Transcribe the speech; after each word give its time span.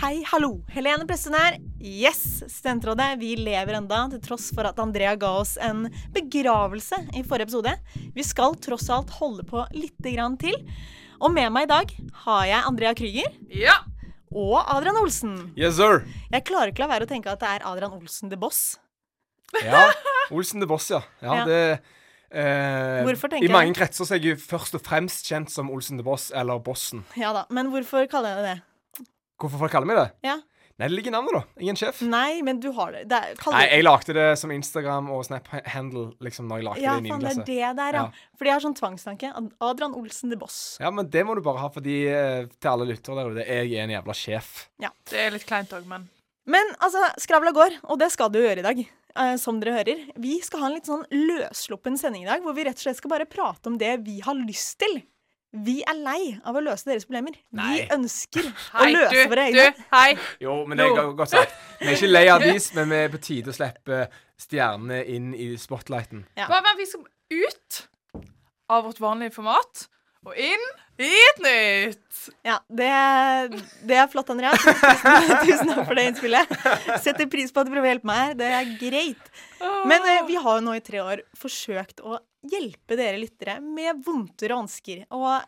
Hei, 0.00 0.22
hallo. 0.30 0.62
Helene 0.72 1.04
Pressen 1.06 1.34
her. 1.36 1.58
Yes, 1.80 2.20
Studentrådet, 2.48 3.18
vi 3.20 3.34
lever 3.36 3.76
enda, 3.76 3.98
til 4.12 4.22
tross 4.24 4.48
for 4.56 4.64
at 4.68 4.78
Andrea 4.80 5.12
ga 5.20 5.32
oss 5.42 5.56
en 5.60 5.86
begravelse 6.14 6.96
i 7.18 7.22
forrige 7.26 7.48
episode. 7.50 7.74
Vi 8.16 8.24
skal 8.24 8.56
tross 8.64 8.88
alt 8.92 9.12
holde 9.18 9.44
på 9.48 9.62
lite 9.76 10.14
grann 10.14 10.38
til. 10.40 10.56
Og 11.20 11.32
med 11.34 11.52
meg 11.52 11.66
i 11.68 11.70
dag 11.74 11.92
har 12.24 12.46
jeg 12.48 12.66
Andrea 12.70 12.94
Krüger 12.96 13.28
Ja. 13.52 13.76
og 14.32 14.56
Adrian 14.72 14.96
Olsen. 15.02 15.34
Yes, 15.58 15.76
sir. 15.76 16.04
Jeg 16.32 16.46
klarer 16.48 16.72
ikke 16.72 16.86
la 16.86 16.90
være 16.94 17.04
å 17.04 17.10
tenke 17.10 17.28
at 17.32 17.40
det 17.44 17.50
er 17.58 17.66
Adrian 17.68 17.92
Olsen 17.98 18.32
the 18.32 18.40
Boss. 18.40 18.78
Ja, 19.64 19.90
Olsen 20.30 20.62
the 20.62 20.68
Boss, 20.70 20.88
ja. 20.90 21.02
ja, 21.20 21.34
Ja. 21.34 21.44
det 21.44 21.80
eh, 22.30 23.02
Hvorfor 23.04 23.28
tenker 23.28 23.44
I 23.48 23.52
mange 23.52 23.74
kretser 23.74 24.06
så 24.06 24.14
er 24.14 24.20
jeg 24.22 24.36
jo 24.38 24.40
først 24.48 24.76
og 24.78 24.84
fremst 24.86 25.26
kjent 25.28 25.50
som 25.50 25.68
Olsen 25.68 25.98
the 25.98 26.06
Boss, 26.06 26.30
eller 26.32 26.58
Bossen. 26.62 27.04
Ja 27.18 27.34
da, 27.36 27.44
men 27.50 27.68
hvorfor 27.74 28.06
kaller 28.08 28.36
jeg 28.36 28.38
det 28.40 28.50
det? 28.54 28.58
Hvorfor 29.40 29.64
folk 29.64 29.72
kaller 29.72 29.88
meg 29.88 30.00
det? 30.00 30.08
Ja. 30.28 30.38
Nei, 30.80 30.88
det 30.88 30.96
ligger 30.96 31.12
i 31.12 31.12
navnet, 31.12 31.34
da. 31.36 31.64
Er 31.68 31.76
sjef. 31.76 31.98
Nei, 32.08 32.40
men 32.44 32.60
du 32.62 32.70
har 32.72 32.94
det. 32.94 33.02
det 33.10 33.16
er, 33.20 33.40
Nei, 33.52 33.64
jeg 33.68 33.84
lagde 33.84 34.14
det 34.16 34.28
som 34.40 34.52
Instagram 34.54 35.10
og 35.12 35.26
Snap-handle 35.26 36.06
liksom 36.24 36.46
når 36.48 36.62
jeg 36.62 36.66
lagde 36.70 36.84
ja, 36.86 36.94
det 36.96 37.10
i 37.10 37.12
faen, 37.12 37.26
det 37.26 37.32
er 37.34 37.42
det 37.50 37.74
der, 37.82 37.98
ja. 37.98 38.04
Ja. 38.06 38.30
Fordi 38.40 38.50
jeg 38.50 38.56
har 38.56 38.64
sånn 38.64 38.76
tvangstanke. 38.78 39.32
Adrian 39.66 39.96
Olsen 39.98 40.32
the 40.32 40.38
Boss. 40.40 40.78
Ja, 40.80 40.88
men 40.94 41.10
det 41.12 41.26
må 41.28 41.36
du 41.36 41.42
bare 41.44 41.60
ha 41.60 41.68
fordi 41.74 41.98
eh, 42.08 42.46
til 42.56 42.72
alle 42.72 42.88
lyttere 42.88 43.18
der 43.18 43.28
ute, 43.34 43.44
jeg 43.44 43.74
er 43.76 43.84
en 43.84 43.92
jævla 43.92 44.16
sjef. 44.16 44.54
Ja. 44.80 44.92
Det 45.12 45.20
er 45.20 45.36
litt 45.36 45.44
kleint 45.50 45.76
òg, 45.76 45.84
men 45.90 46.08
Men 46.48 46.72
altså, 46.80 47.04
skravla 47.20 47.52
går, 47.52 47.76
og 47.84 48.00
det 48.00 48.08
skal 48.16 48.32
du 48.32 48.40
gjøre 48.40 48.64
i 48.64 48.68
dag. 48.70 48.82
Uh, 49.10 49.34
som 49.42 49.58
dere 49.60 49.74
hører. 49.74 50.04
Vi 50.22 50.36
skal 50.46 50.62
ha 50.62 50.68
en 50.70 50.76
litt 50.78 50.88
sånn 50.88 51.02
løssluppen 51.12 51.98
sending 51.98 52.24
i 52.24 52.30
dag, 52.30 52.40
hvor 52.46 52.54
vi 52.56 52.64
rett 52.64 52.78
og 52.78 52.86
slett 52.86 53.02
skal 53.02 53.12
bare 53.12 53.28
prate 53.28 53.68
om 53.68 53.76
det 53.76 53.98
vi 54.06 54.20
har 54.24 54.38
lyst 54.38 54.78
til. 54.80 55.00
Vi 55.50 55.80
er 55.82 55.96
lei 55.98 56.36
av 56.46 56.54
å 56.54 56.60
løse 56.62 56.86
deres 56.86 57.06
problemer. 57.08 57.34
Nei. 57.58 57.72
Vi 57.80 57.86
ønsker 57.96 58.46
Hei, 58.70 58.84
å 58.84 58.90
løse 58.94 59.14
du, 59.16 59.20
våre 59.32 59.46
du, 59.50 59.58
egne. 59.58 59.86
hei. 59.90 60.10
Jo, 60.44 60.58
men 60.70 60.78
det 60.78 60.86
er 60.86 61.14
godt 61.18 61.32
sagt. 61.32 61.56
Vi 61.80 61.88
er 61.90 61.96
ikke 61.98 62.10
lei 62.10 62.26
av 62.30 62.44
dis, 62.46 62.68
men 62.76 62.92
vi 62.92 63.00
er 63.02 63.10
på 63.10 63.18
tide 63.24 63.50
å 63.50 63.56
slippe 63.56 64.04
stjernene 64.40 65.00
inn 65.10 65.32
i 65.34 65.50
spotlighten. 65.58 66.22
Ja. 66.38 66.46
Bare 66.52 66.62
vent, 66.68 66.78
vi 66.78 66.86
skal 66.86 67.08
ut 67.34 67.80
av 68.70 68.86
vårt 68.86 69.02
vanlige 69.02 69.34
format 69.40 69.88
og 70.28 70.36
inn 70.38 70.64
i 71.00 71.08
et 71.08 71.38
nytt. 71.42 72.22
Ja, 72.46 72.58
det, 72.68 72.90
det 73.88 73.96
er 73.96 74.08
flott, 74.12 74.30
Andrea. 74.30 74.52
Tusen, 74.54 75.30
tusen 75.48 75.70
takk 75.72 75.86
for 75.88 75.96
det 75.98 76.04
innspillet. 76.12 76.56
Setter 77.02 77.26
pris 77.32 77.50
på 77.50 77.62
at 77.62 77.66
du 77.66 77.72
prøver 77.72 77.88
å 77.88 77.94
hjelpe 77.94 78.10
meg 78.10 78.20
her. 78.22 78.34
Det 78.38 78.50
er 78.58 78.74
greit. 78.78 79.30
Men 79.88 80.04
eh, 80.12 80.22
vi 80.28 80.36
har 80.38 80.60
jo 80.60 80.66
nå 80.66 80.76
i 80.76 80.82
tre 80.84 81.00
år 81.02 81.24
forsøkt 81.40 82.04
å 82.04 82.20
hjelpe 82.46 82.96
dere 82.98 83.20
lyttere 83.20 83.58
med 83.64 84.00
vondter 84.04 84.54
og 84.54 84.64
vansker. 84.64 85.04
Og 85.16 85.40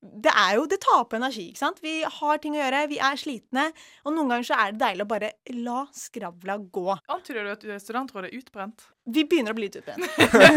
det 0.00 0.32
er 0.32 0.54
jo 0.56 0.64
Det 0.64 0.78
tar 0.80 1.02
på 1.04 1.18
energi, 1.18 1.50
ikke 1.50 1.60
sant? 1.60 1.80
Vi 1.84 1.98
har 2.02 2.38
ting 2.40 2.54
å 2.56 2.60
gjøre, 2.60 2.86
vi 2.88 2.96
er 3.04 3.18
slitne. 3.20 3.66
Og 4.06 4.14
noen 4.14 4.32
ganger 4.32 4.46
så 4.48 4.56
er 4.56 4.72
det 4.72 4.80
deilig 4.80 5.04
å 5.04 5.10
bare 5.10 5.30
la 5.58 5.82
skravla 5.92 6.56
gå. 6.72 6.86
Antyder 7.12 7.44
du 7.44 7.52
at 7.52 7.84
studentrådet 7.84 8.30
er 8.30 8.40
utbrent? 8.40 8.86
Vi 9.10 9.26
begynner 9.28 9.52
å 9.52 9.58
bli 9.58 9.68
litt 9.68 9.76
utbrent. 9.80 10.06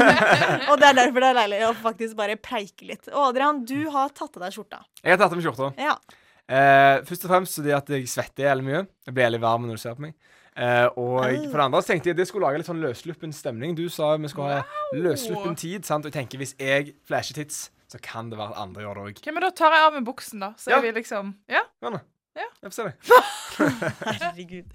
og 0.69 0.79
det 0.79 0.89
er 0.89 0.99
derfor 1.01 1.25
det 1.25 1.31
er 1.33 1.39
deilig 1.41 1.61
å 1.67 1.73
faktisk 1.81 2.15
bare 2.19 2.39
preike 2.39 2.87
litt. 2.87 3.11
Og 3.11 3.33
Adrian, 3.33 3.63
du 3.67 3.81
har 3.91 4.13
tatt 4.15 4.39
av 4.39 4.45
deg 4.47 4.55
skjorta. 4.55 4.83
Jeg 5.03 5.15
har 5.15 5.19
tatt 5.19 5.33
av 5.33 5.39
meg 5.39 5.47
skjorta. 5.49 5.71
Ja. 5.89 5.97
Eh, 6.43 7.03
først 7.07 7.27
og 7.27 7.31
fremst 7.33 7.59
fordi 7.59 7.75
at 7.75 7.91
jeg 7.97 8.07
svetter 8.11 8.47
jævlig 8.47 8.69
mye. 8.69 8.85
Jeg 9.07 9.17
blir 9.17 9.27
jævlig 9.27 9.43
varm 9.43 9.67
når 9.67 9.79
du 9.79 9.83
ser 9.83 9.99
på 9.99 10.07
meg. 10.07 10.15
Eh, 10.55 10.85
og 10.97 11.19
Au. 11.25 11.49
for 11.49 11.57
det 11.57 11.65
andre 11.65 11.81
så 11.81 11.87
tenkte 11.93 12.11
jeg 12.11 12.17
det 12.17 12.27
skulle 12.29 12.45
lage 12.45 12.57
litt 12.61 12.67
sånn 12.69 12.81
løssluppen 12.83 13.33
stemning. 13.33 13.75
Du 13.75 13.87
sa 13.89 14.15
vi 14.17 14.27
skulle 14.29 14.59
ha 14.61 14.63
løssluppen 14.93 15.55
tid. 15.57 15.85
sant? 15.85 16.05
Og 16.05 16.11
jeg 16.13 16.19
tenker 16.21 16.37
hvis 16.37 16.55
jeg 16.59 16.93
flasher 17.07 17.33
tits, 17.33 17.69
så 17.89 17.99
kan 18.01 18.29
det 18.29 18.37
være 18.39 18.51
at 18.55 18.61
andre 18.63 18.81
gjør 18.83 18.93
det 18.93 19.03
òg. 19.03 19.17
Ok, 19.21 19.33
men 19.33 19.41
Da 19.41 19.49
tar 19.51 19.71
jeg 19.71 19.85
av 19.87 19.93
meg 19.93 20.05
buksen, 20.05 20.39
da. 20.39 20.53
Så 20.57 20.69
Ja. 20.71 20.77
er 20.77 20.81
vi 20.81 20.91
liksom 21.01 21.35
Ja. 21.49 21.61
Ja. 21.81 21.89
Ja. 22.35 22.45
Jeg 22.63 22.71
får 22.71 22.73
se 22.73 22.83
deg. 22.83 22.93
Herregud. 24.21 24.65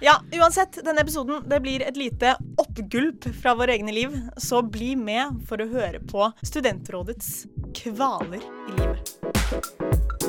Ja, 0.00 0.12
uansett, 0.38 0.78
denne 0.84 1.00
episoden 1.02 1.42
det 1.48 1.60
blir 1.62 1.82
et 1.82 1.96
lite 1.96 2.36
oppgulp 2.56 3.24
fra 3.42 3.54
våre 3.58 3.74
egne 3.74 3.92
liv. 3.92 4.14
Så 4.38 4.62
bli 4.62 4.94
med 4.94 5.42
for 5.48 5.56
å 5.58 5.66
høre 5.72 5.98
på 6.06 6.32
Studentrådets 6.44 7.46
kvaler 7.74 8.38
i 8.68 8.78
livet. 8.78 10.23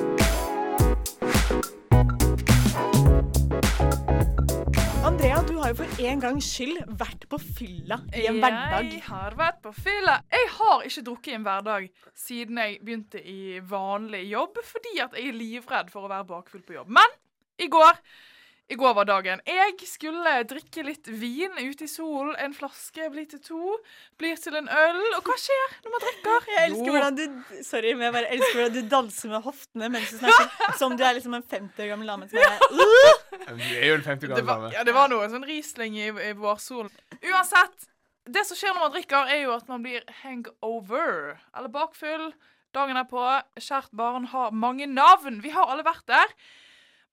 Andrea, 5.06 5.38
du 5.46 5.60
har 5.62 5.70
jo 5.70 5.76
for 5.84 6.00
en 6.02 6.22
gangs 6.24 6.48
skyld 6.50 6.80
vært 6.98 7.28
på 7.30 7.38
fylla 7.38 8.00
i 8.10 8.24
en 8.26 8.40
hverdag. 8.42 8.88
Jeg 8.90 9.04
har 9.06 9.36
vært 9.38 9.60
på 9.62 9.70
fylla. 9.78 10.16
Jeg 10.34 10.48
har 10.56 10.88
ikke 10.88 11.04
drukket 11.06 11.30
i 11.30 11.36
en 11.38 11.46
hverdag 11.46 11.86
siden 12.18 12.58
jeg 12.58 12.80
begynte 12.82 13.22
i 13.22 13.60
vanlig 13.70 14.24
jobb, 14.32 14.58
fordi 14.66 14.96
at 15.06 15.14
jeg 15.14 15.30
er 15.30 15.38
livredd 15.38 15.94
for 15.94 16.08
å 16.08 16.10
være 16.10 16.26
bakfull 16.32 16.64
på 16.66 16.80
jobb. 16.80 16.90
Men 16.98 17.14
i 17.62 17.70
går 17.70 18.02
i 18.68 18.76
går 18.76 18.94
var 18.98 19.06
dagen. 19.06 19.42
Jeg 19.46 19.76
skulle 19.86 20.32
drikke 20.50 20.82
litt 20.88 21.06
vin 21.22 21.54
ute 21.62 21.86
i 21.86 21.90
solen. 21.90 22.32
En 22.42 22.54
flaske 22.58 23.06
blir 23.14 23.28
til 23.30 23.42
to, 23.46 23.76
blir 24.18 24.40
til 24.42 24.58
en 24.58 24.66
øl. 24.74 25.02
Og 25.20 25.28
hva 25.30 25.36
skjer 25.38 25.76
når 25.86 25.94
man 25.94 26.04
drikker? 26.06 26.48
Jeg 26.56 26.64
elsker 26.72 26.88
Jo. 26.90 26.96
hvordan 26.96 27.20
du 27.20 27.62
Sorry, 27.68 27.92
men 27.94 28.08
jeg 28.08 28.16
bare 28.16 28.32
elsker 28.34 28.58
hvordan 28.58 28.74
du 28.80 28.90
danser 28.96 29.34
med 29.36 29.46
hoftene 29.46 29.90
mens 29.94 30.10
du 30.16 30.18
snakker. 30.18 30.74
Som 30.82 30.98
du 30.98 31.04
er 31.06 31.14
liksom 31.20 31.38
en 31.38 31.46
50 31.46 31.84
år 31.86 31.92
gammel 31.94 32.10
dame 32.10 32.30
som 32.32 32.42
er 32.42 32.66
uh! 32.66 33.22
Du 33.46 33.64
er 33.78 33.86
jo 33.92 34.00
en 34.00 34.08
50 34.08 34.26
år 34.26 34.34
gammel 34.34 34.50
dame. 34.50 34.74
ja, 34.74 34.84
det 34.88 34.96
var 34.98 35.14
noe 35.14 35.30
sånn 35.30 35.46
Riesling 35.46 36.00
i, 36.02 36.10
i 36.10 36.34
vårsolen. 36.40 36.90
Uansett, 37.22 37.88
det 38.26 38.48
som 38.50 38.58
skjer 38.58 38.74
når 38.74 38.88
man 38.88 38.94
drikker, 38.98 39.30
er 39.30 39.44
jo 39.46 39.54
at 39.54 39.70
man 39.70 39.86
blir 39.86 40.02
hangover. 40.24 41.36
Eller 41.56 41.70
bakfull. 41.70 42.32
Dagen 42.76 42.98
er 42.98 43.06
på. 43.08 43.22
Kjært 43.62 43.94
barn 43.96 44.26
har 44.34 44.50
mange 44.52 44.88
navn. 44.90 45.38
Vi 45.46 45.54
har 45.54 45.70
alle 45.70 45.86
vært 45.86 46.08
der. 46.10 46.34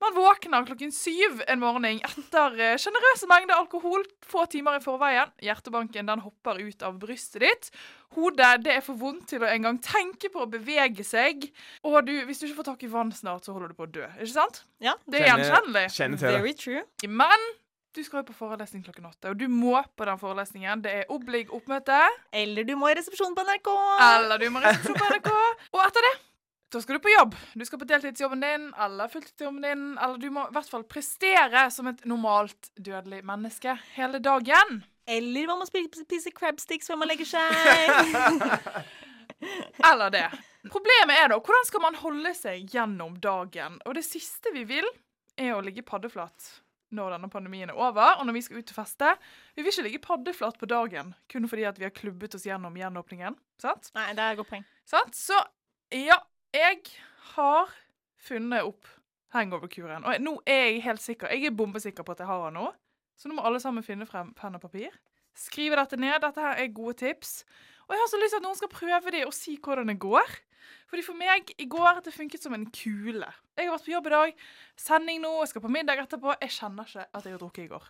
Man 0.03 0.15
våkner 0.17 0.65
klokken 0.67 0.91
syv 0.91 1.45
en 1.47 1.61
morgen 1.63 1.85
etter 1.87 2.57
eh, 2.59 2.75
sjenerøse 2.81 3.29
mengder 3.31 3.55
alkohol 3.61 4.03
få 4.27 4.45
timer 4.51 4.81
i 4.81 4.83
forveien. 4.83 5.31
Hjertebanken 5.45 6.09
den 6.11 6.25
hopper 6.25 6.59
ut 6.59 6.83
av 6.83 6.97
brystet 6.99 7.45
ditt. 7.45 7.69
Hodet 8.17 8.65
det 8.65 8.75
er 8.81 8.83
for 8.85 8.99
vondt 8.99 9.29
til 9.31 9.45
å 9.45 9.49
engang 9.49 9.79
tenke 9.85 10.29
på 10.33 10.43
å 10.43 10.49
bevege 10.51 11.07
seg. 11.07 11.47
Og 11.87 12.01
du, 12.09 12.13
hvis 12.27 12.43
du 12.43 12.49
ikke 12.49 12.59
får 12.59 12.71
tak 12.73 12.83
i 12.83 12.91
vann 12.91 13.13
snart, 13.15 13.47
så 13.47 13.55
holder 13.55 13.71
du 13.71 13.79
på 13.79 13.87
å 13.87 13.93
dø. 13.95 14.09
Ikke 14.19 14.33
sant? 14.35 14.65
Ja, 14.83 14.97
Det 15.07 15.23
er 15.23 15.31
gjenkjennelig. 15.31 15.87
Very 16.19 16.57
true. 16.59 16.83
Men 17.07 17.47
du 17.95 18.03
skal 18.03 18.23
jo 18.23 18.29
på 18.33 18.37
forelesning 18.41 18.83
klokken 18.83 19.07
åtte, 19.07 19.31
og 19.31 19.39
du 19.39 19.47
må 19.53 19.77
på 19.97 20.07
den 20.09 20.19
forelesningen. 20.19 20.83
Det 20.83 20.93
er 21.03 21.11
oblig 21.13 21.45
oppmøte, 21.53 22.01
Eller 22.33 22.65
du 22.65 22.75
må 22.81 22.89
i 22.91 22.99
resepsjonen 22.99 23.37
på 23.37 23.45
NRK. 23.47 23.73
eller 24.11 24.39
du 24.41 24.51
må 24.51 24.63
i 24.63 24.67
resepsjon 24.67 24.99
på 24.99 25.11
NRK. 25.15 25.33
Og 25.77 25.83
etter 25.87 26.09
det 26.09 26.15
da 26.73 26.81
skal 26.81 26.97
du 26.97 27.05
på 27.05 27.13
jobb. 27.13 27.37
Du 27.55 27.65
skal 27.69 27.81
på 27.83 27.89
deltidsjobben 27.91 28.43
din 28.43 28.71
eller 28.81 29.11
fulltidsjobben 29.13 29.67
din. 29.67 29.85
Eller 29.99 30.17
du 30.23 30.31
må 30.33 30.47
i 30.49 30.55
hvert 30.57 30.73
fall 30.73 30.87
prestere 30.89 31.67
som 31.75 31.91
et 31.91 32.05
normalt 32.09 32.73
dødelig 32.81 33.21
menneske 33.29 33.77
hele 33.97 34.23
dagen. 34.25 34.81
Eller 35.07 35.51
man 35.51 35.61
må 35.61 35.67
spise, 35.69 36.33
crabsticks 36.33 36.89
før 36.89 37.03
man 37.03 37.11
legger 37.13 37.29
seg. 37.29 38.81
Eller 39.93 40.11
det. 40.11 40.27
Problemet 40.71 41.19
er 41.19 41.33
da, 41.33 41.39
hvordan 41.39 41.67
skal 41.67 41.83
man 41.83 41.99
holde 41.99 42.35
seg 42.39 42.69
gjennom 42.71 43.17
dagen? 43.23 43.81
Og 43.87 43.97
det 43.99 44.05
siste 44.07 44.53
vi 44.55 44.65
vil, 44.69 44.87
er 45.37 45.57
å 45.57 45.63
ligge 45.65 45.85
paddeflat 45.87 46.51
når 46.93 47.15
denne 47.15 47.31
pandemien 47.33 47.71
er 47.73 47.79
over, 47.79 48.19
og 48.21 48.27
når 48.29 48.37
vi 48.37 48.43
skal 48.45 48.61
ut 48.61 48.71
og 48.75 48.77
feste. 48.77 49.15
Vi 49.57 49.65
vil 49.65 49.73
ikke 49.73 49.87
ligge 49.87 50.03
paddeflat 50.05 50.59
på 50.61 50.69
dagen 50.69 51.15
kun 51.33 51.49
fordi 51.49 51.65
vi 51.79 51.87
har 51.87 51.95
klubbet 51.97 52.37
oss 52.37 52.45
gjennom 52.47 52.77
gjenåpningen. 52.77 53.39
Sant? 53.63 53.89
Nei, 53.97 54.11
det 54.13 54.21
er 54.21 54.35
et 54.35 54.43
godt 54.43 54.53
poeng. 54.53 54.67
Sant? 54.89 55.17
Så 55.17 55.39
ja, 55.97 56.19
jeg 56.53 56.81
har 57.35 57.73
funnet 58.23 58.69
opp 58.69 58.89
hangover-kuren. 59.33 60.05
Og 60.05 60.21
nå 60.21 60.37
er 60.47 60.67
jeg 60.69 60.85
helt 60.87 61.03
sikker. 61.03 61.33
Jeg 61.33 61.49
er 61.49 61.57
bombesikker 61.57 62.05
på 62.05 62.15
at 62.15 62.23
jeg 62.23 62.29
har 62.29 62.47
den 62.47 62.61
nå. 62.61 62.69
Så 63.17 63.29
nå 63.29 63.37
må 63.39 63.45
alle 63.47 63.61
sammen 63.63 63.85
finne 63.87 64.07
frem 64.09 64.33
penn 64.37 64.59
og 64.59 64.65
papir. 64.65 64.93
Skrive 65.39 65.79
dette 65.81 65.97
ned. 65.97 66.19
Dette 66.21 66.45
her 66.45 66.61
er 66.61 66.75
gode 66.75 66.99
tips. 67.01 67.43
Og 67.89 67.95
jeg 67.95 68.03
har 68.03 68.11
så 68.11 68.21
lyst 68.21 68.35
til 68.37 68.43
at 68.43 68.47
noen 68.47 68.59
skal 68.59 68.73
prøve 68.73 69.15
det 69.15 69.25
og 69.27 69.35
si 69.37 69.57
hvordan 69.57 69.93
det 69.93 69.99
går. 70.03 70.37
Fordi 70.91 71.03
For 71.07 71.19
meg 71.19 71.55
i 71.59 71.67
går 71.71 72.03
det 72.05 72.13
funket 72.15 72.45
som 72.45 72.55
en 72.55 72.69
kule. 72.69 73.29
Jeg 73.57 73.67
har 73.67 73.75
vært 73.75 73.87
på 73.89 73.95
jobb 73.95 74.09
i 74.11 74.15
dag. 74.15 74.45
Sending 74.79 75.23
nå, 75.25 75.33
jeg 75.41 75.55
skal 75.55 75.65
på 75.65 75.73
middag 75.73 76.05
etterpå. 76.05 76.37
Jeg 76.45 76.57
kjenner 76.59 76.89
ikke 76.89 77.07
at 77.09 77.25
jeg 77.27 77.35
har 77.35 77.43
drukket 77.43 77.65
i 77.65 77.73
går. 77.73 77.89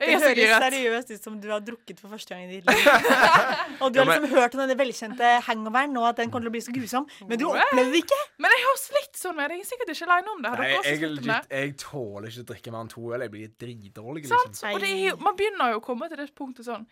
Det 0.00 0.08
høres 0.16 0.64
seriøst 0.64 1.10
ut 1.14 1.26
som 1.26 1.38
du 1.42 1.48
har 1.52 1.60
drukket 1.64 1.98
for 2.00 2.12
første 2.14 2.34
gang 2.34 2.46
i 2.48 2.58
ditt 2.60 2.68
liv. 2.70 3.80
Og 3.80 3.92
du 3.92 4.00
har 4.00 4.08
liksom 4.08 4.28
hørt 4.32 4.54
om 4.56 4.62
denne 4.64 4.76
velkjente 4.78 5.32
hangoveren, 5.48 5.96
og 6.00 6.06
at 6.10 6.20
den 6.22 6.30
kommer 6.32 6.46
til 6.48 6.52
å 6.52 6.56
bli 6.56 6.62
så 6.64 6.74
grusom. 6.76 7.08
Men 7.28 7.40
du 7.40 7.46
opplevde 7.50 7.92
det 7.94 8.02
ikke. 8.04 8.20
Men 8.40 8.54
jeg 8.56 8.64
har 8.66 8.78
slitt 8.84 9.20
sånn 9.20 9.36
med 9.38 9.50
det. 9.52 9.58
Jeg 9.60 9.66
er 9.66 9.70
sikkert 9.72 9.92
ikke 9.94 10.08
aleine 10.08 10.34
om 10.34 10.40
det. 10.44 10.52
Har 10.54 10.62
Nei, 10.64 10.68
dere 10.70 10.80
også 10.80 10.94
jeg, 10.94 11.00
slitt 11.02 11.10
med 11.10 11.20
det? 11.20 11.26
legit, 11.34 11.52
jeg 11.60 11.76
tåler 11.84 12.30
ikke 12.32 12.44
å 12.46 12.48
drikke 12.52 12.74
mer 12.76 12.84
enn 12.86 12.92
to 12.94 13.04
øl. 13.10 13.26
Jeg 13.26 13.34
blir 13.36 13.52
dritdårlig, 13.64 14.24
Sant? 14.30 14.48
liksom. 14.54 14.72
Og 14.74 14.80
det 14.86 14.90
er 14.94 15.02
jo, 15.10 15.18
man 15.26 15.36
begynner 15.42 15.74
jo 15.74 15.82
å 15.82 15.84
komme 15.90 16.08
til 16.12 16.22
det 16.22 16.30
punktet 16.38 16.66
sånn 16.68 16.86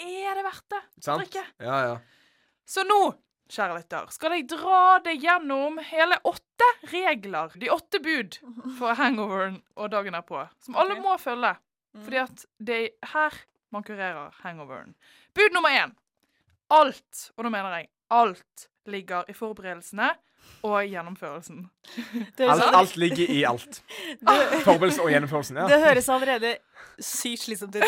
Er 0.00 0.34
det 0.40 0.42
verdt 0.46 0.66
det? 0.74 0.82
Sant? 1.04 1.22
Drikke? 1.26 1.44
Ja, 1.62 1.76
ja. 1.90 1.94
Så 2.66 2.82
nå, 2.88 2.96
kjære 3.52 3.76
lytter, 3.76 4.08
skal 4.14 4.32
jeg 4.38 4.46
dra 4.50 4.78
deg 5.04 5.20
gjennom 5.22 5.76
hele 5.90 6.16
åtte 6.26 6.68
regler. 6.90 7.52
De 7.60 7.68
åtte 7.70 8.00
bud 8.02 8.38
for 8.78 8.96
hangoveren 8.98 9.58
og 9.76 9.90
dagen 9.92 10.16
derpå. 10.16 10.40
Som 10.64 10.78
alle 10.80 10.96
må 11.04 11.14
følge. 11.20 11.52
Fordi 12.02 12.16
at 12.24 12.46
det 12.58 12.80
er 12.84 13.10
her 13.14 13.40
man 13.74 13.82
kurerer 13.86 14.34
hangoveren. 14.42 14.94
Bud 15.34 15.54
nummer 15.54 15.70
én. 15.74 15.94
Alt, 16.70 17.30
og 17.36 17.44
nå 17.44 17.50
mener 17.50 17.76
jeg 17.76 17.88
alt, 18.10 18.68
ligger 18.86 19.24
i 19.28 19.34
forberedelsene 19.36 20.10
og 20.64 20.84
gjennomførelsen. 20.88 21.62
Det 22.38 22.46
høres, 22.48 22.60
Alt, 22.60 22.76
alt 22.76 22.96
ligger 23.00 23.30
i 23.32 23.42
alt. 23.48 23.80
det, 24.20 24.36
Forberedelse 24.64 25.02
og 25.02 25.10
gjennomførelsen. 25.10 25.56
ja. 25.56 25.66
det 25.68 25.80
høres 25.80 26.08
allerede 26.08 26.56
sykt 27.00 27.42
slitsomt 27.46 27.76
ut. 27.76 27.82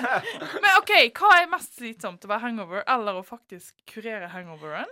Men 0.64 0.70
OK, 0.80 0.94
hva 1.18 1.34
er 1.42 1.50
mest 1.52 1.76
slitsomt? 1.78 2.24
Å 2.24 2.32
være 2.32 2.46
hangover 2.46 2.82
eller 2.88 3.20
å 3.20 3.22
faktisk 3.26 3.74
kurere 3.92 4.30
hangoveren? 4.32 4.88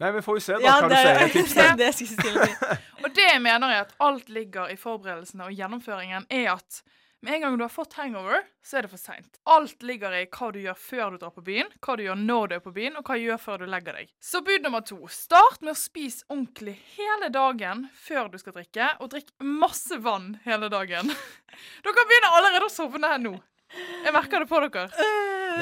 Nei, 0.00 0.10
Vi 0.16 0.22
får 0.24 0.38
jo 0.38 0.42
se 0.46 0.56
da 0.56 0.64
Ja, 0.64 0.78
hva 0.80 0.88
det, 0.88 1.02
du 1.34 1.42
sier. 1.52 1.76
det, 1.76 1.90
det. 1.92 2.78
Og 3.04 3.10
det 3.12 3.28
jeg 3.28 3.42
mener 3.44 3.74
jeg 3.74 3.84
at 3.86 3.94
alt 4.00 4.32
ligger 4.32 4.72
i 4.72 4.78
forberedelsene 4.80 5.50
og 5.50 5.52
gjennomføringen, 5.52 6.24
er 6.32 6.54
at 6.56 6.80
med 7.22 7.34
en 7.34 7.40
gang 7.44 7.56
du 7.58 7.62
har 7.62 7.70
fått 7.70 7.92
hangover, 7.94 8.42
så 8.66 8.78
er 8.78 8.86
det 8.86 8.90
for 8.90 8.98
seint. 8.98 9.38
Alt 9.46 9.84
ligger 9.86 10.14
i 10.18 10.24
hva 10.26 10.48
du 10.50 10.58
gjør 10.58 10.78
før 10.78 11.14
du 11.14 11.20
drar 11.22 11.30
på 11.36 11.44
byen, 11.46 11.68
hva 11.78 11.94
du 11.98 12.02
gjør 12.02 12.18
når 12.18 12.50
du 12.50 12.54
er 12.56 12.64
på 12.64 12.72
byen, 12.74 12.96
og 12.98 13.06
hva 13.06 13.18
du 13.18 13.26
gjør 13.28 13.38
før 13.44 13.62
du 13.62 13.68
legger 13.70 13.98
deg. 14.00 14.10
Så 14.18 14.42
bud 14.42 14.66
nummer 14.66 14.82
to. 14.86 14.98
Start 15.12 15.62
med 15.62 15.76
å 15.76 15.78
spise 15.78 16.26
ordentlig 16.26 16.74
hele 16.96 17.30
dagen 17.30 17.86
før 17.94 18.32
du 18.32 18.36
skal 18.42 18.56
drikke, 18.58 18.90
og 18.98 19.12
drikk 19.14 19.30
masse 19.38 20.00
vann 20.02 20.34
hele 20.48 20.66
dagen. 20.72 21.14
Dere 21.86 22.06
begynner 22.10 22.36
allerede 22.40 22.66
å 22.66 22.74
sovne 22.74 23.14
her 23.14 23.22
nå. 23.22 23.36
Jeg 24.02 24.12
merker 24.12 24.42
det 24.42 24.50
på 24.50 24.58
dere. 24.66 24.84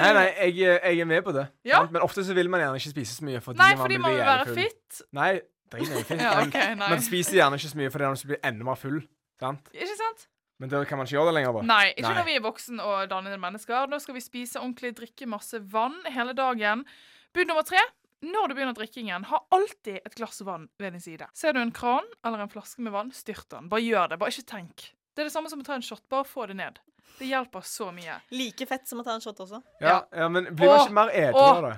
Nei, 0.00 0.08
nei, 0.16 0.26
jeg, 0.32 0.56
jeg 0.64 1.04
er 1.04 1.06
med 1.12 1.22
på 1.22 1.36
det. 1.36 1.44
Ja. 1.68 1.84
Men 1.92 2.02
ofte 2.02 2.24
så 2.26 2.34
vil 2.34 2.50
man 2.50 2.64
gjerne 2.64 2.80
ikke 2.80 2.96
spise 2.96 3.20
så 3.20 3.26
mye 3.28 3.44
fordi, 3.44 3.60
Nei, 3.60 3.70
man 3.76 3.84
fordi 3.84 4.00
man 4.00 4.10
bli 4.10 4.18
vil 4.18 4.32
være 4.32 4.56
fit. 4.56 5.00
Nei, 5.14 5.30
drit 5.70 5.92
i 5.92 6.18
det. 6.18 6.66
man 6.82 7.04
spiser 7.04 7.38
gjerne 7.38 7.60
ikke 7.60 7.70
så 7.76 7.84
mye 7.84 7.92
fordi 7.94 8.10
man 8.10 8.20
blir 8.32 8.44
enda 8.50 8.66
mer 8.72 8.80
full. 8.80 9.00
Sant? 9.40 9.70
Ikke 9.76 9.96
sant? 10.00 10.26
Men 10.60 10.68
det 10.68 10.82
kan 10.90 11.00
man 11.00 11.08
ikke 11.08 11.16
gjøre 11.16 11.30
det 11.30 11.36
lenger, 11.38 11.56
da. 11.56 11.62
Nei, 11.70 11.84
ikke 11.94 12.10
Nei. 12.10 12.16
når 12.18 12.26
vi 12.28 12.34
er 12.36 12.42
voksen 12.44 12.82
og 12.84 12.96
dannede 13.08 13.38
mennesker. 13.40 13.88
Nå 13.88 13.98
skal 14.04 14.16
vi 14.18 14.20
spise 14.24 14.60
ordentlig, 14.60 14.92
drikke 14.98 15.28
masse 15.30 15.60
vann 15.72 15.96
hele 16.12 16.34
dagen. 16.36 16.84
Bud 17.32 17.48
nummer 17.48 17.64
tre. 17.64 17.80
Når 18.20 18.50
du 18.50 18.54
begynner 18.58 18.76
drikkingen, 18.76 19.24
ha 19.30 19.38
alltid 19.56 20.02
et 20.04 20.14
glass 20.18 20.42
vann 20.44 20.66
ved 20.78 20.92
din 20.92 21.00
side. 21.00 21.24
Ser 21.32 21.56
du 21.56 21.62
en 21.62 21.72
kran 21.72 22.04
eller 22.20 22.42
en 22.44 22.50
flaske 22.52 22.84
med 22.84 22.92
vann, 22.92 23.08
styrt 23.16 23.46
den. 23.48 23.70
Bare 23.72 23.80
gjør 23.80 24.12
det. 24.12 24.18
Bare 24.20 24.34
ikke 24.34 24.44
tenk. 24.52 24.90
Det 25.16 25.24
er 25.24 25.30
det 25.30 25.32
samme 25.32 25.48
som 25.48 25.62
å 25.62 25.64
ta 25.64 25.78
en 25.78 25.84
shot. 25.86 26.04
Bare 26.12 26.28
få 26.28 26.44
det 26.50 26.58
ned. 26.60 26.76
Det 27.16 27.30
hjelper 27.30 27.64
så 27.64 27.88
mye. 27.96 28.18
Like 28.36 28.68
fett 28.68 28.84
som 28.88 29.00
å 29.00 29.06
ta 29.06 29.16
en 29.16 29.24
shot 29.24 29.40
også. 29.40 29.62
Ja, 29.80 30.02
ja, 30.12 30.28
men 30.28 30.50
blir 30.52 30.68
man 30.68 30.84
ikke 30.84 30.98
mer 31.00 31.14
edru 31.16 31.40
av 31.40 31.64
det? 31.70 31.74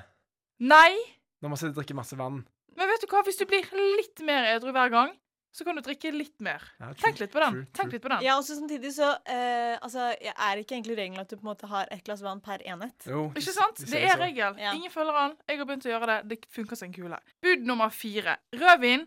Nei, 0.63 0.99
Når 1.43 1.51
man 1.55 1.59
sitter 1.59 1.73
og 1.73 1.79
drikker 1.81 1.99
masse 1.99 2.19
vann? 2.19 2.43
men 2.77 2.89
vet 2.89 3.03
du 3.03 3.07
hva? 3.11 3.23
Hvis 3.27 3.39
du 3.39 3.47
blir 3.47 3.67
litt 3.99 4.23
mer 4.27 4.47
edru 4.57 4.71
hver 4.75 4.91
gang, 4.91 5.11
så 5.53 5.65
kan 5.65 5.77
du 5.77 5.83
drikke 5.85 6.11
litt 6.15 6.41
mer. 6.41 6.63
Ja, 6.81 6.87
true, 6.93 7.01
Tenk 7.03 7.19
litt 7.21 7.33
på 7.33 7.41
den. 7.43 7.53
true, 7.59 7.65
Tenk 7.77 7.91
true. 7.91 7.93
litt 7.99 8.03
på 8.07 8.09
den. 8.15 8.23
Ja, 8.25 8.37
og 8.41 8.45
så 8.47 8.57
samtidig 8.57 8.93
så 8.97 9.11
uh, 9.13 9.75
Altså, 9.83 10.07
jeg 10.23 10.33
er 10.33 10.63
ikke 10.63 10.75
egentlig 10.79 10.97
regelen 10.97 11.21
at 11.21 11.29
du 11.29 11.37
på 11.37 11.45
en 11.45 11.51
måte 11.53 11.69
har 11.69 11.89
ett 11.93 12.05
glass 12.07 12.23
vann 12.25 12.41
per 12.41 12.65
enhet. 12.65 13.07
Jo, 13.07 13.27
Ikke 13.37 13.53
sant? 13.53 13.77
de 13.83 13.91
Det 13.93 14.03
er 14.09 14.17
regel. 14.21 14.57
Ja. 14.59 14.73
Ingen 14.73 14.91
følger 14.91 15.13
den. 15.19 15.37
Jeg 15.49 15.59
har 15.61 15.69
begynt 15.69 15.87
å 15.87 15.93
gjøre 15.93 16.09
det. 16.13 16.19
Det 16.33 16.39
funker 16.57 16.77
som 16.81 16.89
en 16.89 16.97
kule. 16.97 17.19
Bud 17.45 17.67
nummer 17.69 17.93
fire. 17.93 18.37
Rødvin 18.57 19.07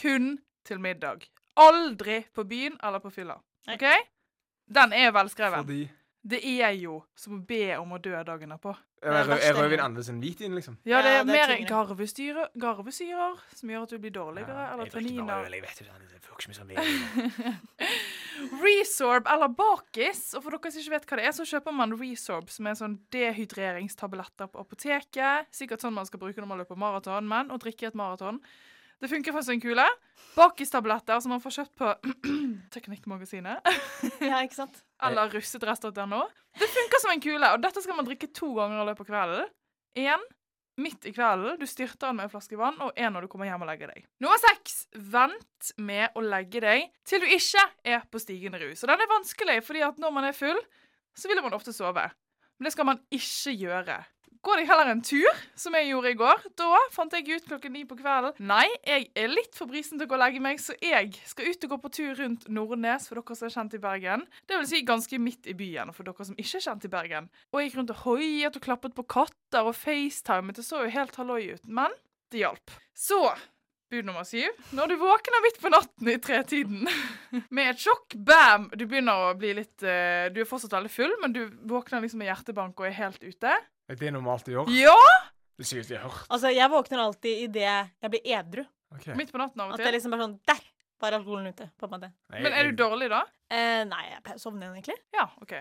kun 0.00 0.38
til 0.64 0.80
middag. 0.80 1.26
Aldri 1.56 2.20
på 2.34 2.44
byen 2.46 2.78
eller 2.82 3.02
på 3.02 3.10
fylla. 3.10 3.40
OK? 3.68 3.86
Den 4.70 4.92
er 4.94 5.10
velskreven. 5.12 5.64
Fordi 5.66 5.82
Det 6.20 6.40
er 6.44 6.74
jo 6.76 6.98
som 7.16 7.38
å 7.38 7.40
be 7.48 7.76
om 7.80 7.94
å 7.96 7.98
dø 8.02 8.12
dagen 8.28 8.50
etterpå. 8.52 8.74
Er, 9.00 9.24
Det 9.24 9.38
er 9.40 9.54
rødvin 9.56 9.80
annerledes 9.80 10.10
enn 10.12 10.18
hvitvin, 10.20 10.52
liksom? 10.58 10.74
Ja, 10.84 11.00
det 11.00 11.14
Ja, 11.14 11.20
er 11.22 11.24
det 11.24 11.32
er 11.32 11.48
mer 11.48 11.68
garvesyre, 11.70 12.48
garvesyrer 12.60 13.38
som 13.56 13.70
gjør 13.72 13.86
at 13.86 13.94
du 13.94 13.98
blir 14.02 14.12
dårligere, 14.12 14.66
eller 14.74 14.90
tanniner. 14.92 15.46
jeg 15.48 15.62
vet 15.64 15.80
ikke, 15.80 15.94
det 16.12 16.20
får 16.20 16.36
ikke 16.36 16.58
så 16.58 16.66
mye. 16.68 17.56
Resorb 18.64 19.28
eller 19.28 19.48
Bakis. 19.48 20.34
Og 20.36 20.44
for 20.44 20.56
dere 20.56 20.72
som 20.72 20.82
ikke 20.82 20.94
vet 20.98 21.08
hva 21.08 21.18
det 21.20 21.26
er, 21.28 21.34
så 21.36 21.46
kjøper 21.48 21.76
man 21.76 21.96
Resorb, 22.00 22.50
som 22.52 22.68
er 22.68 22.76
sånn 22.78 22.98
dehydreringstabletter 23.16 24.50
på 24.52 24.60
apoteket. 24.64 25.48
Sikkert 25.56 25.84
sånn 25.84 25.96
man 25.96 26.08
skal 26.08 26.20
bruke 26.22 26.40
når 26.40 26.50
man 26.52 26.60
løper 26.62 26.80
maraton, 26.80 27.28
men 27.28 27.52
å 27.52 27.58
drikke 27.60 27.88
et 27.90 27.98
maraton. 27.98 28.40
Det 29.00 29.08
funker 29.08 29.32
for 29.32 29.52
en 29.52 29.62
kule. 29.62 29.86
Bakistabletter 30.36 31.20
som 31.24 31.32
man 31.34 31.40
får 31.42 31.54
kjøpt 31.56 31.72
på 31.80 31.92
Teknikkmagasinet 32.74 33.70
Ja, 34.30 34.42
ikke 34.44 34.58
sant? 34.58 34.82
eller 35.02 35.32
russedress.no. 35.32 36.20
Det 36.60 36.68
funker 36.68 37.00
som 37.02 37.14
en 37.14 37.22
kule, 37.24 37.48
og 37.54 37.62
dette 37.64 37.80
skal 37.82 37.96
man 37.96 38.06
drikke 38.06 38.28
to 38.36 38.50
ganger 38.58 38.82
i 38.82 38.86
løpet 38.90 39.06
av 39.06 39.08
kvelden. 39.08 39.50
Én 39.98 40.26
midt 40.80 41.06
i 41.08 41.12
kvelden. 41.16 41.56
Du 41.60 41.66
styrter 41.68 42.10
den 42.10 42.18
med 42.18 42.28
en 42.28 42.32
flaske 42.32 42.58
vann, 42.60 42.76
og 42.84 42.92
én 43.00 43.12
når 43.14 43.24
du 43.24 43.30
kommer 43.32 43.48
hjem 43.48 43.64
og 43.64 43.70
legger 43.70 43.92
deg. 43.94 44.04
Nummer 44.22 44.40
seks. 44.42 44.82
Vent 44.92 45.72
med 45.80 46.12
å 46.16 46.22
legge 46.24 46.62
deg 46.64 46.86
til 47.08 47.24
du 47.24 47.28
ikke 47.32 47.64
er 47.96 48.04
på 48.12 48.20
stigende 48.22 48.60
rus. 48.62 48.84
Og 48.84 48.92
den 48.92 49.04
er 49.04 49.12
vanskelig, 49.16 49.58
fordi 49.66 49.84
at 49.88 50.00
når 50.00 50.14
man 50.16 50.28
er 50.28 50.36
full, 50.36 50.60
så 51.16 51.32
vil 51.32 51.40
man 51.44 51.56
ofte 51.56 51.74
sove. 51.76 52.06
Men 52.60 52.68
det 52.68 52.74
skal 52.76 52.88
man 52.90 53.00
ikke 53.12 53.56
gjøre. 53.56 53.98
Gå 54.40 54.54
jeg 54.56 54.70
heller 54.70 54.88
en 54.88 55.02
tur, 55.04 55.40
som 55.58 55.74
jeg 55.76 55.90
gjorde 55.90 56.10
i 56.14 56.16
går. 56.16 56.44
Da 56.56 56.78
fant 56.94 57.12
jeg 57.12 57.26
ut 57.28 57.44
klokken 57.44 57.74
ni 57.76 57.82
på 57.84 57.98
kvelden. 57.98 58.38
Nei, 58.48 58.64
jeg 58.88 59.10
er 59.12 59.28
litt 59.28 59.58
for 59.58 59.68
brisen 59.68 60.00
til 60.00 60.08
å 60.08 60.08
gå 60.08 60.16
og 60.16 60.22
legge 60.22 60.40
meg, 60.40 60.62
så 60.64 60.72
jeg 60.80 61.12
skal 61.28 61.50
ut 61.50 61.66
og 61.66 61.74
gå 61.74 61.78
på 61.82 61.92
tur 61.98 62.14
rundt 62.22 62.48
Nordnes, 62.48 63.10
for 63.10 63.20
dere 63.20 63.36
som 63.36 63.50
er 63.50 63.54
kjent 63.58 63.76
i 63.76 63.82
Bergen. 63.84 64.24
Det 64.48 64.56
vil 64.56 64.70
si 64.70 64.80
ganske 64.88 65.20
midt 65.20 65.50
i 65.52 65.56
byen, 65.58 65.92
for 65.92 66.08
dere 66.08 66.28
som 66.30 66.40
ikke 66.40 66.56
er 66.56 66.66
kjent 66.70 66.88
i 66.88 66.92
Bergen. 66.96 67.28
Og 67.52 67.60
jeg 67.60 67.68
gikk 67.68 67.78
rundt 67.82 67.92
og 67.92 68.02
hoiet 68.06 68.56
og 68.56 68.64
klappet 68.64 68.96
på 68.96 69.04
katter 69.12 69.68
og 69.68 69.76
facetimet. 69.76 70.56
Det 70.56 70.64
så 70.64 70.86
jo 70.86 70.94
helt 70.96 71.20
halloi 71.20 71.42
ut, 71.52 71.64
men 71.68 71.92
det 72.32 72.46
hjalp. 72.46 72.78
Så 72.96 73.20
Bud 73.90 74.06
nummer 74.06 74.22
syv. 74.22 74.54
Når 74.70 74.86
du 74.86 74.94
våkner 75.00 75.42
midt 75.42 75.56
på 75.58 75.70
natten 75.72 76.08
i 76.12 76.18
tretiden 76.22 76.86
med 77.56 77.72
et 77.72 77.80
sjokk, 77.82 78.14
bam! 78.14 78.68
Du 78.70 78.84
begynner 78.86 79.24
å 79.26 79.32
bli 79.34 79.50
litt 79.58 79.82
eh, 79.82 80.28
Du 80.30 80.38
er 80.40 80.46
fortsatt 80.48 80.76
veldig 80.76 80.92
full, 80.94 81.12
men 81.20 81.34
du 81.34 81.40
våkner 81.68 82.04
liksom 82.04 82.22
med 82.22 82.30
hjertebank 82.30 82.78
og 82.78 82.86
er 82.86 82.94
helt 83.00 83.24
ute. 83.26 83.56
Er 83.90 83.98
det 83.98 84.12
normalt 84.14 84.46
å 84.50 84.54
gjøre? 84.54 84.74
Ja! 84.78 84.96
Det 85.60 85.66
sykeste 85.68 85.96
jeg 85.96 86.00
har 86.00 86.08
hørt. 86.08 86.28
Altså, 86.32 86.52
jeg 86.54 86.70
våkner 86.72 87.02
alltid 87.02 87.42
idet 87.48 87.64
jeg 88.00 88.10
blir 88.14 88.22
edru. 88.38 88.62
Okay. 88.96 89.14
Midt 89.18 89.32
på 89.34 89.38
natten 89.42 89.60
av 89.60 89.68
At 89.68 89.74
og 89.74 89.78
det 89.78 89.84
At 89.84 89.90
til. 89.90 89.96
liksom 89.98 90.14
bare 90.14 90.24
sånn 90.24 90.38
Der 90.46 90.62
var 91.00 91.12
alkoholen 91.18 91.50
ute. 91.52 91.66
på 91.78 91.86
en 91.86 91.92
måte. 91.96 92.08
Nei, 92.30 92.40
Men 92.44 92.52
er 92.54 92.70
du 92.70 92.72
dårlig 92.80 93.08
da? 93.10 93.20
Eh, 93.50 93.84
nei, 93.84 94.04
jeg 94.14 94.38
sovner 94.40 94.66
igjen, 94.70 94.78
egentlig. 94.80 94.96
Ja, 95.14 95.26
OK. 95.42 95.52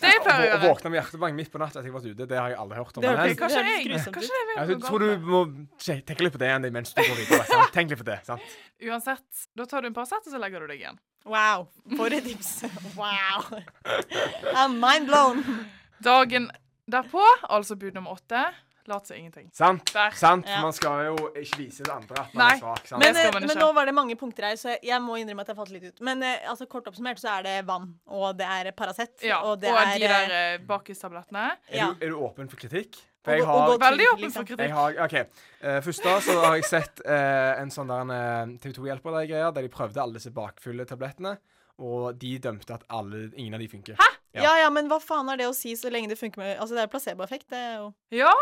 Det 0.00 0.08
jeg 0.10 0.22
pleier 0.24 0.40
å 0.40 0.42
Å 0.42 0.46
gjøre. 0.50 0.60
våkne 0.74 0.90
med 0.90 0.98
hjertebank 0.98 1.34
midt 1.38 1.50
på 1.52 1.58
natta 1.62 1.78
etter 1.78 1.86
jeg 1.86 1.92
har 1.94 2.00
vært 2.00 2.10
ute, 2.16 2.26
det 2.26 2.38
har 2.40 2.48
jeg 2.50 2.58
aldri 2.58 2.76
hørt 2.80 2.96
om. 2.96 3.02
Det 3.02 3.10
Men- 3.10 3.18
hørtes- 3.20 3.38
Kanskje 3.38 3.62
jeg 3.64 3.84
grusomt 3.86 4.14
Kanskje 4.16 4.38
jeg 4.40 4.46
vet 4.50 4.68
Jeg 4.70 4.80
tror 4.82 4.98
du 4.98 5.06
galt. 5.06 5.22
må 5.30 5.40
tenke 5.78 6.20
litt 6.26 6.32
på 6.34 6.38
det 6.42 6.48
igjen 6.50 6.72
mens 6.72 6.92
du 6.94 7.02
går 7.02 7.16
videre. 7.20 7.44
Sant? 7.46 7.72
Tenk 7.72 7.90
litt 7.90 7.98
på 8.00 8.04
det. 8.04 8.18
sant? 8.26 8.42
Uansett, 8.82 9.46
da 9.54 9.64
tar 9.66 9.80
du 9.82 9.86
en 9.86 9.94
Paracet, 9.94 10.26
og 10.26 10.32
så 10.32 10.40
legger 10.40 10.60
du 10.60 10.66
deg 10.66 10.80
igjen. 10.80 10.98
Wow. 11.24 11.68
For 11.96 12.06
et 12.06 12.24
tips. 12.24 12.62
Wow. 12.96 13.62
I'm 14.58 14.80
mind 14.80 15.06
blown. 15.06 15.44
Dagen 16.02 16.50
derpå, 16.92 17.22
altså 17.48 17.76
bud 17.80 17.94
nummer 17.96 18.16
åtte, 18.18 18.42
lat 18.90 19.06
som 19.06 19.16
ingenting. 19.16 19.50
Sant? 19.52 19.92
Der. 19.94 20.10
sant? 20.16 20.48
Ja. 20.48 20.60
Man 20.64 20.72
skal 20.74 21.04
jo 21.10 21.28
ikke 21.38 21.60
vise 21.60 21.84
det 21.86 21.92
andre 21.92 22.22
at 22.24 22.32
man 22.34 22.42
Nei. 22.42 22.54
er 22.54 22.62
svak. 22.62 22.86
sant? 22.88 23.02
Men, 23.02 23.14
Det 23.14 23.26
eh, 23.26 23.34
man 23.34 23.46
men 23.46 23.60
nå 23.60 23.68
var 23.76 23.86
det 23.90 23.94
mange 23.94 24.16
punkter 24.18 24.48
her, 24.50 24.56
så 24.60 24.74
jeg 24.82 25.02
må 25.04 25.18
innrømme 25.20 25.44
at 25.44 25.52
jeg 25.52 25.58
falt 25.60 25.74
litt 25.74 25.84
ut. 25.90 26.00
Men 26.06 26.24
eh, 26.26 26.48
altså, 26.50 26.66
kort 26.70 26.88
oppsummert 26.90 27.20
så 27.22 27.36
er 27.36 27.46
det 27.46 27.54
vann, 27.68 27.92
og 28.06 28.34
det 28.40 28.48
er 28.48 28.72
Paracet, 28.76 29.14
Ja, 29.26 29.42
og 29.44 29.52
og, 29.56 29.60
det 29.62 29.70
er 29.70 29.92
de 29.94 30.08
eh, 30.08 30.16
der 30.16 30.34
eh, 30.40 30.58
bakistablettene. 30.66 31.46
er, 31.68 31.76
ja. 31.76 31.92
du, 31.92 32.04
er 32.04 32.14
du 32.14 32.18
åpen 32.18 32.50
for 32.50 32.60
kritikk? 32.60 32.98
For 33.20 33.36
jeg 33.36 33.44
og 33.44 33.50
har, 33.52 33.78
Veldig 33.82 34.04
åpen 34.14 34.32
for 34.32 34.40
jeg 34.48 34.56
kritikk. 34.56 34.72
har 34.72 35.00
OK. 35.04 35.16
Uh, 35.60 35.80
først 35.84 36.04
da 36.06 36.12
så 36.24 36.36
har 36.40 36.54
jeg 36.56 36.64
sett 36.70 37.02
uh, 37.04 37.60
en 37.60 37.72
sånn 37.74 37.90
der 37.92 38.54
TV 38.64 38.72
2-hjelper 38.78 39.18
der 39.18 39.50
der 39.52 39.66
de 39.66 39.72
prøvde 39.72 40.00
alle 40.00 40.16
disse 40.16 40.32
bakfulle 40.32 40.86
tablettene, 40.88 41.34
og 41.80 42.20
de 42.20 42.36
dømte 42.42 42.76
at 42.76 42.86
alle, 42.92 43.28
ingen 43.34 43.56
av 43.56 43.62
de 43.62 43.68
funker. 43.72 43.98
Ja. 43.98 44.10
Ja, 44.44 44.54
ja, 44.62 44.70
men 44.70 44.86
hva 44.86 45.00
faen 45.02 45.26
har 45.26 45.40
det 45.40 45.48
å 45.50 45.54
si 45.56 45.72
så 45.74 45.90
lenge 45.90 46.12
det 46.12 46.14
funker 46.20 46.38
med 46.38 46.52
Altså, 46.62 46.76
det 46.76 46.84
er 46.84 46.90
placeboeffekt. 46.92 47.48
Det 47.50 47.58
er 47.58 47.72
jo 47.80 47.88
Ja, 48.14 48.34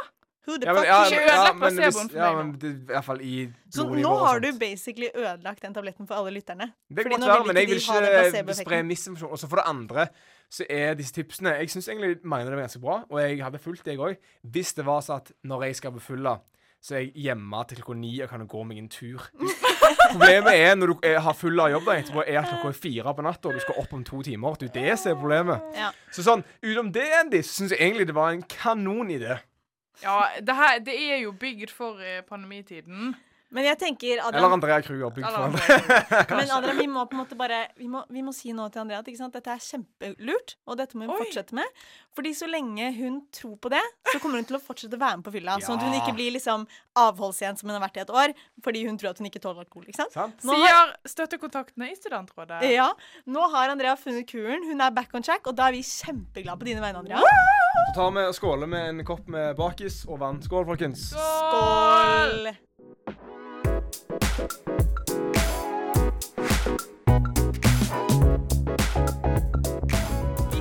Who 0.44 0.58
the 0.60 0.68
Ja, 0.68 0.74
men, 0.74 0.82
fuck 0.82 0.88
ja, 0.88 0.98
cares? 0.98 1.12
Ikke 1.12 1.20
men, 1.20 1.28
ja, 1.28 1.38
ødelagt 1.38 1.60
men, 1.60 1.68
hvis, 1.68 1.78
placeboen 1.78 2.10
for 2.10 2.18
ja, 2.18 2.26
Ja, 2.26 2.42
men 2.42 2.50
det, 2.60 2.72
i 2.74 2.90
hvert 2.90 3.06
fall 3.06 3.22
i 3.24 3.36
Så 3.72 3.86
nå 3.88 4.10
har 4.24 4.42
du 4.44 4.48
basically 4.60 5.08
ødelagt 5.14 5.62
den 5.64 5.78
tabletten 5.78 6.10
for 6.10 6.20
alle 6.20 6.34
lytterne. 6.36 6.68
Det 6.88 7.06
kan 7.06 7.14
godt 7.16 7.30
være, 7.30 7.46
men 7.48 7.60
jeg 7.62 7.70
vil 7.72 7.80
ikke 7.80 8.58
spre 8.60 8.82
misinformasjon. 8.90 9.32
Og 9.32 9.40
så 9.40 9.48
for 9.48 9.62
det 9.62 9.66
andre 9.72 10.06
så 10.52 10.68
er 10.68 10.94
disse 10.96 11.12
tipsene 11.16 11.56
Jeg 11.62 11.72
syns 11.72 11.88
egentlig 11.88 12.20
mange 12.24 12.44
av 12.44 12.52
dem 12.52 12.60
er 12.60 12.68
ganske 12.68 12.84
bra, 12.84 13.00
og 13.08 13.20
jeg 13.20 13.42
hadde 13.44 13.64
fulgt 13.64 13.84
det, 13.84 13.96
jeg 13.96 14.04
òg. 14.04 14.30
Hvis 14.44 14.76
det 14.76 14.86
var 14.88 15.00
sånn 15.04 15.24
at 15.24 15.32
når 15.44 15.68
jeg 15.68 15.80
skal 15.80 15.96
befylle 15.96 16.38
så 16.80 16.94
er 16.94 17.08
jeg 17.08 17.24
hjemme 17.26 17.64
til 17.66 17.80
klokka 17.80 17.98
ni 17.98 18.12
og 18.22 18.30
kan 18.30 18.46
gå 18.46 18.62
meg 18.68 18.78
en 18.78 18.92
tur. 18.92 19.24
Problemet 20.10 20.54
er 20.54 20.74
når 20.78 20.92
du 20.92 21.06
er, 21.06 21.18
har 21.24 21.36
full 21.36 21.60
av 21.62 21.70
jobb 21.72 21.86
da 21.88 21.96
etterpå, 22.00 22.24
er 22.24 22.40
at 22.40 22.50
klokka 22.50 22.72
er 22.72 22.80
fire 22.80 23.14
på 23.14 23.26
natta, 23.26 23.50
og 23.50 23.58
du 23.58 23.64
skal 23.64 23.78
opp 23.82 23.94
om 23.96 24.02
to 24.06 24.22
timer. 24.26 24.58
Det 24.60 24.70
er 24.70 24.76
det 24.80 24.96
som 25.02 25.12
er 25.12 25.20
problemet. 25.20 25.70
Ja. 25.76 25.92
Så 26.14 26.24
sånn, 26.26 26.44
utenom 26.64 26.90
det, 26.94 27.06
Andy, 27.20 27.42
så 27.44 27.60
syns 27.60 27.76
jeg 27.76 27.82
egentlig 27.84 28.08
det 28.10 28.16
var 28.18 28.34
en 28.34 28.44
kanonidé. 28.48 29.38
ja 30.02 30.18
det, 30.40 30.54
her, 30.54 30.78
det 30.86 30.98
er 31.10 31.22
jo 31.24 31.32
bygd 31.36 31.72
for 31.74 32.02
eh, 32.02 32.20
pandemitiden. 32.26 33.14
Men 33.54 33.64
jeg 33.64 33.78
tenker 33.80 34.18
Eller 34.18 34.26
Adrian, 34.28 34.54
Andrea 34.58 34.82
Kruger, 34.84 35.12
bygd 35.14 35.24
for 35.24 35.46
andre. 35.46 35.76
men 36.36 36.50
Adrian, 36.52 36.76
vi 36.82 36.86
må 36.90 37.04
på 37.08 37.16
en 37.16 37.22
måte 37.22 37.36
bare 37.38 37.62
Vi 37.80 37.86
må, 37.88 38.02
vi 38.12 38.20
må 38.24 38.34
si 38.36 38.52
nå 38.52 38.66
til 38.72 38.82
Andrea 38.82 39.00
at 39.00 39.08
ikke 39.08 39.20
sant? 39.22 39.32
dette 39.38 39.54
er 39.54 39.62
kjempelurt, 39.64 40.56
og 40.68 40.76
dette 40.80 40.98
må 40.98 41.06
hun 41.06 41.14
Oi. 41.14 41.20
fortsette 41.22 41.56
med. 41.56 41.80
Fordi 42.16 42.34
så 42.36 42.48
lenge 42.50 42.90
hun 42.98 43.22
tror 43.32 43.54
på 43.62 43.70
det, 43.72 43.80
så 44.10 44.20
kommer 44.20 44.42
hun 44.42 44.48
til 44.48 44.58
å 44.58 44.60
fortsette 44.62 44.98
å 44.98 45.00
være 45.00 45.20
med 45.20 45.28
på 45.28 45.32
fylla. 45.38 45.56
Sånn 45.64 45.78
at 45.78 45.86
hun 45.86 45.96
ikke 45.96 46.14
blir 46.18 46.34
liksom 46.34 46.66
avholdsjent 46.98 47.60
som 47.60 47.70
hun 47.70 47.78
har 47.78 47.84
vært 47.86 48.00
i 48.00 48.02
et 48.04 48.12
år, 48.12 48.34
fordi 48.64 48.84
hun 48.88 48.98
tror 49.00 49.12
at 49.12 49.22
hun 49.22 49.30
ikke 49.30 49.42
tåler 49.44 49.64
alkohol. 49.64 49.86
ikke 49.88 50.02
sant? 50.02 50.16
Sant? 50.16 50.44
Nå 50.48 50.56
har, 50.58 50.68
Sier 50.68 51.12
støttekontaktene 51.14 51.90
i 51.92 51.96
studentrådet. 51.96 52.60
ja, 52.74 52.90
nå 53.30 53.48
har 53.54 53.72
Andrea 53.72 53.96
funnet 54.00 54.28
kuren, 54.28 54.66
hun 54.68 54.84
er 54.84 54.92
back 54.96 55.14
on 55.14 55.24
track, 55.24 55.46
og 55.46 55.56
da 55.56 55.70
er 55.70 55.78
vi 55.78 55.84
kjempeglade 55.86 56.58
på 56.60 56.68
dine 56.68 56.84
vegne, 56.84 57.04
Andrea. 57.04 57.22
Så 57.22 57.96
tar 58.00 58.12
vi 58.16 58.28
og 58.28 58.36
skåler 58.36 58.68
med 58.70 58.92
en 58.92 59.04
kopp 59.08 59.28
med 59.30 59.54
bakis 59.56 60.02
og 60.08 60.20
vann. 60.24 60.42
Skål, 60.44 60.66
folkens. 60.72 61.10
Skål! 61.14 62.48
Skål! 62.50 63.37
Vi 64.08 64.14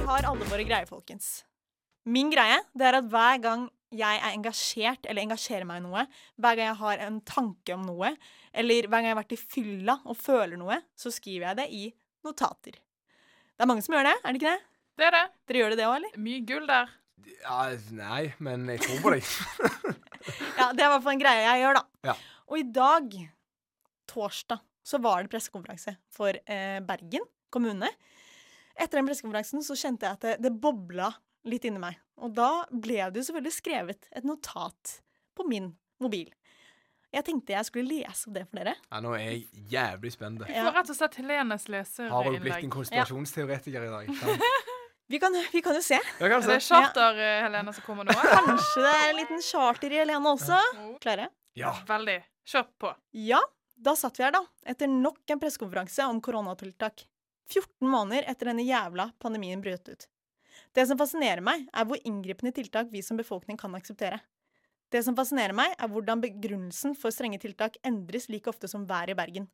har 0.04 0.26
alle 0.28 0.44
våre 0.50 0.66
greier, 0.68 0.84
folkens. 0.90 1.46
Min 2.04 2.28
greie 2.34 2.58
det 2.76 2.90
er 2.90 2.98
at 3.00 3.08
hver 3.08 3.40
gang 3.44 3.64
jeg 3.96 4.20
er 4.20 4.34
engasjert 4.34 5.08
eller 5.08 5.24
engasjerer 5.24 5.64
meg 5.68 5.80
i 5.80 5.86
noe, 5.86 6.04
hver 6.36 6.60
gang 6.60 6.68
jeg 6.74 6.80
har 6.82 7.06
en 7.06 7.22
tanke 7.24 7.72
om 7.78 7.86
noe, 7.88 8.12
eller 8.52 8.90
hver 8.90 8.98
gang 8.98 9.08
jeg 9.08 9.16
har 9.16 9.22
vært 9.22 9.38
i 9.38 9.40
fylla 9.40 9.96
og 10.04 10.20
føler 10.20 10.60
noe, 10.60 10.82
så 11.00 11.08
skriver 11.14 11.48
jeg 11.48 11.60
det 11.62 11.68
i 11.72 11.84
notater. 12.28 12.76
Det 12.76 13.64
er 13.64 13.72
mange 13.72 13.86
som 13.86 13.96
gjør 13.96 14.10
det, 14.12 14.18
er 14.20 14.28
det 14.28 14.42
ikke 14.42 14.52
det? 14.58 14.64
Det 14.98 15.08
er 15.08 15.16
det. 15.16 15.26
Dere 15.48 15.62
gjør 15.64 15.72
det 15.72 15.80
det 15.80 15.88
òg, 15.88 15.96
eller? 16.02 16.20
Mye 16.28 16.44
gull 16.52 16.68
der. 16.68 16.92
Ja, 17.40 17.62
nei, 17.96 18.24
men 18.44 18.68
jeg 18.76 18.84
tror 18.84 19.00
på 19.08 19.16
deg. 19.16 19.24
Ja, 20.58 20.74
det 20.76 20.82
er 20.84 20.90
i 20.90 20.92
hvert 20.92 21.04
fall 21.06 21.14
en 21.16 21.22
greie 21.22 21.44
jeg 21.46 21.62
gjør, 21.62 21.78
da. 21.78 21.84
Ja. 22.10 22.14
Og 22.52 22.58
i 22.60 22.64
dag, 22.76 23.14
torsdag, 24.18 24.60
så 24.88 25.00
var 25.04 25.24
det 25.24 25.32
pressekonferanse 25.34 25.94
for 26.16 26.34
eh, 26.46 26.80
Bergen 26.88 27.26
kommune. 27.54 27.90
Etter 28.78 29.00
den 29.00 29.08
pressekonferansen 29.10 29.64
så 29.66 29.78
kjente 29.78 30.08
jeg 30.08 30.18
at 30.18 30.26
det, 30.26 30.36
det 30.48 30.54
bobla 30.62 31.12
litt 31.48 31.66
inni 31.68 31.82
meg. 31.82 31.98
Og 32.22 32.34
da 32.36 32.66
ble 32.72 32.98
det 33.14 33.22
jo 33.22 33.28
selvfølgelig 33.30 33.56
skrevet 33.56 34.10
et 34.16 34.26
notat 34.28 34.98
på 35.38 35.46
min 35.48 35.72
mobil. 36.04 36.30
Jeg 37.14 37.24
tenkte 37.24 37.54
jeg 37.56 37.66
skulle 37.70 37.88
lese 38.02 38.28
opp 38.28 38.36
det 38.36 38.44
for 38.50 38.60
dere. 38.60 38.74
Ja, 38.92 39.00
nå 39.04 39.14
er 39.16 39.22
jeg 39.30 39.68
jævlig 39.72 40.12
spent. 40.14 40.44
Ja. 40.52 40.66
får 40.68 40.76
rett 40.76 40.90
og 40.92 40.98
slett 40.98 41.16
Helenes 41.22 41.68
Har 41.70 41.78
du 41.78 42.34
blitt 42.34 42.42
leserinnlegg. 42.42 42.66
en 42.68 42.74
konspirasjonsteoretiker 42.74 43.86
i 43.88 43.94
dag? 43.94 44.10
Vi 45.08 45.22
kan, 45.24 45.32
vi 45.54 45.62
kan 45.64 45.72
jo 45.72 45.80
se. 45.80 45.96
Jeg 45.96 46.20
kan 46.20 46.42
Er 46.44 46.50
det 46.52 46.56
se. 46.60 46.68
charter-Helene 46.68 47.72
som 47.72 47.84
kommer 47.86 48.04
nå? 48.04 48.12
Kanskje 48.34 48.82
det 48.84 48.90
er 48.92 49.06
en 49.14 49.16
liten 49.22 49.40
charter 49.40 49.94
i 49.96 50.02
Helene 50.02 50.34
også. 50.34 50.58
Klare? 51.00 51.30
Ja. 51.56 51.70
Veldig. 51.88 52.18
Kjør 52.52 52.66
på. 52.84 52.92
Ja, 53.16 53.40
da 53.78 53.96
satt 53.96 54.20
vi 54.20 54.26
her, 54.26 54.34
da. 54.34 54.44
Etter 54.66 54.90
nok 54.90 55.30
en 55.30 55.40
pressekonferanse 55.42 56.06
om 56.10 56.22
koronatiltak. 56.22 57.06
14 57.48 57.88
måneder 57.88 58.26
etter 58.28 58.50
denne 58.50 58.66
jævla 58.68 59.12
pandemien 59.24 59.62
brøt 59.64 59.88
ut. 59.88 60.08
Det 60.76 60.88
som 60.90 60.98
fascinerer 61.00 61.44
meg, 61.46 61.68
er 61.72 61.86
hvor 61.88 62.02
inngripende 62.04 62.52
tiltak 62.56 62.90
vi 62.92 63.04
som 63.06 63.20
befolkning 63.20 63.60
kan 63.60 63.76
akseptere. 63.78 64.20
Det 64.92 65.04
som 65.04 65.16
fascinerer 65.16 65.56
meg, 65.56 65.74
er 65.78 65.92
hvordan 65.92 66.24
begrunnelsen 66.24 66.96
for 66.98 67.14
strenge 67.14 67.40
tiltak 67.44 67.78
endres 67.88 68.28
like 68.32 68.50
ofte 68.50 68.70
som 68.72 68.88
været 68.90 69.14
i 69.14 69.18
Bergen. 69.20 69.48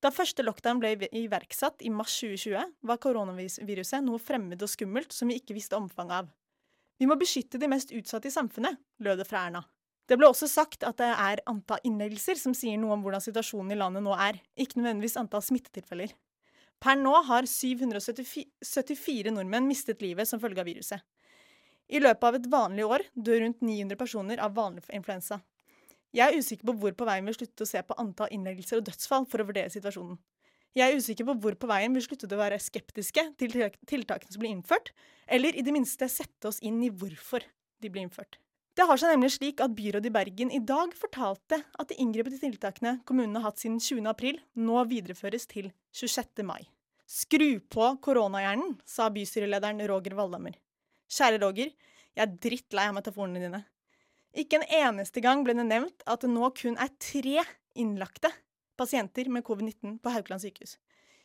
Da 0.00 0.08
første 0.12 0.44
lockdown 0.44 0.80
ble 0.80 0.94
iverksatt 1.12 1.82
i 1.84 1.90
mars 1.92 2.14
2020, 2.22 2.70
var 2.88 3.00
koronaviruset 3.04 4.00
noe 4.04 4.20
fremmed 4.20 4.62
og 4.64 4.72
skummelt 4.72 5.12
som 5.12 5.28
vi 5.28 5.36
ikke 5.40 5.56
visste 5.56 5.76
omfanget 5.76 6.22
av. 6.22 6.30
Vi 7.00 7.08
må 7.08 7.16
beskytte 7.20 7.60
de 7.60 7.68
mest 7.68 7.92
utsatte 7.96 8.28
i 8.28 8.32
samfunnet, 8.32 8.80
lød 9.00 9.20
det 9.20 9.28
fra 9.28 9.44
Erna. 9.48 9.62
Det 10.10 10.16
ble 10.18 10.26
også 10.26 10.48
sagt 10.50 10.82
at 10.82 10.98
det 10.98 11.06
er 11.06 11.40
antall 11.46 11.78
innleggelser 11.86 12.34
som 12.40 12.54
sier 12.56 12.80
noe 12.82 12.96
om 12.96 13.04
hvordan 13.04 13.22
situasjonen 13.22 13.76
i 13.76 13.78
landet 13.78 14.02
nå 14.02 14.16
er, 14.18 14.40
ikke 14.58 14.80
nødvendigvis 14.80 15.14
antall 15.20 15.44
smittetilfeller. 15.46 16.10
Per 16.82 16.98
nå 16.98 17.12
har 17.28 17.46
774 17.46 19.30
nordmenn 19.36 19.68
mistet 19.68 20.02
livet 20.02 20.26
som 20.26 20.42
følge 20.42 20.64
av 20.64 20.66
viruset. 20.66 21.04
I 21.90 22.02
løpet 22.02 22.26
av 22.26 22.40
et 22.40 22.50
vanlig 22.50 22.88
år 22.88 23.06
dør 23.14 23.44
rundt 23.44 23.62
900 23.62 24.00
personer 24.00 24.42
av 24.42 24.58
vanlig 24.58 24.82
influensa. 24.98 25.38
Jeg 26.10 26.26
er 26.26 26.42
usikker 26.42 26.66
på 26.66 26.76
hvor 26.82 26.98
på 26.98 27.06
veien 27.06 27.30
vi 27.30 27.36
slutter 27.36 27.66
å 27.66 27.70
se 27.70 27.82
på 27.86 27.98
antall 28.02 28.34
innleggelser 28.34 28.80
og 28.80 28.90
dødsfall 28.90 29.30
for 29.30 29.42
å 29.42 29.46
vurdere 29.46 29.70
situasjonen. 29.70 30.18
Jeg 30.74 30.90
er 30.90 30.98
usikker 30.98 31.26
på 31.30 31.38
hvor 31.42 31.54
på 31.58 31.70
veien 31.70 31.94
vi 31.94 32.02
sluttet 32.02 32.34
å 32.34 32.38
være 32.38 32.58
skeptiske 32.62 33.28
til 33.38 33.58
tiltakene 33.86 34.30
som 34.30 34.42
blir 34.42 34.54
innført, 34.56 34.90
eller 35.30 35.54
i 35.54 35.66
det 35.66 35.74
minste 35.74 36.10
sette 36.10 36.50
oss 36.50 36.62
inn 36.66 36.82
i 36.82 36.90
hvorfor 36.90 37.46
de 37.82 37.90
blir 37.90 38.06
innført. 38.06 38.38
Det 38.78 38.86
har 38.86 39.00
seg 39.00 39.10
nemlig 39.10 39.32
slik 39.34 39.60
at 39.64 39.72
byrådet 39.74 40.06
i 40.06 40.14
Bergen 40.14 40.50
i 40.54 40.60
dag 40.62 40.92
fortalte 40.96 41.58
at 41.58 41.90
de 41.90 41.96
inngripende 41.98 42.38
tiltakene 42.38 43.00
kommunen 43.08 43.34
har 43.40 43.48
hatt 43.48 43.62
siden 43.62 43.80
20. 43.82 44.06
april, 44.06 44.38
nå 44.54 44.84
videreføres 44.90 45.48
til 45.50 45.72
26. 45.90 46.44
mai. 46.46 46.62
Skru 47.10 47.58
på 47.66 47.88
koronahjernen, 48.04 48.76
sa 48.86 49.08
bystyrelederen 49.10 49.82
Roger 49.90 50.14
Valhammer. 50.14 50.54
Kjære 51.10 51.40
Roger, 51.42 51.72
jeg 52.14 52.22
er 52.22 52.36
drittlei 52.46 52.84
av 52.86 52.94
metaforene 52.94 53.42
dine. 53.42 53.64
Ikke 54.38 54.60
en 54.60 54.68
eneste 54.78 55.22
gang 55.24 55.42
ble 55.42 55.56
det 55.58 55.66
nevnt 55.66 56.04
at 56.06 56.22
det 56.22 56.30
nå 56.30 56.52
kun 56.54 56.78
er 56.78 56.92
tre 57.02 57.42
innlagte 57.74 58.30
pasienter 58.78 59.26
med 59.34 59.42
covid-19 59.48 59.98
på 59.98 60.12
Haukeland 60.14 60.44
sykehus. 60.44 60.76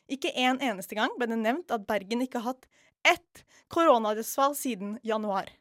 Ikke 0.10 0.34
en 0.34 0.58
eneste 0.66 0.98
gang 0.98 1.14
ble 1.20 1.30
det 1.30 1.38
nevnt 1.44 1.70
at 1.74 1.86
Bergen 1.86 2.26
ikke 2.26 2.42
har 2.42 2.56
hatt 2.56 2.66
ett 3.06 3.46
koronadødsfall 3.70 4.58
siden 4.58 4.98
januar. 5.06 5.54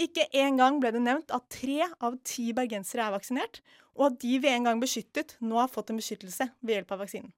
Ikke 0.00 0.26
en 0.34 0.58
gang 0.58 0.80
ble 0.82 0.90
det 0.94 1.02
nevnt 1.04 1.30
at 1.34 1.46
tre 1.52 1.84
av 2.02 2.16
ti 2.26 2.48
bergensere 2.56 3.04
er 3.06 3.14
vaksinert, 3.14 3.60
og 3.94 4.08
at 4.08 4.20
de 4.24 4.38
vi 4.42 4.50
en 4.50 4.66
gang 4.66 4.80
beskyttet, 4.82 5.36
nå 5.38 5.60
har 5.60 5.70
fått 5.70 5.92
en 5.92 6.00
beskyttelse 6.00 6.48
ved 6.60 6.78
hjelp 6.78 6.94
av 6.96 7.04
vaksinen. 7.04 7.30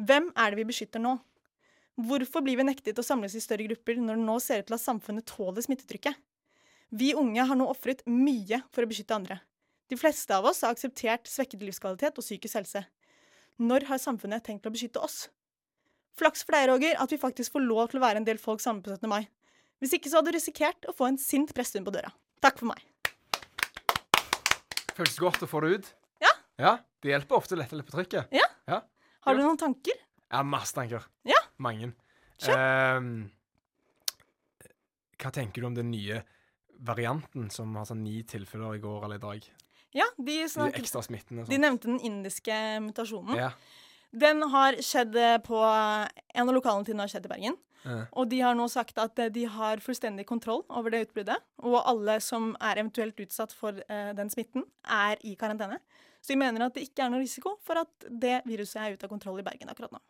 Hvem 0.00 0.30
er 0.34 0.50
det 0.50 0.58
vi 0.58 0.70
beskytter 0.70 1.02
nå? 1.02 1.14
Hvorfor 2.00 2.42
blir 2.42 2.58
vi 2.58 2.66
nektet 2.66 2.98
å 2.98 3.04
samles 3.04 3.36
i 3.36 3.42
større 3.44 3.66
grupper 3.68 4.00
når 4.00 4.18
det 4.18 4.26
nå 4.26 4.36
ser 4.42 4.62
ut 4.62 4.70
til 4.70 4.76
at 4.78 4.82
samfunnet 4.82 5.28
tåler 5.28 5.62
smittetrykket? 5.62 6.16
Vi 6.90 7.12
unge 7.14 7.44
har 7.46 7.58
nå 7.58 7.68
ofret 7.70 8.02
mye 8.08 8.62
for 8.74 8.82
å 8.82 8.90
beskytte 8.90 9.14
andre. 9.14 9.38
De 9.90 9.98
fleste 9.98 10.34
av 10.34 10.46
oss 10.46 10.62
har 10.64 10.74
akseptert 10.74 11.28
svekket 11.30 11.62
livskvalitet 11.66 12.18
og 12.18 12.24
psykisk 12.24 12.58
helse. 12.58 12.82
Når 13.62 13.86
har 13.90 14.00
samfunnet 14.02 14.42
tenkt 14.46 14.66
å 14.66 14.72
beskytte 14.74 15.02
oss? 15.02 15.28
Flaks 16.18 16.42
for 16.46 16.56
deg, 16.56 16.66
Roger, 16.70 16.96
at 16.98 17.12
vi 17.12 17.20
faktisk 17.20 17.54
får 17.54 17.62
lov 17.66 17.90
til 17.90 18.00
å 18.00 18.04
være 18.06 18.22
en 18.22 18.26
del 18.26 18.40
folk 18.42 18.62
sammen 18.62 18.82
på 18.82 18.94
17. 18.94 19.06
mai. 19.10 19.26
Hvis 19.80 19.94
ikke 19.96 20.10
så 20.12 20.20
hadde 20.20 20.32
du 20.32 20.36
risikert 20.36 20.86
å 20.90 20.94
få 20.96 21.08
en 21.08 21.18
sint 21.20 21.52
prestehund 21.56 21.88
på 21.88 21.94
døra. 21.94 22.12
Takk 22.44 22.60
for 22.60 22.68
meg. 22.70 22.84
Føles 24.96 25.16
det 25.16 25.22
godt 25.24 25.44
å 25.46 25.48
få 25.48 25.62
det 25.64 25.70
ut? 25.78 25.90
Ja. 26.20 26.32
Ja, 26.60 26.72
Det 27.00 27.14
hjelper 27.14 27.38
ofte 27.38 27.56
å 27.56 27.60
lette 27.60 27.78
litt 27.78 27.88
på 27.88 27.94
trykket. 27.96 28.32
Ja. 28.36 28.44
ja. 28.68 28.82
Har 29.24 29.36
du 29.36 29.40
noen 29.40 29.56
tanker? 29.60 29.96
Ja, 30.28 30.42
masse 30.44 30.76
tanker. 30.76 31.06
Ja. 31.28 31.38
Mange. 31.60 31.94
Kjør. 32.40 32.60
Um, 33.00 33.30
hva 35.20 35.32
tenker 35.32 35.62
du 35.64 35.68
om 35.70 35.76
den 35.76 35.90
nye 35.92 36.20
varianten 36.80 37.48
som 37.52 37.72
har 37.76 37.88
sånn 37.88 38.04
ni 38.04 38.20
tilfeller 38.28 38.76
i 38.78 38.82
går 38.84 39.04
eller 39.08 39.20
i 39.20 39.24
dag? 39.24 39.48
Ja, 39.96 40.06
de, 40.16 40.36
De 40.46 40.68
ekstra 40.78 41.02
smittene 41.02 41.42
og 41.42 41.48
de 41.48 41.56
sånn. 41.56 41.64
nevnte 41.64 41.88
den 41.90 42.00
indiske 42.06 42.56
mutasjonen. 42.84 43.36
Ja. 43.40 43.50
Den 44.10 44.42
har 44.52 44.78
skjedd 44.82 45.14
eh, 45.18 45.36
på 45.44 45.58
En 45.62 46.48
av 46.48 46.54
lokalene 46.56 46.86
til 46.86 46.96
den 46.96 47.02
har 47.04 47.10
skjedd 47.12 47.26
i 47.28 47.30
Bergen. 47.32 47.58
Ja. 47.84 48.02
Og 48.12 48.28
de 48.30 48.42
har 48.44 48.56
nå 48.58 48.66
sagt 48.72 48.98
at 49.00 49.18
eh, 49.22 49.32
de 49.32 49.46
har 49.48 49.82
fullstendig 49.84 50.26
kontroll 50.28 50.62
over 50.68 50.92
det 50.92 51.06
utbruddet. 51.06 51.40
Og 51.64 51.80
alle 51.80 52.18
som 52.24 52.52
er 52.60 52.80
eventuelt 52.82 53.20
utsatt 53.24 53.54
for 53.56 53.80
eh, 53.86 54.12
den 54.16 54.32
smitten, 54.32 54.66
er 54.84 55.20
i 55.26 55.36
karantene. 55.40 55.80
Så 56.20 56.34
de 56.34 56.40
mener 56.40 56.66
at 56.66 56.76
det 56.76 56.84
ikke 56.84 57.06
er 57.06 57.12
noe 57.12 57.22
risiko 57.22 57.56
for 57.64 57.80
at 57.80 58.08
det 58.08 58.42
viruset 58.48 58.80
er 58.82 58.96
ute 58.96 59.08
av 59.08 59.12
kontroll 59.12 59.40
i 59.40 59.46
Bergen 59.46 59.72
akkurat 59.72 59.94
nå. 59.94 60.02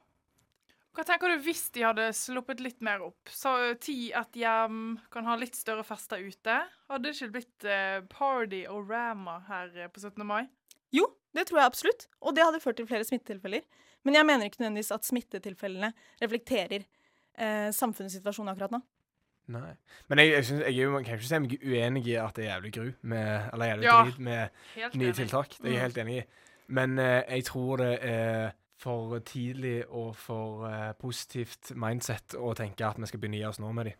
Hva 0.90 1.04
tenker 1.06 1.30
du 1.30 1.44
hvis 1.44 1.68
de 1.76 1.84
hadde 1.86 2.08
sluppet 2.18 2.58
litt 2.64 2.80
mer 2.82 3.02
opp? 3.06 3.30
Så 3.30 3.52
ti 3.82 4.10
at 4.16 4.34
hjem 4.34 4.96
kan 5.14 5.28
ha 5.28 5.36
litt 5.38 5.54
større 5.54 5.84
fester 5.86 6.18
ute. 6.18 6.56
Hadde 6.90 7.06
det 7.06 7.14
ikke 7.14 7.34
blitt 7.36 7.66
eh, 7.68 8.00
party 8.10 8.64
og 8.66 8.90
rama 8.90 9.38
her 9.46 9.70
eh, 9.76 9.90
på 9.92 10.02
17. 10.02 10.24
mai? 10.26 10.48
Jo, 10.90 11.06
det 11.36 11.46
tror 11.46 11.62
jeg 11.62 11.70
absolutt. 11.70 12.08
Og 12.26 12.34
det 12.34 12.42
hadde 12.42 12.62
ført 12.64 12.80
til 12.80 12.90
flere 12.90 13.06
smittetilfeller. 13.06 13.62
Men 14.02 14.18
jeg 14.18 14.26
mener 14.26 14.50
ikke 14.50 14.64
nødvendigvis 14.64 14.94
at 14.96 15.06
smittetilfellene 15.06 15.92
reflekterer 16.22 16.88
eh, 17.38 17.70
samfunnets 17.72 18.14
situasjon 18.18 18.48
akkurat 18.48 18.70
nå. 18.74 18.80
Nei. 19.50 19.72
Men 20.08 20.18
jeg, 20.22 20.30
jeg, 20.32 20.44
synes, 20.44 20.60
jeg 20.66 20.74
jo, 20.78 20.92
kan 21.02 21.16
ikke 21.18 21.26
si 21.26 21.38
meg 21.42 21.54
uenig 21.66 22.06
i 22.06 22.14
at 22.22 22.36
det 22.36 22.44
er 22.46 22.52
jævlig 22.54 22.72
gru 22.76 22.90
med, 23.02 23.48
eller 23.52 23.66
jævlig 23.72 23.84
Ja. 23.88 24.02
drit 24.04 24.18
med 24.18 24.48
nye 24.94 25.06
enig. 25.08 25.14
tiltak. 25.16 25.48
Det 25.58 25.64
er 25.66 25.70
jeg 25.70 25.74
Mm. 25.74 25.82
helt 25.82 25.98
enig 25.98 26.16
i. 26.18 26.24
Men 26.68 26.98
eh, 26.98 27.22
jeg 27.28 27.44
tror 27.44 27.76
det 27.76 27.98
er 28.02 28.52
for 28.78 29.18
tidlig 29.18 29.84
og 29.90 30.14
for 30.16 30.66
eh, 30.70 30.92
positivt 30.92 31.72
mindset 31.74 32.36
å 32.38 32.54
tenke 32.54 32.86
at 32.86 32.96
vi 32.96 33.06
skal 33.10 33.18
begynne 33.20 33.36
å 33.36 33.42
gi 33.42 33.48
oss 33.50 33.58
nå 33.60 33.72
med 33.74 33.86
de. 33.90 33.94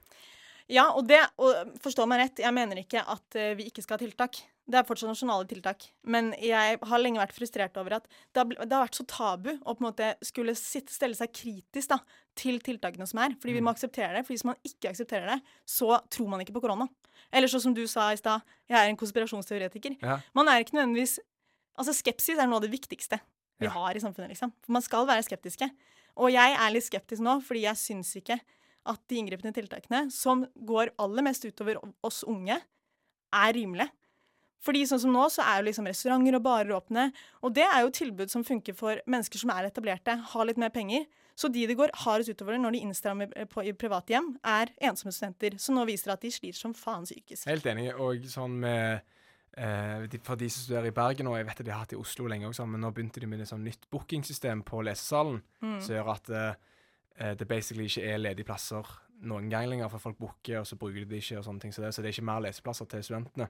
Ja, 0.71 0.85
og 0.95 1.09
det, 1.09 1.19
og 1.43 1.75
forstå 1.83 2.07
meg 2.07 2.21
rett, 2.21 2.39
jeg 2.39 2.55
mener 2.55 2.77
ikke 2.79 3.03
at 3.03 3.35
eh, 3.35 3.55
vi 3.59 3.65
ikke 3.67 3.83
skal 3.83 3.99
ha 3.99 4.05
tiltak. 4.07 4.39
Det 4.69 4.79
er 4.79 4.87
fortsatt 4.87 5.11
nasjonale 5.11 5.47
tiltak. 5.51 5.89
Men 6.05 6.31
jeg 6.39 6.79
har 6.79 7.01
lenge 7.03 7.19
vært 7.19 7.35
frustrert 7.35 7.77
over 7.81 7.97
at 7.97 8.05
det 8.33 8.43
har, 8.43 8.51
det 8.67 8.77
har 8.77 8.85
vært 8.85 8.99
så 9.01 9.07
tabu 9.09 9.49
å 9.57 9.75
på 9.75 9.81
en 9.81 9.87
måte 9.89 10.11
skulle 10.23 10.55
sitte, 10.59 10.93
stelle 10.95 11.17
seg 11.19 11.33
kritisk 11.35 11.91
da, 11.91 11.99
til 12.39 12.61
tiltakene 12.63 13.07
som 13.09 13.19
er. 13.25 13.35
Fordi 13.41 13.57
vi 13.57 13.63
må 13.65 13.73
akseptere 13.73 14.13
det. 14.15 14.23
For 14.27 14.37
hvis 14.37 14.47
man 14.47 14.59
ikke 14.63 14.93
aksepterer 14.93 15.27
det, 15.33 15.41
så 15.67 15.99
tror 16.13 16.29
man 16.31 16.45
ikke 16.45 16.55
på 16.55 16.63
korona. 16.63 16.87
Eller 17.33 17.51
sånn 17.51 17.65
som 17.67 17.75
du 17.75 17.83
sa 17.91 18.11
i 18.13 18.21
stad, 18.21 18.45
jeg 18.71 18.79
er 18.79 18.93
en 18.93 19.01
konspirasjonsteoretiker. 19.01 19.97
Ja. 20.05 20.21
Man 20.39 20.49
er 20.49 20.63
ikke 20.65 20.79
nødvendigvis 20.79 21.19
Altså, 21.81 21.95
skepsis 21.97 22.37
er 22.37 22.49
noe 22.51 22.59
av 22.59 22.65
det 22.67 22.73
viktigste 22.75 23.17
vi 23.61 23.65
Ja. 23.65 23.71
har 23.73 23.95
i 23.97 24.01
samfunnet, 24.03 24.29
liksom. 24.35 24.51
For 24.61 24.73
man 24.75 24.83
skal 24.83 25.07
være 25.07 25.23
skeptiske. 25.25 25.71
Og 26.19 26.29
jeg 26.31 26.53
er 26.53 26.71
litt 26.75 26.85
skeptisk 26.85 27.23
nå, 27.25 27.39
fordi 27.41 27.63
jeg 27.63 27.77
syns 27.81 28.11
ikke 28.17 28.37
at 28.91 29.01
de 29.09 29.17
inngripende 29.17 29.55
tiltakene, 29.55 30.11
som 30.13 30.45
går 30.57 30.91
aller 30.99 31.23
mest 31.23 31.45
utover 31.47 31.79
oss 32.05 32.23
unge, 32.25 32.59
er 33.33 33.53
rimelige. 33.55 33.89
Fordi 34.61 34.83
sånn 34.85 35.01
som 35.01 35.13
nå, 35.15 35.23
så 35.33 35.41
er 35.47 35.61
jo 35.63 35.69
liksom 35.71 35.87
restauranter 35.89 36.37
og 36.37 36.43
barer 36.45 36.75
åpne. 36.77 37.07
Og 37.43 37.55
det 37.57 37.65
er 37.65 37.81
jo 37.87 37.91
tilbud 37.97 38.29
som 38.33 38.45
funker 38.45 38.75
for 38.77 39.01
mennesker 39.09 39.41
som 39.41 39.51
er 39.55 39.71
etablerte, 39.71 40.19
har 40.35 40.45
litt 40.49 40.59
mer 40.61 40.69
penger. 40.75 41.07
Så 41.35 41.49
de 41.49 41.63
det 41.67 41.77
går 41.79 41.95
hardest 42.03 42.29
utover 42.35 42.59
når 42.61 42.75
de 42.77 42.83
innstrammer 42.85 43.31
på, 43.49 43.63
i 43.65 43.73
private 43.73 44.13
hjem, 44.13 44.35
er 44.45 44.69
ensomme 44.91 45.15
studenter. 45.17 45.57
Som 45.57 45.79
nå 45.79 45.87
viser 45.89 46.13
at 46.13 46.21
de 46.21 46.29
sliter 46.35 46.59
som 46.61 46.75
faen 46.77 47.07
psykisk. 47.09 47.47
Helt 47.49 47.65
enig. 47.73 47.87
Og 47.97 48.27
sånn 48.29 48.59
med 48.61 49.01
eh, 49.57 50.05
de, 50.13 50.21
For 50.27 50.37
de 50.37 50.51
som 50.53 50.67
studerer 50.67 50.91
i 50.91 50.97
Bergen, 51.01 51.31
og 51.33 51.39
jeg 51.41 51.49
vet 51.49 51.61
at 51.63 51.67
de 51.67 51.73
har 51.73 51.81
hatt 51.87 51.95
det 51.95 51.97
i 51.97 52.03
Oslo 52.05 52.29
lenge 52.29 52.51
også, 52.51 52.67
men 52.69 52.85
nå 52.85 52.93
begynte 52.93 53.23
de 53.25 53.27
med 53.33 53.41
et 53.41 53.49
sånn 53.49 53.65
nytt 53.65 53.89
bookingsystem 53.91 54.61
på 54.69 54.85
lesesalen, 54.85 55.41
Mm. 55.65 55.81
som 55.81 55.95
gjør 55.97 56.13
at 56.19 56.31
eh, 56.37 56.55
eh, 57.17 57.35
det 57.41 57.49
basically 57.49 57.89
ikke 57.89 58.05
er 58.13 58.21
ledige 58.21 58.45
plasser 58.49 58.85
noen 59.23 59.49
gang 59.53 59.69
lenger, 59.69 59.89
for 59.93 59.99
folk 60.01 60.17
booker, 60.21 60.61
og 60.61 60.67
så 60.69 60.77
bruker 60.81 61.03
de 61.03 61.09
det 61.11 61.19
ikke, 61.25 61.39
og 61.41 61.45
sånne 61.45 61.61
ting. 61.61 61.73
Så 61.73 61.83
det, 61.83 61.95
så 61.95 62.01
det 62.03 62.09
er 62.09 62.15
ikke 62.19 62.29
mer 62.29 62.41
leseplasser 62.45 62.89
til 62.89 63.03
studentene. 63.05 63.49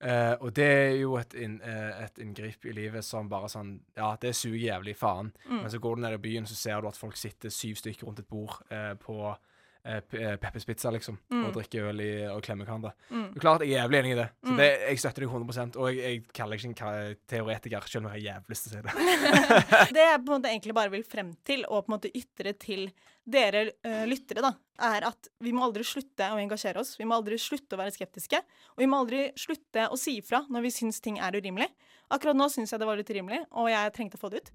Eh, 0.00 0.32
og 0.40 0.54
det 0.56 0.64
er 0.64 0.94
jo 0.96 1.16
et, 1.20 1.34
in, 1.36 1.58
uh, 1.60 2.00
et 2.06 2.18
inngrip 2.24 2.64
i 2.64 2.72
livet 2.72 3.04
som 3.04 3.28
bare 3.28 3.50
sånn 3.52 3.74
Ja, 3.98 4.14
det 4.16 4.32
suger 4.38 4.56
jævlig 4.62 4.94
faen. 4.96 5.28
Mm. 5.44 5.58
Men 5.60 5.70
så 5.70 5.78
går 5.78 5.96
du 5.96 6.02
ned 6.06 6.16
i 6.16 6.22
byen, 6.24 6.46
så 6.48 6.56
ser 6.56 6.80
du 6.80 6.88
at 6.88 6.96
folk 6.96 7.16
sitter 7.20 7.52
syv 7.52 7.76
stykker 7.76 8.06
rundt 8.08 8.18
et 8.24 8.28
bord 8.30 8.56
uh, 8.72 8.94
på 9.00 9.36
Peppers 9.82 10.66
Pizza, 10.68 10.90
liksom, 10.92 11.16
Mm. 11.32 11.44
og 11.46 11.54
drikker 11.54 11.86
øl 11.88 12.00
i, 12.04 12.08
og 12.28 12.42
klemmer 12.44 12.66
hverandre. 12.68 12.90
Mm. 13.10 13.30
Klart, 13.40 13.62
jeg 13.64 13.70
er 13.72 13.78
jævlig 13.88 13.98
enig 14.02 14.10
i 14.12 14.18
det. 14.18 14.26
Så 14.44 14.50
Mm. 14.52 14.56
det, 14.58 14.66
jeg 14.90 14.98
støtter 15.00 15.20
deg 15.24 15.30
100 15.30 15.76
Og 15.80 15.88
jeg, 15.94 15.96
jeg 16.04 16.24
kaller 16.36 16.56
ikke 16.58 16.68
en 16.68 17.16
teoretiker, 17.26 17.80
selv 17.88 18.04
om 18.04 18.12
jeg 18.12 18.20
har 18.20 18.34
jævlig 18.34 18.50
lyst 18.52 18.66
til 18.68 18.70
å 18.70 18.74
si 18.76 18.82
det. 18.84 18.92
Det 19.96 20.04
jeg 20.04 20.20
på 20.26 20.32
en 20.34 20.36
måte 20.42 20.50
egentlig 20.52 20.74
bare 20.76 20.90
vil 20.92 21.02
frem 21.08 21.32
til, 21.48 21.64
og 21.70 21.86
på 21.86 21.92
en 21.92 21.96
måte 21.96 22.12
ytre 22.12 22.52
til 22.60 22.90
dere 23.24 23.70
lyttere, 24.06 24.42
da, 24.44 24.52
er 24.80 25.06
at 25.08 25.28
vi 25.44 25.52
må 25.54 25.64
aldri 25.66 25.84
slutte 25.86 26.30
å 26.32 26.38
engasjere 26.40 26.80
oss. 26.82 26.96
Vi 26.98 27.06
må 27.08 27.16
aldri 27.18 27.38
slutte 27.40 27.76
å 27.76 27.80
være 27.80 27.94
skeptiske. 27.94 28.40
Og 28.74 28.82
vi 28.82 28.88
må 28.90 29.00
aldri 29.02 29.22
slutte 29.38 29.86
å 29.92 29.98
si 30.00 30.16
ifra 30.20 30.42
når 30.48 30.66
vi 30.66 30.72
syns 30.74 31.00
ting 31.04 31.20
er 31.20 31.36
urimelig. 31.36 31.68
Akkurat 32.10 32.38
nå 32.38 32.48
syns 32.50 32.72
jeg 32.72 32.82
det 32.82 32.88
var 32.88 32.98
litt 32.98 33.10
urimelig, 33.12 33.44
og 33.54 33.68
jeg 33.70 33.92
trengte 33.94 34.18
å 34.18 34.22
få 34.22 34.32
det 34.32 34.42
ut. 34.42 34.50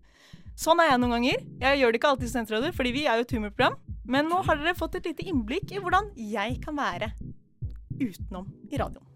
Sånn 0.59 0.81
er 0.83 0.91
jeg 0.91 0.99
noen 0.99 1.15
ganger. 1.15 1.45
Jeg 1.61 1.79
gjør 1.79 1.93
det 1.93 2.01
ikke 2.01 2.11
alltid 2.11 2.27
i 2.27 2.31
Studentrådet, 2.33 2.75
fordi 2.75 2.91
vi 2.95 3.05
er 3.07 3.21
jo 3.21 3.27
et 3.27 3.35
humorprogram. 3.37 3.79
Men 4.05 4.29
nå 4.31 4.43
har 4.45 4.59
dere 4.59 4.75
fått 4.77 4.99
et 4.99 5.07
lite 5.07 5.27
innblikk 5.31 5.71
i 5.71 5.81
hvordan 5.81 6.11
jeg 6.19 6.59
kan 6.65 6.75
være 6.77 7.13
utenom 7.95 8.51
i 8.69 8.79
radioen. 8.81 9.07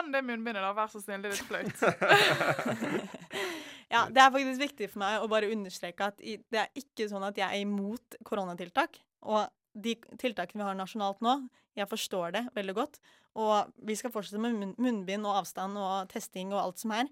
Brenn 0.00 0.12
det 0.14 0.22
munnbindet, 0.24 0.62
da. 0.64 0.72
Vær 0.76 0.88
så 0.90 1.00
snill. 1.02 1.22
Det 1.22 1.30
er 1.30 1.36
litt 1.36 1.50
flaut. 1.50 1.78
Ja, 3.90 4.04
det 4.06 4.20
er 4.22 4.28
faktisk 4.30 4.60
viktig 4.60 4.86
for 4.92 5.02
meg 5.02 5.18
å 5.18 5.26
bare 5.26 5.48
understreke 5.50 6.06
at 6.12 6.20
det 6.22 6.58
er 6.60 6.68
ikke 6.78 7.08
sånn 7.10 7.24
at 7.26 7.34
jeg 7.40 7.42
er 7.42 7.64
imot 7.64 8.14
koronatiltak. 8.22 9.00
Og 9.26 9.48
de 9.74 9.96
tiltakene 10.14 10.62
vi 10.62 10.68
har 10.68 10.76
nasjonalt 10.78 11.18
nå, 11.26 11.32
jeg 11.74 11.90
forstår 11.90 12.36
det 12.36 12.44
veldig 12.54 12.76
godt. 12.76 13.00
Og 13.42 13.72
vi 13.82 13.96
skal 13.98 14.14
fortsette 14.14 14.38
med 14.38 14.76
munnbind 14.78 15.26
og 15.26 15.40
avstand 15.40 15.74
og 15.74 16.06
testing 16.14 16.54
og 16.54 16.60
alt 16.62 16.84
som 16.84 16.94
er. 16.94 17.10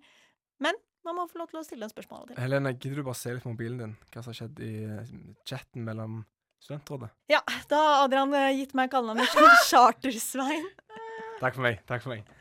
Men 0.62 0.78
man 1.02 1.18
må 1.18 1.26
få 1.26 1.42
lov 1.42 1.50
til 1.50 1.58
å 1.58 1.64
stille 1.66 1.82
en 1.82 1.90
spørsmål 1.90 2.30
til. 2.30 2.38
Helene, 2.38 2.76
gidder 2.78 3.02
du 3.02 3.08
bare 3.10 3.18
se 3.24 3.34
litt 3.34 3.42
på 3.42 3.56
mobilen 3.56 3.82
din? 3.82 3.98
Hva 4.14 4.22
som 4.22 4.30
har 4.30 4.38
skjedd 4.44 4.62
i 4.62 4.72
eh, 4.86 5.12
chatten 5.50 5.82
mellom 5.82 6.20
studentrådet? 6.62 7.10
Ja, 7.34 7.42
da 7.74 7.84
har 7.88 8.06
Adrian 8.06 8.38
eh, 8.38 8.52
gitt 8.62 8.78
meg 8.78 8.94
kallenavnet 8.94 9.34
Chartersvein. 9.72 10.70
Takk 11.42 11.58
for 11.58 11.66
meg. 11.66 11.82
Takk 11.90 12.06
for 12.06 12.14
meg. 12.14 12.37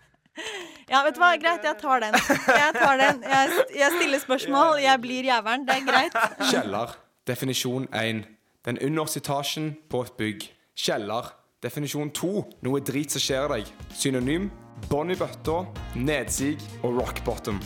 Ja, 0.87 1.01
vet 1.03 1.17
du 1.17 1.19
hva, 1.19 1.33
greit, 1.35 1.65
jeg 1.67 1.75
tar 1.81 1.99
den. 1.99 2.15
Jeg 2.47 2.73
tar 2.77 2.99
den. 3.01 3.23
Jeg, 3.27 3.63
jeg 3.75 3.91
stiller 3.97 4.21
spørsmål, 4.23 4.77
jeg 4.79 5.01
blir 5.03 5.27
jævelen. 5.27 5.65
Det 5.67 5.75
er 5.75 5.87
greit. 5.89 6.15
Kjeller. 6.51 6.93
Definisjon 7.27 7.89
1. 7.91 8.23
Den 8.65 8.79
underste 8.85 9.19
etasjen 9.19 9.73
på 9.91 10.05
et 10.07 10.13
bygg. 10.19 10.47
Kjeller. 10.79 11.33
Definisjon 11.63 12.13
2. 12.15 12.31
Noe 12.63 12.79
drit 12.87 13.11
som 13.11 13.23
skjer 13.23 13.51
deg. 13.51 13.73
Synonym. 13.91 14.47
Bånn 14.87 15.11
i 15.11 15.17
bøtta, 15.17 15.63
nedsig 15.97 16.55
og 16.85 17.01
rock 17.01 17.23
bottom. 17.25 17.59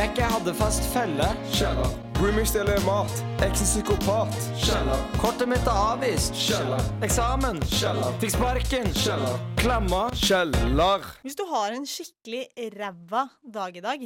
Mekke 0.00 0.26
hadde 0.34 0.56
fast 0.56 0.88
felle. 0.94 1.30
Kjeller. 1.52 2.07
Roomie 2.18 2.46
stjeler 2.46 2.80
mat. 2.82 3.12
Eksen 3.46 3.66
psykopat. 3.66 4.32
Kjeller. 4.58 5.02
Kortet 5.22 5.46
mitt 5.46 5.68
er 5.70 5.76
avvist. 5.78 6.34
Kjeller. 6.34 6.80
Eksamen. 7.06 7.60
Kjeller. 7.70 8.16
Fikk 8.18 8.32
sparken. 8.34 8.88
Kjeller. 8.90 9.36
Klemma. 9.60 10.00
Kjeller! 10.18 11.06
Hvis 11.22 11.38
du 11.38 11.44
har 11.46 11.76
en 11.76 11.86
skikkelig 11.86 12.72
ræva 12.74 13.22
dag 13.46 13.78
i 13.78 13.84
dag, 13.84 14.02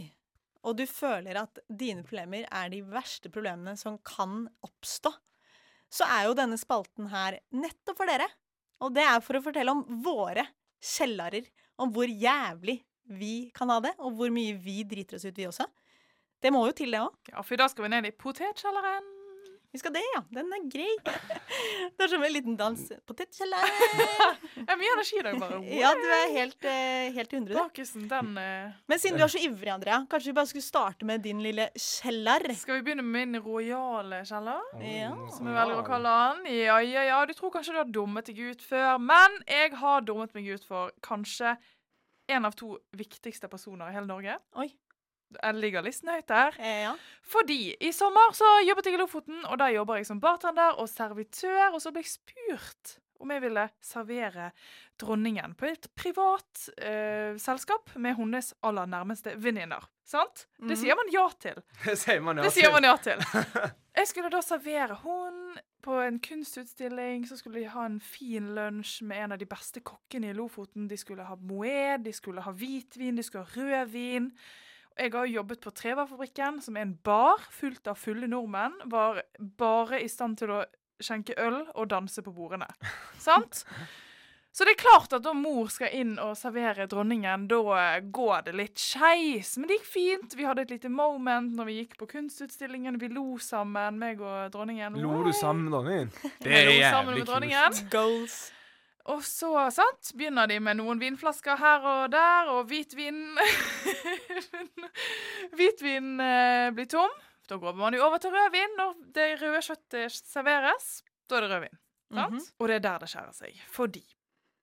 og 0.61 0.77
du 0.77 0.85
føler 0.85 1.41
at 1.41 1.63
dine 1.73 2.05
problemer 2.05 2.45
er 2.53 2.69
de 2.75 2.83
verste 2.85 3.33
problemene 3.33 3.79
som 3.81 3.97
kan 4.05 4.43
oppstå, 4.61 5.15
så 5.89 6.13
er 6.13 6.29
jo 6.29 6.37
denne 6.37 6.61
spalten 6.61 7.09
her 7.15 7.41
nettopp 7.57 7.97
for 7.97 8.13
dere. 8.13 8.29
Og 8.85 8.93
det 8.93 9.09
er 9.09 9.25
for 9.25 9.41
å 9.41 9.47
fortelle 9.49 9.73
om 9.73 9.87
våre 10.05 10.45
kjellarer. 10.85 11.49
Om 11.81 11.97
hvor 11.97 12.13
jævlig 12.13 12.83
vi 13.09 13.49
kan 13.57 13.73
ha 13.73 13.81
det, 13.89 13.97
og 14.05 14.21
hvor 14.21 14.29
mye 14.37 14.53
vi 14.61 14.83
driter 14.85 15.17
oss 15.17 15.25
ut, 15.25 15.33
vi 15.33 15.49
også. 15.49 15.65
Det 16.43 16.51
må 16.51 16.67
jo 16.67 16.77
til, 16.77 16.91
det 16.91 17.03
òg. 17.05 17.33
Ja, 17.33 17.43
for 17.43 17.55
i 17.55 17.61
dag 17.61 17.71
skal 17.71 17.87
vi 17.87 17.93
ned 17.95 18.09
i 18.09 18.15
potetkjelleren. 18.19 19.11
Vi 19.73 19.79
skal 19.81 19.95
det, 19.95 20.03
ja. 20.13 20.21
Den 20.37 20.51
er 20.53 20.65
grei. 20.69 20.91
Det 21.97 22.05
er 22.05 22.11
som 22.13 22.25
en 22.25 22.33
liten 22.33 22.57
dans. 22.61 22.81
Potetkjeller. 23.09 23.63
det 24.57 24.67
er 24.69 24.79
mye 24.81 24.91
energi 24.93 25.17
i 25.17 25.23
dag, 25.25 25.39
bare. 25.41 25.61
Ja, 25.81 25.93
du 25.97 26.05
er 26.13 26.35
helt, 26.35 26.67
eh, 26.69 27.09
helt 27.15 27.33
i 27.33 27.39
hundre, 27.39 27.55
du. 27.55 27.61
Bakisen, 27.61 28.05
den 28.11 28.35
uh... 28.37 28.75
Men 28.91 29.01
siden 29.01 29.17
du 29.17 29.25
er 29.25 29.33
så 29.33 29.41
ivrig, 29.41 29.71
Andrea, 29.73 30.03
kanskje 30.13 30.29
vi 30.29 30.37
bare 30.37 30.51
skulle 30.51 30.67
starte 30.67 31.09
med 31.09 31.25
din 31.25 31.41
lille 31.45 31.71
kjeller? 31.73 32.45
Skal 32.59 32.81
vi 32.81 32.87
begynne 32.89 33.05
med 33.07 33.33
min 33.33 33.41
rojale 33.41 34.21
kjeller? 34.29 34.61
Ja. 34.85 35.15
Som 35.33 35.49
vi 35.49 35.57
velger 35.57 35.81
å 35.81 35.87
kalle 35.89 36.17
den? 36.21 36.51
Ja, 36.53 36.77
ja, 36.85 37.07
ja. 37.09 37.23
Du 37.29 37.33
tror 37.39 37.55
kanskje 37.57 37.77
du 37.77 37.81
har 37.81 37.93
dummet 37.97 38.29
deg 38.29 38.45
ut 38.53 38.67
før, 38.67 39.01
men 39.01 39.41
jeg 39.49 39.73
har 39.81 40.05
dummet 40.05 40.37
meg 40.37 40.53
ut 40.53 40.69
for 40.69 40.93
kanskje 41.05 41.57
en 42.33 42.45
av 42.45 42.57
to 42.57 42.75
viktigste 42.97 43.49
personer 43.49 43.89
i 43.89 43.97
hele 43.97 44.09
Norge. 44.09 44.37
Oi. 44.61 44.69
Jeg 45.43 45.55
ligger 45.55 45.83
listen 45.87 46.09
høyt 46.13 46.29
der. 46.29 46.57
Eh, 46.59 46.83
ja. 46.89 46.95
Fordi 47.23 47.75
i 47.81 47.93
sommer 47.93 48.33
så 48.37 48.45
jobbet 48.67 48.87
jeg 48.91 48.95
i 48.95 49.01
Lofoten, 49.01 49.45
og 49.47 49.59
da 49.59 49.71
jobber 49.73 49.97
jeg 50.01 50.07
som 50.07 50.21
bartender 50.21 50.79
og 50.79 50.89
servitør. 50.89 51.73
Og 51.73 51.81
så 51.83 51.93
ble 51.93 52.03
jeg 52.05 52.13
spurt 52.19 52.99
om 53.23 53.31
jeg 53.31 53.41
ville 53.45 53.69
servere 53.81 54.49
dronningen 54.99 55.53
på 55.55 55.69
et 55.71 55.87
privat 55.95 56.65
eh, 56.83 57.37
selskap 57.39 57.93
med 57.97 58.17
hennes 58.19 58.49
aller 58.67 58.87
nærmeste 58.91 59.37
venninner. 59.39 59.85
Sant? 60.05 60.47
Det 60.59 60.75
Mhm. 60.75 60.77
sier 60.81 60.97
man 60.99 61.13
ja 61.13 61.29
til. 61.41 61.63
Det 61.87 61.99
sier 61.99 62.21
man 62.21 62.37
ja 62.37 62.43
Det 62.43 62.53
sier 62.53 62.73
man 62.75 62.83
ja 62.85 62.97
til. 62.97 63.23
Jeg 63.99 64.09
skulle 64.09 64.31
da 64.33 64.41
servere 64.43 64.95
hun 65.05 65.59
på 65.85 66.01
en 66.01 66.19
kunstutstilling. 66.21 67.27
Så 67.29 67.37
skulle 67.37 67.61
de 67.61 67.69
ha 67.69 67.85
en 67.87 68.01
fin 68.01 68.55
lunsj 68.57 69.03
med 69.05 69.19
en 69.25 69.33
av 69.33 69.39
de 69.39 69.47
beste 69.47 69.81
kokkene 69.85 70.31
i 70.31 70.33
Lofoten. 70.37 70.89
De 70.89 70.97
skulle 70.97 71.23
ha 71.29 71.37
moed, 71.37 72.03
de 72.05 72.13
skulle 72.13 72.41
ha 72.43 72.51
hvitvin, 72.53 73.17
de 73.17 73.23
skulle 73.23 73.45
ha 73.45 73.53
rødvin. 73.55 74.33
Og 74.93 75.03
Jeg 75.05 75.13
har 75.15 75.27
jo 75.27 75.39
jobbet 75.41 75.61
på 75.65 75.71
Trevarfabrikken, 75.71 76.61
som 76.63 76.77
er 76.77 76.87
en 76.87 76.95
bar 77.05 77.43
fullt 77.51 77.89
av 77.89 77.99
fulle 78.01 78.29
nordmenn. 78.29 78.79
Var 78.93 79.23
bare 79.59 80.03
i 80.03 80.09
stand 80.09 80.39
til 80.43 80.53
å 80.53 80.63
skjenke 81.03 81.37
øl 81.41 81.63
og 81.75 81.89
danse 81.91 82.23
på 82.23 82.33
bordene. 82.35 82.69
Sant? 83.19 83.65
Så 84.53 84.67
det 84.69 84.75
er 84.75 84.83
klart 84.83 85.15
at 85.17 85.25
da 85.25 85.33
mor 85.33 85.71
skal 85.73 85.95
inn 85.97 86.19
og 86.21 86.35
servere 86.37 86.85
dronningen, 86.85 87.47
da 87.49 87.61
eh, 87.81 88.03
går 88.13 88.43
det 88.51 88.53
litt 88.59 88.83
skeis. 88.83 89.55
Men 89.57 89.71
det 89.71 89.79
gikk 89.79 89.87
fint. 89.89 90.37
Vi 90.37 90.45
hadde 90.45 90.67
et 90.67 90.75
lite 90.75 90.91
moment 90.93 91.55
når 91.57 91.71
vi 91.71 91.77
gikk 91.79 91.97
på 92.03 92.11
kunstutstillingen. 92.11 93.01
Vi 93.01 93.09
lo 93.15 93.39
sammen, 93.41 93.97
meg 94.03 94.21
og 94.21 94.53
dronningen. 94.53 95.01
Lo 95.01 95.23
du 95.25 95.33
sammen 95.33 95.71
med 95.71 95.79
dronningen? 95.79 96.13
Det 96.45 96.53
er 96.53 96.69
jævlig 96.69 97.07
med 97.07 97.23
kult. 97.23 97.31
dronningen. 97.33 97.81
Goals. 97.97 98.43
Og 99.11 99.25
så 99.27 99.51
sant, 99.75 100.13
begynner 100.15 100.47
de 100.47 100.61
med 100.63 100.79
noen 100.79 101.01
vinflasker 101.03 101.59
her 101.59 101.87
og 101.91 102.13
der, 102.13 102.51
og 102.55 102.69
hvitvin 102.71 103.19
Hvitvin 105.59 106.15
eh, 106.23 106.71
blir 106.77 106.87
tom. 106.91 107.11
Da 107.51 107.59
går 107.61 107.75
man 107.77 107.97
jo 107.97 108.05
over 108.07 108.23
til 108.23 108.31
rødvin 108.33 108.77
når 108.79 108.95
det 109.17 109.29
røde 109.43 109.63
kjøttet 109.67 110.15
serveres. 110.15 110.91
Da 111.29 111.41
er 111.41 111.47
det 111.47 111.51
rødvin. 111.57 111.79
sant? 112.13 112.35
Mhm. 112.39 112.51
Og 112.59 112.69
det 112.71 112.77
er 112.79 112.85
der 112.87 113.03
det 113.03 113.11
skjærer 113.11 113.35
seg. 113.37 113.63
Fordi 113.75 114.05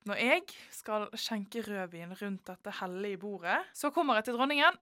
når 0.08 0.22
jeg 0.24 0.44
skal 0.72 1.10
skjenke 1.20 1.62
rødvin 1.68 2.16
rundt 2.22 2.48
dette 2.48 2.72
hellige 2.80 3.20
bordet, 3.22 3.60
så 3.76 3.92
kommer 3.92 4.16
jeg 4.18 4.30
til 4.30 4.40
dronningen, 4.40 4.78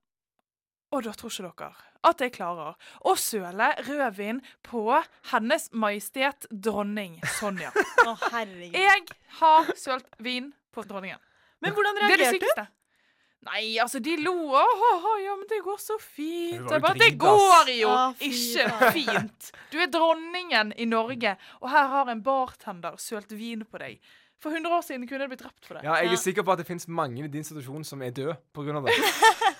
og 0.92 1.02
da 1.04 1.12
tror 1.12 1.30
ikke 1.30 1.50
dere 1.58 1.84
at 2.08 2.20
jeg 2.22 2.32
klarer 2.32 2.76
å 3.10 3.12
søle 3.18 3.66
rødvin 3.88 4.38
på 4.62 4.84
Hennes 5.32 5.68
Majestet 5.74 6.46
Dronning 6.50 7.16
Sonja. 7.40 7.72
Å, 8.06 8.12
herregud. 8.32 8.76
Jeg 8.78 9.02
har 9.40 9.72
sølt 9.76 10.06
vin 10.22 10.52
på 10.72 10.84
dronningen. 10.86 11.18
Men 11.60 11.74
hvordan 11.74 11.98
Det 11.98 12.04
er 12.04 12.08
det 12.08 12.18
reagerte 12.20 12.38
du? 12.38 12.46
sykeste. 12.46 12.66
Nei, 13.48 13.64
altså, 13.82 13.98
de 14.02 14.14
lo. 14.22 14.32
Åh, 14.54 15.08
ja, 15.24 15.34
men 15.38 15.46
det 15.50 15.58
går 15.66 15.76
så 15.82 15.98
fint. 16.02 16.68
Det 16.70 16.78
går 16.82 16.94
Jeg 16.94 17.02
jo 17.02 17.02
det 17.02 17.18
går 17.26 17.74
jo 17.74 17.90
Å, 17.90 17.98
fy 18.18 18.30
ikke 18.30 18.70
faen. 18.78 18.94
fint. 18.94 19.50
Du 19.74 19.76
er 19.82 19.90
dronningen 19.94 20.72
i 20.78 20.86
Norge, 20.90 21.34
og 21.60 21.68
her 21.74 21.86
har 21.92 22.10
en 22.14 22.22
bartender 22.26 22.96
sølt 23.02 23.34
vin 23.38 23.66
på 23.66 23.78
deg. 23.82 23.98
For 24.38 24.54
100 24.54 24.70
år 24.70 24.82
siden 24.86 25.06
kunne 25.10 25.26
du 25.26 25.32
blitt 25.34 25.42
drept 25.42 25.66
for 25.66 25.74
det. 25.78 25.82
Ja, 25.82 25.96
jeg 25.98 26.12
Ja. 26.12 26.12
er 26.14 26.22
sikker 26.22 26.44
på 26.46 26.52
at 26.54 26.58
det 26.62 26.66
finnes 26.68 26.86
mange 26.86 27.24
i 27.24 27.28
din 27.30 27.42
situasjon 27.46 27.82
som 27.84 28.02
er 28.06 28.10
døde 28.14 28.36
av 28.54 28.86
det. 28.86 28.94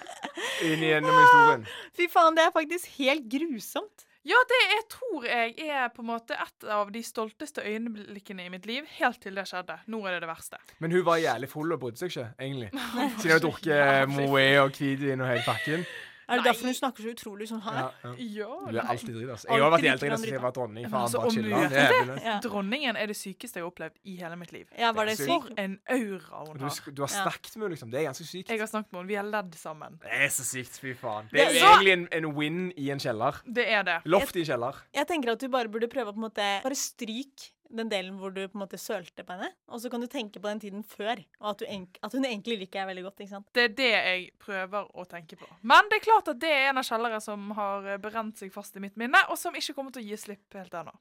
Inn 0.66 0.82
gjennom 0.82 1.14
historien. 1.14 1.64
Fy 1.96 2.08
faen, 2.10 2.36
det 2.38 2.48
er 2.48 2.54
faktisk 2.54 2.90
helt 2.98 3.26
grusomt. 3.30 4.04
Ja, 4.28 4.36
det 4.50 4.56
jeg 4.60 4.82
tror 4.92 5.24
jeg 5.24 5.68
er 5.70 5.86
på 5.94 6.02
en 6.02 6.08
måte 6.10 6.36
et 6.36 6.66
av 6.74 6.90
de 6.92 7.00
stolteste 7.06 7.62
øyeblikkene 7.64 8.44
i 8.44 8.50
mitt 8.52 8.66
liv, 8.68 8.84
helt 8.98 9.20
til 9.22 9.38
det 9.38 9.46
skjedde. 9.48 9.78
Nå 9.88 10.02
er 10.04 10.16
det 10.16 10.26
det 10.26 10.28
verste. 10.28 10.58
Men 10.84 10.92
hun 10.92 11.04
var 11.06 11.22
jævlig 11.22 11.48
full 11.48 11.72
og 11.72 11.80
brydde 11.80 12.02
seg 12.02 12.12
ikke, 12.12 12.26
egentlig. 12.36 12.68
Siden 13.22 13.22
hun 13.22 13.32
har 13.32 13.44
drukket 13.46 14.12
Moët 14.12 14.60
og 14.64 14.74
hvitvin 14.76 15.24
og 15.24 15.30
hele 15.32 15.46
pakken. 15.46 15.86
Er 16.28 16.40
det 16.42 16.44
derfor 16.44 16.68
hun 16.68 16.74
snakker 16.76 17.02
så 17.06 17.12
utrolig 17.14 17.48
sånn 17.48 17.62
her? 17.64 17.78
Ja, 17.78 17.88
ja. 18.04 18.12
Ja. 18.38 18.48
Du 18.68 18.76
er 18.78 18.90
alltid 18.92 19.14
dritt, 19.16 19.30
altså. 19.32 19.48
Jeg 19.48 19.62
har 19.62 19.72
vært 19.72 19.84
grann 19.86 20.16
enn 20.18 20.26
jeg 20.28 20.42
var 20.42 20.54
dronning. 20.58 20.88
Faen, 20.92 21.06
altså, 21.06 21.22
bare 21.24 21.84
er. 21.84 22.12
Ja. 22.28 22.34
Dronningen 22.44 22.98
er 23.00 23.08
det 23.08 23.16
sykeste 23.16 23.58
jeg 23.60 23.64
har 23.64 23.70
opplevd 23.70 23.96
i 24.04 24.16
hele 24.20 24.36
mitt 24.36 24.52
liv. 24.52 24.66
Ja, 24.78 24.92
var 24.92 25.08
det? 25.08 25.16
For 25.22 25.48
en 25.56 25.78
aura 25.88 26.42
hun 26.44 26.60
har. 26.60 26.78
Du, 26.84 26.90
du 26.92 27.02
har 27.06 27.12
snakket 27.12 27.56
med 27.56 27.64
henne, 27.64 27.74
liksom. 27.76 27.92
Det 27.94 28.00
er 28.02 28.08
ganske 28.10 28.28
sykt. 28.28 28.52
Jeg 28.52 28.60
har 28.60 28.70
snakket 28.70 28.92
med 28.92 29.00
henne. 29.00 29.08
Vi 29.08 29.18
har 29.20 29.28
ledd 29.32 29.56
sammen. 29.58 29.98
Det 30.04 30.12
er 30.20 30.32
så 30.36 30.46
sykt, 30.46 30.78
fy 30.82 30.94
faen. 30.98 31.30
Det 31.32 31.44
er 31.46 31.54
jo 31.56 31.64
egentlig 31.72 31.94
en, 31.96 32.06
en 32.20 32.30
win 32.36 32.60
i 32.76 32.90
en 32.94 33.00
kjeller. 33.02 33.40
Det 33.46 33.64
er 33.78 33.86
det. 33.88 33.98
Loft 34.10 34.36
i 34.36 34.44
en 34.44 34.50
kjeller. 34.52 34.82
Jeg 35.00 35.08
tenker 35.08 35.32
at 35.34 35.40
du 35.40 35.48
bare 35.52 35.72
burde 35.72 35.88
prøve 35.92 36.12
å 36.12 36.16
på 36.16 36.20
en 36.22 36.28
måte 36.28 36.48
Bare 36.64 36.76
stryk 36.78 37.48
den 37.68 37.90
delen 37.90 38.16
hvor 38.20 38.32
du 38.32 38.40
på 38.46 38.56
en 38.56 38.62
måte 38.62 38.80
sølte 38.80 39.24
på 39.26 39.34
henne, 39.34 39.50
og 39.68 39.82
så 39.82 39.90
kan 39.92 40.02
du 40.02 40.08
tenke 40.10 40.40
på 40.40 40.48
den 40.48 40.62
tiden 40.62 40.84
før, 40.86 41.20
og 41.40 41.50
at, 41.52 41.62
du 41.62 41.68
enk 41.68 41.98
at 42.04 42.14
hun 42.16 42.24
egentlig 42.28 42.58
liker 42.62 42.80
deg 42.80 42.88
veldig 42.92 43.04
godt, 43.08 43.24
ikke 43.24 43.34
sant? 43.34 43.48
Det 43.56 43.66
er 43.66 43.74
det 43.80 43.90
jeg 43.92 44.24
prøver 44.42 44.88
å 44.88 45.04
tenke 45.10 45.38
på. 45.40 45.50
Men 45.68 45.90
det 45.90 46.00
er 46.00 46.06
klart 46.06 46.32
at 46.32 46.40
det 46.42 46.54
er 46.54 46.70
en 46.70 46.80
av 46.80 46.88
kjellere 46.88 47.20
som 47.24 47.50
har 47.58 47.90
eh, 47.92 48.00
brent 48.02 48.40
seg 48.40 48.54
fast 48.54 48.78
i 48.78 48.84
mitt 48.84 48.96
minne, 49.00 49.20
og 49.28 49.40
som 49.40 49.56
ikke 49.56 49.76
kommer 49.76 49.94
til 49.94 50.04
å 50.04 50.08
gi 50.08 50.20
slipp 50.20 50.58
helt 50.58 50.80
ennå. 50.80 50.96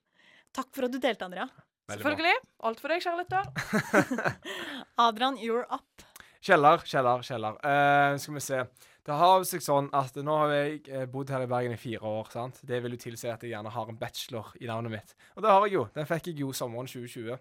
Takk 0.56 0.70
for 0.76 0.88
at 0.88 0.94
du 0.94 1.00
delte, 1.00 1.28
Andrea. 1.28 1.48
Veldig 1.88 2.04
bra. 2.04 2.12
Selvfølgelig. 2.12 2.44
Alt 2.68 2.84
for 2.84 2.92
deg, 2.92 3.04
kjære 3.06 3.22
lytter. 3.24 4.38
Adrian, 5.08 5.40
you're 5.40 5.68
up. 5.72 6.08
Kjeller, 6.44 6.84
kjeller, 6.88 7.24
kjeller. 7.26 7.58
Uh, 7.64 8.18
skal 8.22 8.38
vi 8.38 8.44
se. 8.44 8.60
Det 9.08 9.16
har 9.16 9.44
seg 9.48 9.64
sånn 9.64 9.86
at 9.96 10.18
nå 10.20 10.34
har 10.36 10.50
jeg 10.52 10.82
eh, 10.92 11.06
bodd 11.08 11.30
her 11.32 11.46
i 11.46 11.48
Bergen 11.48 11.72
i 11.72 11.80
fire 11.80 12.04
år. 12.04 12.28
sant? 12.34 12.58
Det 12.68 12.82
vil 12.84 12.98
jo 12.98 13.00
tilsi 13.00 13.30
at 13.32 13.46
jeg 13.46 13.54
gjerne 13.54 13.72
har 13.72 13.92
en 13.92 14.00
bachelor 14.00 14.50
i 14.60 14.68
navnet 14.68 14.98
mitt. 14.98 15.14
Og 15.38 15.46
det 15.46 15.54
har 15.54 15.64
jeg 15.64 15.78
jo. 15.78 15.84
Den 15.96 16.10
fikk 16.10 16.28
jeg 16.34 16.42
jo 16.42 16.50
sommeren 16.56 16.90
2020. 16.92 17.38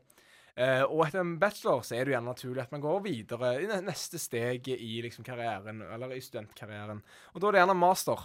Eh, 0.57 0.85
og 0.87 1.03
etter 1.09 1.25
en 1.25 1.35
bachelor 1.43 1.83
så 1.83 1.97
er 1.97 2.07
det 2.07 2.13
jo 2.13 2.15
gjerne 2.15 2.31
naturlig 2.31 2.63
at 2.63 2.71
man 2.73 2.85
går 2.85 3.03
videre 3.05 3.51
i 3.65 3.67
neste 3.83 4.21
steg 4.23 4.71
i 4.77 4.93
liksom 5.05 5.27
karrieren, 5.27 5.83
eller 5.83 6.15
i 6.15 6.23
studentkarrieren. 6.23 7.03
Og 7.35 7.43
da 7.43 7.51
er 7.51 7.57
det 7.57 7.65
gjerne 7.65 7.79
master. 7.83 8.23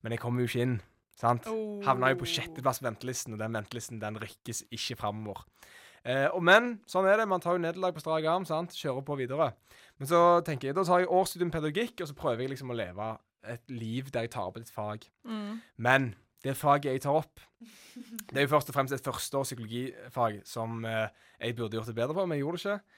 Men 0.00 0.14
jeg 0.14 0.22
kommer 0.22 0.46
jo 0.46 0.52
ikke 0.52 0.68
inn. 0.68 0.78
sant? 1.20 1.50
Oh. 1.50 1.82
Havna 1.84 2.14
jo 2.14 2.22
på 2.22 2.30
sjetteplass 2.30 2.78
på 2.80 2.86
ventelisten, 2.86 3.34
og 3.34 3.42
den 3.42 3.58
ventelisten 3.58 3.98
den 4.00 4.22
rykkes 4.22 4.62
ikke 4.70 5.00
framover. 5.02 5.42
Eh, 6.04 6.28
og 6.32 6.42
men 6.44 6.78
sånn 6.88 7.08
er 7.10 7.20
det. 7.20 7.28
Man 7.28 7.42
tar 7.44 7.56
jo 7.56 7.64
nederlag 7.64 7.96
på 7.96 8.02
strak 8.02 8.24
arm. 8.28 8.46
sant? 8.48 8.76
Kjører 8.76 9.04
på 9.06 9.18
videre. 9.20 9.52
Men 10.00 10.08
så 10.08 10.22
tenker 10.46 10.70
jeg, 10.70 10.78
da 10.78 10.86
tar 10.88 11.02
jeg 11.02 11.12
årsstudium 11.12 11.52
pedagogikk, 11.52 12.00
og 12.00 12.08
så 12.08 12.16
prøver 12.16 12.46
jeg 12.46 12.54
liksom 12.54 12.72
å 12.72 12.78
leve 12.78 13.12
et 13.50 13.72
liv 13.72 14.10
der 14.12 14.26
jeg 14.26 14.34
tar 14.34 14.48
opp 14.48 14.58
et 14.60 14.72
fag. 14.72 15.04
Mm. 15.28 15.60
Men 15.76 16.14
det 16.44 16.56
faget 16.56 16.96
jeg 16.96 17.02
tar 17.04 17.18
opp, 17.20 17.40
det 18.30 18.38
er 18.38 18.46
jo 18.46 18.52
først 18.54 18.70
og 18.72 18.76
fremst 18.76 18.94
et 18.96 19.04
førsteårs 19.04 19.50
psykologifag 19.50 20.40
som 20.48 20.84
eh, 20.88 21.12
jeg 21.36 21.56
burde 21.58 21.76
gjort 21.76 21.90
det 21.90 21.96
bedre 21.98 22.16
på, 22.16 22.24
men 22.24 22.38
jeg 22.38 22.46
gjorde 22.46 22.60
det 22.60 22.64
ikke. 22.64 22.96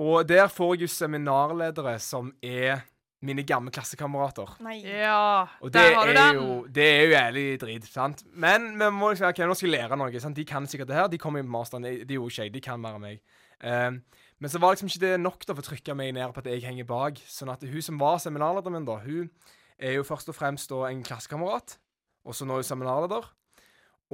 Og 0.00 0.28
der 0.28 0.46
får 0.48 0.74
jeg 0.74 0.86
jo 0.86 0.94
seminarledere 0.94 1.96
som 2.00 2.30
er 2.40 2.86
mine 3.22 3.42
gamle 3.44 3.70
klassekamerater. 3.74 4.54
Ja, 4.80 5.46
Og 5.60 5.68
det 5.72 5.74
der 5.82 5.94
har 5.94 6.06
du 6.08 6.12
er, 6.12 6.16
den. 6.20 6.36
jo, 6.40 6.54
det 6.72 6.86
er 6.88 7.02
jo 7.04 7.10
jævlig 7.12 7.44
drit, 7.60 7.84
sant? 7.92 8.22
Men 8.32 8.70
vi 8.80 8.88
må 8.96 9.10
liksom, 9.12 9.28
ok, 9.28 9.42
nå 9.44 9.54
skal 9.58 9.68
jeg 9.68 9.76
lære 9.76 9.98
noe. 10.00 10.20
sant? 10.24 10.36
De 10.36 10.44
kan 10.48 10.66
sikkert 10.66 10.88
det 10.88 10.96
her. 10.96 11.06
De 11.12 11.18
kommer 11.20 11.44
på 11.44 11.52
masteren. 11.52 11.84
Det 11.84 12.06
det 12.08 12.16
gjorde 12.16 12.32
ikke 12.32 12.46
jeg. 12.48 12.54
De 12.54 12.60
kan 12.64 12.80
mer 12.80 12.96
enn 12.96 13.04
meg. 13.04 13.20
Um, 13.60 14.00
men 14.40 14.48
så 14.48 14.58
var 14.58 14.72
liksom 14.72 14.88
ikke 14.88 15.02
det 15.04 15.20
nok 15.20 15.44
da 15.44 15.52
for 15.52 15.60
å 15.60 15.68
trykke 15.68 15.94
meg 15.94 16.14
ned 16.16 16.32
på 16.32 16.40
at 16.40 16.48
jeg 16.48 16.64
henger 16.64 16.88
bak. 16.88 17.20
Sånn 17.28 17.52
at 17.52 17.60
hun 17.68 17.82
som 17.84 18.00
var 18.00 18.16
seminarlederen 18.24 18.78
min, 18.78 18.88
da, 18.88 18.96
hun 19.04 19.28
er 19.76 19.98
jo 19.98 20.06
først 20.08 20.32
og 20.32 20.36
fremst 20.38 20.72
da 20.72 20.86
en 20.88 21.04
klassekamerat. 21.04 21.76
Og 22.24 22.34
så 22.36 22.48
nå 22.48 22.56
er 22.56 22.64
hun 22.64 22.70
seminarleder. 22.72 23.28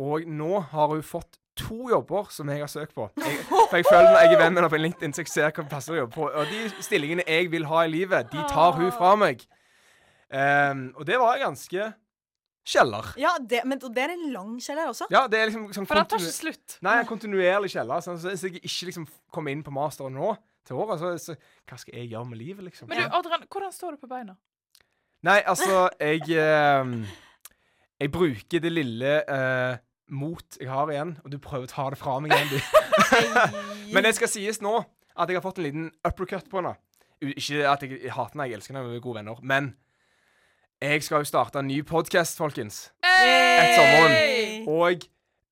Og 0.03 0.27
nå 0.29 0.59
har 0.73 0.91
hun 0.93 1.03
fått 1.07 1.39
to 1.57 1.87
jobber 1.95 2.27
som 2.35 2.51
jeg 2.53 2.61
har 2.61 2.69
søkt 2.69 2.93
på. 2.99 3.07
Jeg, 3.23 3.39
for 3.67 3.81
jeg 3.81 3.87
føler 3.89 4.17
jeg 4.17 4.33
er 4.33 4.41
venn 4.41 4.55
med 4.55 4.63
henne 4.63 4.73
på 4.73 4.81
LinkedIn, 4.81 5.15
så 5.17 5.23
jeg 5.25 5.33
ser 5.33 5.53
hva 5.53 5.67
plasser 5.69 5.95
hun 5.95 6.03
jobber 6.05 6.17
på. 6.17 6.31
Og 6.31 6.51
de 6.51 6.85
stillingene 6.85 7.27
jeg 7.27 7.51
vil 7.53 7.69
ha 7.71 7.85
i 7.87 7.93
livet, 7.93 8.33
de 8.33 8.43
tar 8.51 8.77
hun 8.79 8.91
fra 8.95 9.13
meg. 9.21 9.45
Um, 10.27 10.89
og 10.97 11.07
det 11.07 11.21
var 11.23 11.39
ganske 11.39 11.93
kjeller. 12.67 13.13
Ja, 13.21 13.37
det, 13.39 13.63
men 13.69 13.79
det 13.79 14.03
er 14.03 14.15
en 14.17 14.27
lang 14.35 14.57
kjeller 14.63 14.91
også. 14.91 15.07
Ja, 15.13 15.27
det 15.31 15.39
er 15.39 15.51
liksom 15.51 15.69
sånn 15.75 15.87
For 15.87 15.99
den 15.99 16.11
tar 16.11 16.23
ikke 16.23 16.35
slutt. 16.35 16.79
Nei, 16.87 16.97
en 17.03 17.09
kontinuerlig 17.09 17.71
kjeller. 17.77 18.03
Sånn, 18.05 18.19
så 18.23 18.33
hvis 18.33 18.47
jeg 18.49 18.59
ikke 18.59 18.91
liksom 18.91 19.07
kommer 19.35 19.55
inn 19.55 19.63
på 19.67 19.75
masteren 19.75 20.19
nå, 20.19 20.35
til 20.67 20.81
året, 20.83 20.99
så, 20.99 21.13
så 21.23 21.37
hva 21.71 21.79
skal 21.79 22.01
jeg 22.01 22.11
gjøre 22.11 22.31
med 22.33 22.43
livet, 22.43 22.67
liksom? 22.67 22.91
Men 22.91 23.05
du, 23.05 23.07
Adrian, 23.15 23.47
hvordan 23.47 23.75
står 23.75 23.95
du 23.95 24.03
på 24.03 24.11
beina? 24.11 24.35
Nei, 25.27 25.39
altså, 25.49 25.87
jeg 25.99 26.27
eh, 26.39 27.15
Jeg 28.03 28.11
bruker 28.13 28.63
det 28.63 28.73
lille 28.75 29.13
eh, 29.23 29.79
mot 30.09 30.59
jeg 30.61 30.71
har 30.71 30.91
igjen, 30.93 31.17
og 31.25 31.33
du 31.33 31.39
prøver 31.43 31.67
å 31.67 31.73
ta 31.73 31.89
det 31.91 31.99
fra 32.01 32.19
meg 32.23 32.35
igjen, 32.35 32.53
du. 32.53 32.61
Men 33.95 34.07
det 34.07 34.15
skal 34.19 34.31
sies 34.31 34.63
nå 34.63 34.79
at 35.17 35.31
jeg 35.31 35.39
har 35.39 35.45
fått 35.45 35.59
en 35.61 35.67
liten 35.67 35.89
uppercut 36.07 36.51
på 36.51 36.61
henne. 36.61 36.77
Ikke 37.25 37.65
at 37.71 37.83
jeg 37.83 38.13
hater 38.13 38.37
henne, 38.37 38.49
jeg 38.51 38.61
elsker 38.61 38.75
henne, 38.75 38.89
vi 38.91 39.01
er 39.01 39.05
gode 39.05 39.23
venner. 39.23 39.41
Men 39.43 39.75
jeg 40.83 41.03
skal 41.07 41.25
jo 41.25 41.31
starte 41.31 41.63
en 41.63 41.71
ny 41.71 41.81
podkast, 41.89 42.37
folkens. 42.37 42.91
Hey! 43.07 43.47
sommeren. 43.77 44.69
Og 44.69 45.07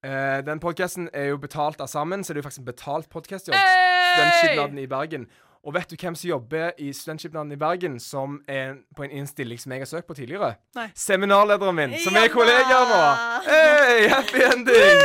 eh, 0.05 0.41
den 0.47 0.61
podkasten 0.61 1.09
er 1.17 1.31
jo 1.33 1.41
betalt 1.41 1.81
av 1.81 1.89
sammen, 1.89 2.25
så 2.25 2.33
det 2.33 2.41
er 2.41 2.43
jo 2.43 2.49
faktisk 2.49 2.65
en 2.65 2.69
betalt 2.69 3.11
podkastjobb. 3.13 3.57
Studentskipnaden 3.57 4.79
i 4.79 4.87
Bergen. 4.91 5.27
Og 5.65 5.73
vet 5.73 5.89
du 5.89 5.97
hvem 5.97 6.13
som 6.13 6.29
jobber 6.29 6.75
i 6.79 6.91
Studentskipnaden 6.93 7.53
i 7.53 7.57
Bergen, 7.57 7.97
som 8.01 8.37
er 8.49 8.75
på 8.97 9.07
en 9.07 9.15
innstilling 9.21 9.61
som 9.61 9.73
jeg 9.73 9.81
har 9.81 9.89
søkt 9.89 10.07
på 10.11 10.17
tidligere? 10.19 10.59
Nei. 10.77 10.91
Seminarlederen 10.95 11.79
min, 11.79 11.95
som 12.05 12.19
er 12.21 12.29
kollegaer 12.29 12.69
kollega 12.69 12.83
nå. 12.91 12.99
Hey, 13.49 14.11
happy 14.13 14.45
ending! 14.45 15.01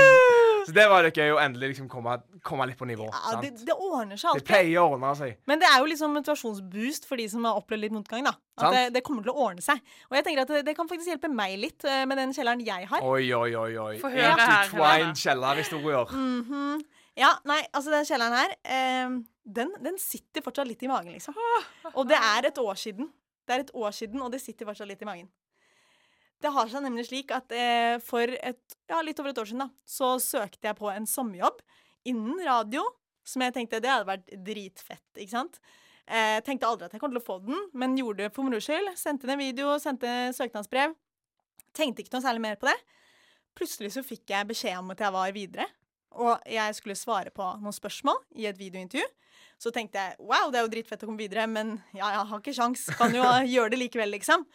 Så 0.67 0.75
det 0.75 0.85
var 0.91 1.07
det 1.07 1.13
gøy 1.15 1.31
å 1.33 1.39
endelig 1.41 1.71
liksom 1.71 1.87
komme, 1.89 2.17
komme 2.45 2.67
litt 2.67 2.77
på 2.77 2.85
nivå. 2.85 3.07
Ja, 3.07 3.39
det, 3.41 3.53
det 3.65 3.73
ordner 3.73 4.19
seg 4.19 4.37
Det 4.37 4.43
pleier 4.45 4.83
å 4.83 4.97
ordne 4.97 5.15
seg. 5.17 5.39
Men 5.49 5.63
det 5.63 5.65
er 5.71 5.79
jo 5.79 5.87
liksom 5.89 6.11
motivasjonsboost 6.19 7.07
for 7.09 7.23
de 7.23 7.25
som 7.31 7.47
har 7.47 7.57
opplevd 7.57 7.87
litt 7.87 7.95
motgang. 7.95 8.27
da. 8.27 8.35
At 8.59 8.75
det, 8.75 8.83
det 8.99 9.05
kommer 9.07 9.23
til 9.25 9.31
å 9.31 9.47
ordne 9.47 9.63
seg. 9.65 9.79
Og 10.11 10.19
jeg 10.19 10.27
tenker 10.27 10.43
at 10.43 10.53
det, 10.53 10.61
det 10.67 10.75
kan 10.77 10.91
faktisk 10.91 11.13
hjelpe 11.15 11.31
meg 11.31 11.55
litt 11.63 11.87
eh, 11.87 12.03
med 12.09 12.19
den 12.19 12.35
kjelleren 12.35 12.61
jeg 12.67 12.91
har. 12.91 13.01
Oi, 13.01 13.31
oi, 13.31 13.49
oi. 13.55 13.71
oi. 13.79 13.97
Få 14.03 14.11
høre 14.11 14.35
her, 14.35 14.67
Intertwined 14.67 15.23
kjellerhistorier. 15.23 16.13
Mm 16.13 16.41
-hmm. 16.51 16.87
Ja, 17.19 17.33
nei, 17.49 17.59
altså 17.73 17.91
den 17.91 18.05
kjelleren 18.07 18.37
her, 18.37 18.53
eh, 18.63 19.17
den, 19.55 19.71
den 19.83 19.97
sitter 20.01 20.43
fortsatt 20.45 20.69
litt 20.69 20.83
i 20.85 20.89
magen, 20.91 21.15
liksom. 21.15 21.37
Og 21.95 22.05
det 22.09 22.17
er 22.17 22.49
et 22.49 22.61
år 22.61 22.79
siden. 22.79 23.09
Det 23.47 23.55
er 23.55 23.65
et 23.65 23.73
år 23.73 23.93
siden, 23.95 24.21
og 24.21 24.31
det 24.33 24.41
sitter 24.43 24.67
fortsatt 24.69 24.89
litt 24.89 25.01
i 25.01 25.09
magen. 25.09 25.29
Det 26.39 26.51
har 26.55 26.69
seg 26.71 26.85
nemlig 26.85 27.07
slik 27.09 27.33
at 27.35 27.51
eh, 27.51 27.97
for 28.03 28.31
et, 28.31 28.77
ja, 28.87 29.01
litt 29.03 29.19
over 29.19 29.33
et 29.33 29.41
år 29.41 29.49
siden 29.49 29.65
da, 29.65 29.69
så 29.83 30.13
søkte 30.23 30.69
jeg 30.69 30.77
på 30.77 30.87
en 30.91 31.07
sommerjobb 31.09 31.59
innen 32.07 32.39
radio, 32.47 32.85
som 33.27 33.43
jeg 33.43 33.55
tenkte 33.57 33.81
det 33.83 33.91
hadde 33.91 34.07
vært 34.07 34.31
dritfett, 34.47 35.07
ikke 35.17 35.33
sant? 35.33 35.59
Eh, 36.09 36.39
tenkte 36.45 36.69
aldri 36.69 36.87
at 36.87 36.95
jeg 36.95 37.01
kom 37.03 37.11
til 37.11 37.21
å 37.21 37.25
få 37.25 37.37
den, 37.43 37.57
men 37.77 37.97
gjorde 37.99 38.23
det 38.23 38.31
for 38.33 38.47
moro 38.47 38.61
skyld. 38.63 38.93
Sendte 38.97 39.29
en 39.29 39.41
video, 39.41 39.75
sendte 39.81 40.31
søknadsbrev. 40.37 40.95
Tenkte 41.75 42.01
ikke 42.01 42.15
noe 42.15 42.25
særlig 42.25 42.45
mer 42.47 42.57
på 42.61 42.69
det. 42.69 42.77
Plutselig 43.59 43.91
så 43.93 44.05
fikk 44.05 44.31
jeg 44.31 44.47
beskjed 44.49 44.79
om 44.79 44.89
at 44.95 45.03
jeg 45.03 45.13
var 45.13 45.35
videre, 45.35 45.67
og 46.17 46.45
jeg 46.49 46.75
skulle 46.77 46.97
svare 46.97 47.33
på 47.33 47.45
noen 47.61 47.75
spørsmål 47.75 48.21
i 48.39 48.47
et 48.49 48.57
videointervju. 48.59 49.05
Så 49.59 49.73
tenkte 49.75 49.99
jeg 49.99 50.15
wow, 50.23 50.47
det 50.51 50.61
er 50.61 50.65
jo 50.65 50.71
dritfett 50.71 51.03
å 51.03 51.09
komme 51.09 51.19
videre, 51.19 51.45
men 51.51 51.75
ja, 51.91 52.13
jeg 52.15 52.25
har 52.31 52.41
ikke 52.41 52.55
sjans. 52.55 52.87
Kan 52.99 53.15
jo 53.15 53.23
gjøre 53.55 53.73
det 53.73 53.81
likevel, 53.83 54.13
liksom. 54.15 54.45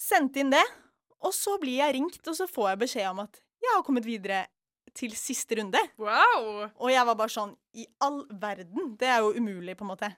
Sendte 0.00 0.42
inn 0.42 0.52
det, 0.54 0.64
og 1.22 1.34
så 1.36 1.58
blir 1.62 1.80
jeg 1.82 1.96
ringt, 1.98 2.22
og 2.26 2.38
så 2.38 2.48
får 2.50 2.72
jeg 2.72 2.82
beskjed 2.86 3.10
om 3.12 3.22
at 3.26 3.42
jeg 3.62 3.70
har 3.76 3.84
kommet 3.86 4.06
videre 4.06 4.44
til 4.96 5.14
siste 5.16 5.56
runde. 5.58 5.80
Wow! 6.00 6.68
Og 6.76 6.90
jeg 6.92 7.06
var 7.08 7.16
bare 7.16 7.32
sånn 7.32 7.54
I 7.78 7.86
all 8.04 8.22
verden! 8.42 8.94
Det 9.00 9.08
er 9.08 9.22
jo 9.24 9.32
umulig, 9.38 9.76
på 9.78 9.86
en 9.86 9.92
måte. 9.94 10.10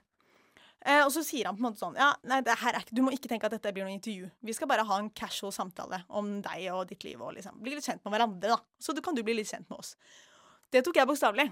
Eh, 0.85 1.01
og 1.01 1.09
så 1.13 1.23
sier 1.25 1.47
han 1.47 1.57
på 1.57 1.63
en 1.63 1.65
måte 1.71 1.81
sånn 1.81 1.95
Ja, 1.97 2.11
nei, 2.29 2.43
det 2.45 2.59
her 2.61 2.75
er 2.75 2.83
ikke, 2.83 2.93
du 2.93 3.01
må 3.01 3.13
ikke 3.15 3.29
tenke 3.31 3.47
at 3.47 3.55
dette 3.55 3.71
blir 3.73 3.87
noe 3.87 3.95
intervju. 3.95 4.29
Vi 4.45 4.53
skal 4.53 4.69
bare 4.69 4.85
ha 4.85 4.99
en 5.01 5.09
casual 5.17 5.53
samtale 5.55 6.03
om 6.13 6.35
deg 6.45 6.67
og 6.75 6.85
ditt 6.91 7.05
liv 7.07 7.21
og 7.21 7.33
liksom 7.37 7.57
bli 7.63 7.73
litt 7.77 7.87
kjent 7.87 8.03
med 8.05 8.13
hverandre, 8.13 8.53
da. 8.53 8.59
Så 8.77 8.93
du 8.93 9.01
kan 9.05 9.17
du 9.17 9.23
bli 9.25 9.37
litt 9.39 9.49
kjent 9.49 9.69
med 9.71 9.81
oss. 9.81 9.95
Det 10.75 10.83
tok 10.83 10.97
jeg 10.99 11.07
bokstavelig. 11.07 11.47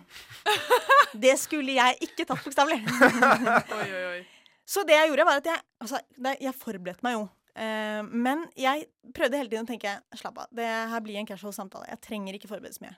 Det 1.25 1.35
skulle 1.39 1.77
jeg 1.77 1.99
ikke 2.09 2.25
tatt 2.27 2.43
bokstavelig. 2.43 2.81
Oi, 3.79 3.87
oi, 3.87 4.03
oi. 4.09 4.21
Så 4.67 4.83
det 4.87 4.95
jeg 4.95 5.09
gjorde, 5.11 5.25
var 5.27 5.39
at 5.41 5.47
jeg 5.51 5.59
Altså, 5.83 5.99
det, 6.15 6.37
jeg 6.41 6.55
forberedte 6.55 7.05
meg 7.05 7.17
jo. 7.17 7.23
Uh, 7.53 8.01
men 8.09 8.45
jeg 8.57 8.87
prøvde 9.13 9.37
hele 9.37 9.51
tiden 9.51 9.67
å 9.67 9.69
tenke 9.69 9.91
slapp 10.17 10.39
av, 10.41 10.47
det 10.55 10.65
her 10.65 11.03
blir 11.05 11.19
en 11.21 11.27
casual 11.29 11.53
samtale. 11.55 11.89
Jeg 11.91 12.01
trenger 12.07 12.37
ikke 12.37 12.49
forberede 12.49 12.75
så 12.79 12.85
mye. 12.87 12.95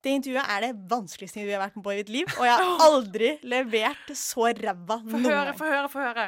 Det 0.00 0.12
intervjuet 0.16 0.50
er 0.52 0.64
det 0.64 0.72
vanskeligste 0.90 1.38
intervjuet 1.38 1.54
jeg 1.54 1.60
har 1.60 1.66
vært 1.66 1.78
med 1.78 1.86
på 1.86 1.92
i 1.92 2.00
mitt 2.00 2.12
liv, 2.12 2.34
og 2.36 2.46
jeg 2.48 2.56
har 2.60 2.84
aldri 2.86 3.30
levert 3.52 4.12
så 4.16 4.48
ræva 4.56 4.98
noen 5.04 5.26
gang. 5.26 5.50
få 5.56 5.68
høre, 5.68 5.90
få 5.92 6.04
høre. 6.04 6.26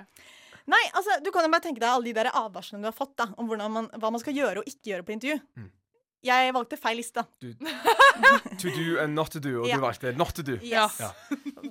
Nei, 0.70 0.82
altså, 0.92 1.16
du 1.24 1.30
kan 1.34 1.46
jo 1.46 1.52
bare 1.52 1.64
tenke 1.64 1.82
deg 1.82 1.88
alle 1.90 2.06
de 2.06 2.16
der 2.16 2.30
advarslene 2.30 2.84
du 2.84 2.90
har 2.90 2.96
fått 2.96 3.16
da, 3.18 3.30
om 3.40 3.48
man, 3.48 3.88
hva 3.96 4.10
man 4.12 4.22
skal 4.22 4.36
gjøre 4.36 4.62
og 4.62 4.68
ikke 4.68 4.92
gjøre 4.92 5.06
på 5.08 5.16
intervju. 5.16 5.38
Mm. 5.58 5.70
Jeg 6.22 6.52
valgte 6.54 6.76
feil 6.78 6.96
liste. 7.00 7.24
To 8.62 8.70
do 8.70 8.98
and 9.02 9.14
not 9.16 9.30
to 9.34 9.40
do, 9.42 9.62
og 9.62 9.68
Ja. 9.68 9.76
du 9.76 9.82
valgte 9.82 10.12
not 10.16 10.34
to 10.34 10.42
do. 10.46 10.54
Yes. 10.62 10.98
Ja. 11.00 11.10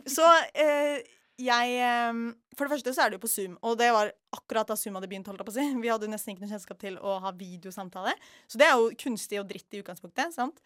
Så 0.07 0.25
eh, 0.55 1.01
jeg 1.41 1.77
eh, 1.79 2.19
For 2.57 2.67
det 2.67 2.73
første 2.75 2.93
så 2.93 3.05
er 3.05 3.09
det 3.13 3.19
jo 3.19 3.23
på 3.25 3.31
Zoom, 3.31 3.57
og 3.63 3.77
det 3.79 3.87
var 3.95 4.11
akkurat 4.35 4.67
da 4.67 4.75
Zoom 4.75 4.95
hadde 4.99 5.07
begynt. 5.07 5.27
holdt 5.31 5.41
på 5.47 5.53
å 5.53 5.55
si. 5.55 5.65
Vi 5.81 5.87
hadde 5.91 6.09
nesten 6.11 6.33
ikke 6.35 6.43
noe 6.45 6.51
kjennskap 6.51 6.79
til 6.83 6.97
å 6.99 7.19
ha 7.23 7.31
videosamtale. 7.31 8.13
Så 8.47 8.59
det 8.59 8.67
er 8.67 8.75
jo 8.75 8.91
kunstig 8.99 9.39
og 9.39 9.47
dritt 9.49 9.71
i 9.73 9.81
utgangspunktet. 9.81 10.33
sant? 10.35 10.59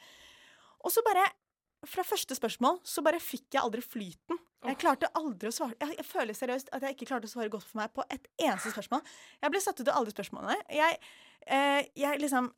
Og 0.84 0.92
så 0.92 1.04
bare 1.06 1.28
fra 1.86 2.02
første 2.02 2.34
spørsmål 2.34 2.80
så 2.84 3.04
bare 3.06 3.20
fikk 3.22 3.54
jeg 3.54 3.62
aldri 3.62 3.82
flyten. 3.86 4.40
Jeg 4.66 4.80
klarte 4.82 5.06
aldri 5.14 5.52
å 5.52 5.54
svare 5.54 5.76
Jeg, 5.80 5.98
jeg 6.00 6.06
føler 6.10 6.34
seriøst 6.34 6.70
at 6.74 6.82
jeg 6.82 6.96
ikke 6.96 7.06
klarte 7.12 7.30
å 7.30 7.30
svare 7.30 7.52
godt 7.54 7.68
for 7.70 7.78
meg 7.84 7.94
på 7.94 8.02
et 8.10 8.26
eneste 8.42 8.72
spørsmål. 8.74 9.04
Jeg 9.44 9.52
ble 9.54 9.62
satt 9.62 9.80
ut 9.84 9.88
av 9.94 10.00
alle 10.00 10.10
spørsmålene. 10.16 10.56
Jeg, 10.74 10.98
eh, 11.46 11.84
jeg 11.96 12.20
liksom 12.24 12.50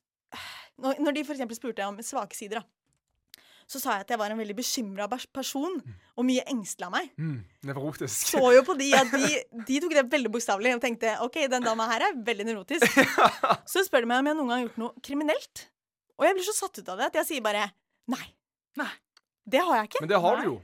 Når, 0.82 1.00
når 1.02 1.16
de 1.16 1.24
eksempel 1.26 1.58
spurte 1.58 1.86
om 1.88 1.98
svake 2.06 2.38
sider, 2.38 2.62
da, 2.62 3.42
så 3.68 3.82
sa 3.82 3.98
jeg 3.98 4.06
at 4.06 4.12
jeg 4.14 4.20
var 4.22 4.32
en 4.32 4.40
veldig 4.40 4.56
bekymra 4.56 5.08
person 5.36 5.74
og 6.16 6.26
mye 6.26 6.44
engstelig 6.48 6.88
av 6.88 6.94
meg. 6.94 7.10
Mm, 7.20 7.40
nevrotisk. 7.68 8.30
Så 8.32 8.44
jo 8.56 8.62
på 8.68 8.78
de 8.80 8.88
at 8.96 9.12
de, 9.12 9.42
de 9.68 9.80
tok 9.84 9.96
det 9.98 10.06
veldig 10.14 10.32
bokstavelig 10.32 10.78
og 10.78 10.84
tenkte 10.86 11.18
OK, 11.26 11.42
den 11.52 11.68
dama 11.68 11.90
her 11.92 12.06
er 12.08 12.22
veldig 12.30 12.46
nevrotisk. 12.48 12.88
Så 13.72 13.84
spør 13.84 14.06
de 14.06 14.12
meg 14.14 14.24
om 14.24 14.32
jeg 14.32 14.38
noen 14.40 14.54
gang 14.54 14.62
har 14.62 14.64
gjort 14.70 14.80
noe 14.86 15.04
kriminelt. 15.04 15.66
Og 16.18 16.26
jeg 16.26 16.38
blir 16.38 16.48
så 16.48 16.56
satt 16.56 16.80
ut 16.80 16.88
av 16.94 17.02
det 17.02 17.10
at 17.12 17.20
jeg 17.20 17.28
sier 17.28 17.44
bare 17.46 17.68
nei. 18.10 18.24
Nei. 18.80 18.90
Det 19.48 19.60
har 19.64 19.82
jeg 19.82 19.92
ikke. 19.92 20.02
Men 20.06 20.14
det 20.14 20.22
har 20.24 20.40
du 20.40 20.48
jo. 20.48 20.56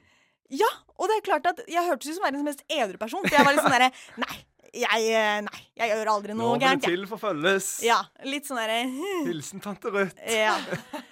Ja, 0.54 0.70
og 0.96 1.10
det 1.10 1.18
er 1.18 1.26
klart 1.28 1.46
at 1.50 1.62
jeg 1.70 1.86
hørtes 1.88 2.10
ut 2.10 2.18
som 2.18 2.26
verdens 2.26 2.48
mest 2.48 2.64
edru 2.72 2.98
person. 3.02 3.24
For 3.26 3.36
jeg 3.36 3.46
var 3.46 3.56
litt 3.56 3.66
sånn 3.66 3.76
derre 3.76 3.92
Nei, 4.24 4.36
jeg, 4.74 5.10
eh, 5.14 5.40
nei, 5.46 5.60
jeg 5.78 5.92
gjør 5.92 6.10
aldri 6.16 6.36
noe 6.38 6.58
gærent. 6.62 6.82
det 6.82 6.90
til 6.94 7.06
forfølges. 7.10 7.68
Ja, 7.86 8.00
litt 8.26 8.48
sånn 8.50 8.58
derre 8.58 8.80
Hilsen 9.28 9.62
tante 9.64 9.92
Ruth. 9.94 10.18
ja. 10.28 10.56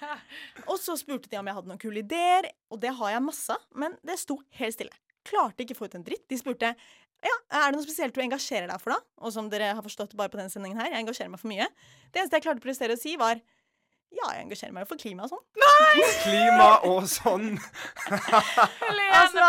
Og 0.70 0.76
så 0.82 0.96
spurte 0.98 1.30
de 1.30 1.38
om 1.38 1.48
jeg 1.48 1.56
hadde 1.58 1.70
noen 1.70 1.80
kule 1.82 2.02
ideer, 2.02 2.50
og 2.72 2.80
det 2.82 2.92
har 2.98 3.14
jeg 3.14 3.24
masse 3.24 3.56
men 3.78 3.94
det 4.06 4.18
sto 4.20 4.38
helt 4.58 4.76
stille. 4.76 4.94
Klarte 5.26 5.62
ikke 5.62 5.76
å 5.76 5.78
få 5.78 5.88
ut 5.90 5.96
en 5.98 6.04
dritt. 6.06 6.24
De 6.30 6.38
spurte 6.38 6.72
ja, 7.22 7.34
er 7.54 7.70
det 7.70 7.76
noe 7.76 7.86
spesielt 7.86 8.16
du 8.16 8.22
engasjerer 8.24 8.66
deg 8.66 8.82
for, 8.82 8.96
da? 8.96 9.12
Og 9.22 9.30
som 9.34 9.46
dere 9.50 9.68
har 9.76 9.84
forstått 9.84 10.16
bare 10.18 10.32
på 10.32 10.40
denne 10.40 10.50
sendingen 10.50 10.80
her, 10.80 10.90
jeg 10.90 11.04
engasjerer 11.04 11.30
meg 11.30 11.38
for 11.38 11.52
mye. 11.52 11.68
Det 12.10 12.18
eneste 12.18 12.40
jeg 12.40 12.46
klarte 12.48 12.62
å 12.62 12.64
prestere 12.64 12.96
å 12.96 12.98
si, 12.98 13.14
var 13.20 13.38
ja, 14.12 14.28
jeg 14.36 14.44
engasjerer 14.44 14.74
meg 14.76 14.84
jo 14.84 14.90
for 14.92 15.00
klima 15.00 15.26
og 15.26 15.32
sånn. 15.32 15.42
Klima 16.22 16.68
og 16.88 17.06
sånn. 17.10 17.48
Altså, 19.12 19.44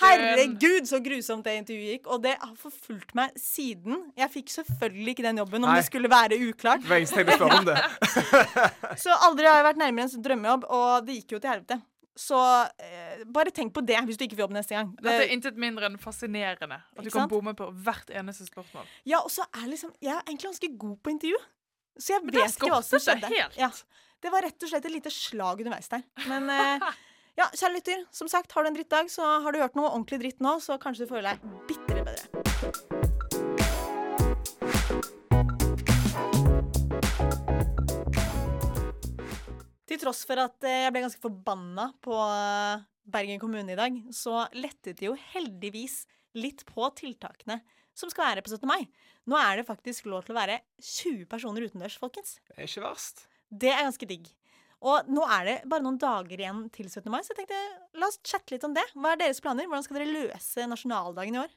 herregud, 0.00 0.86
så 0.88 0.98
grusomt 1.02 1.44
det 1.46 1.54
intervjuet 1.58 1.98
gikk. 1.98 2.08
Og 2.12 2.22
det 2.24 2.34
har 2.40 2.54
forfulgt 2.58 3.12
meg 3.18 3.34
siden. 3.38 4.00
Jeg 4.18 4.30
fikk 4.32 4.52
selvfølgelig 4.54 5.14
ikke 5.14 5.26
den 5.26 5.40
jobben 5.42 5.64
om 5.66 5.70
Nei. 5.70 5.78
det 5.80 5.88
skulle 5.88 6.10
være 6.10 6.38
uklart. 6.48 6.86
Det 6.86 7.36
om 7.44 7.68
det. 7.68 7.76
Så 9.04 9.14
aldri 9.26 9.46
har 9.48 9.60
jeg 9.60 9.66
vært 9.68 9.82
nærmere 9.82 10.08
en 10.08 10.24
drømmejobb, 10.24 10.66
og 10.78 11.06
det 11.06 11.20
gikk 11.20 11.36
jo 11.36 11.42
til 11.42 11.52
helvete. 11.52 11.80
Så 12.18 12.38
eh, 12.82 13.20
bare 13.30 13.52
tenk 13.54 13.70
på 13.76 13.82
det 13.86 13.98
hvis 14.08 14.18
du 14.18 14.24
ikke 14.26 14.38
får 14.38 14.46
jobb 14.48 14.56
neste 14.56 14.74
gang. 14.74 14.90
Dette 14.98 15.12
er 15.14 15.26
Det, 15.26 15.28
intet 15.36 15.60
mindre 15.60 15.86
enn 15.86 16.00
fascinerende. 16.02 16.80
At 16.96 17.06
du 17.06 17.12
kan 17.14 17.30
bomme 17.30 17.54
på 17.58 17.68
hvert 17.86 18.10
eneste 18.10 18.48
spørsmål. 18.48 18.88
ja, 19.06 19.20
og 19.22 19.30
så 19.30 19.46
er 19.54 19.70
liksom 19.70 19.92
Jeg 20.02 20.16
er 20.16 20.24
egentlig 20.26 20.50
ganske 20.50 20.72
god 20.82 20.96
på 21.04 21.14
intervju. 21.14 21.38
Så 21.98 22.14
jeg 22.14 22.26
vet 22.26 22.42
ikke 22.54 22.72
hva 22.72 22.82
som 22.82 22.98
det 22.98 23.04
skjedde. 23.06 23.30
helt. 23.34 23.56
Ja, 23.58 23.70
det 24.22 24.30
var 24.32 24.42
rett 24.42 24.62
og 24.62 24.70
slett 24.70 24.86
et 24.88 24.94
lite 24.94 25.12
slag 25.14 25.60
underveis 25.62 25.90
der. 25.92 26.02
Men 26.26 26.50
eh, 26.50 26.86
ja, 27.38 27.46
kjære 27.52 27.74
lytter, 27.76 28.04
som 28.14 28.30
sagt, 28.30 28.52
har 28.52 28.64
du 28.64 28.72
en 28.72 28.78
drittdag, 28.78 29.10
så 29.12 29.22
har 29.44 29.54
du 29.54 29.60
hørt 29.62 29.78
noe 29.78 29.92
ordentlig 29.92 30.18
dritt 30.24 30.42
nå, 30.44 30.56
så 30.62 30.78
kanskje 30.82 31.06
du 31.06 31.12
føler 31.12 31.30
deg 31.30 31.38
bitte 31.70 32.02
bedre. 32.02 32.24
Til 39.88 40.02
tross 40.02 40.24
for 40.28 40.42
at 40.42 40.66
eh, 40.66 40.84
jeg 40.86 40.94
ble 40.94 41.06
ganske 41.06 41.22
forbanna 41.22 41.92
på 42.04 42.18
eh, 42.18 42.86
Bergen 43.08 43.40
kommune 43.40 43.72
i 43.72 43.78
dag, 43.78 44.02
så 44.12 44.44
lettet 44.58 44.98
de 44.98 45.08
jo 45.08 45.16
heldigvis 45.32 46.02
litt 46.36 46.66
på 46.68 46.90
tiltakene 46.98 47.62
som 47.98 48.10
skal 48.12 48.32
være 48.32 48.44
på 48.46 48.52
17. 48.52 48.66
mai. 48.68 48.82
Nå 49.30 49.38
er 49.38 49.58
det 49.58 49.68
faktisk 49.70 50.06
lov 50.10 50.26
til 50.26 50.34
å 50.34 50.38
være 50.42 50.60
20 50.82 51.24
personer 51.30 51.64
utendørs, 51.66 51.96
folkens. 51.98 52.36
Det 52.50 52.58
er 52.58 52.68
ikke 52.68 52.84
verst. 52.84 53.26
Det 53.48 53.70
er 53.72 53.86
ganske 53.86 54.08
digg. 54.08 54.28
Og 54.86 55.08
nå 55.10 55.24
er 55.26 55.46
det 55.48 55.56
bare 55.66 55.82
noen 55.82 55.98
dager 55.98 56.38
igjen 56.38 56.66
til 56.74 56.86
17. 56.86 57.08
mai, 57.10 57.22
så 57.26 57.32
jeg 57.32 57.40
tenkte 57.40 57.62
la 57.98 58.10
oss 58.10 58.20
chatte 58.22 58.54
litt 58.54 58.66
om 58.66 58.76
det. 58.76 58.84
Hva 58.94 59.14
er 59.14 59.24
deres 59.24 59.42
planer? 59.42 59.66
Hvordan 59.66 59.86
skal 59.86 59.98
dere 59.98 60.12
løse 60.12 60.68
nasjonaldagen 60.70 61.34
i 61.34 61.40
år? 61.42 61.56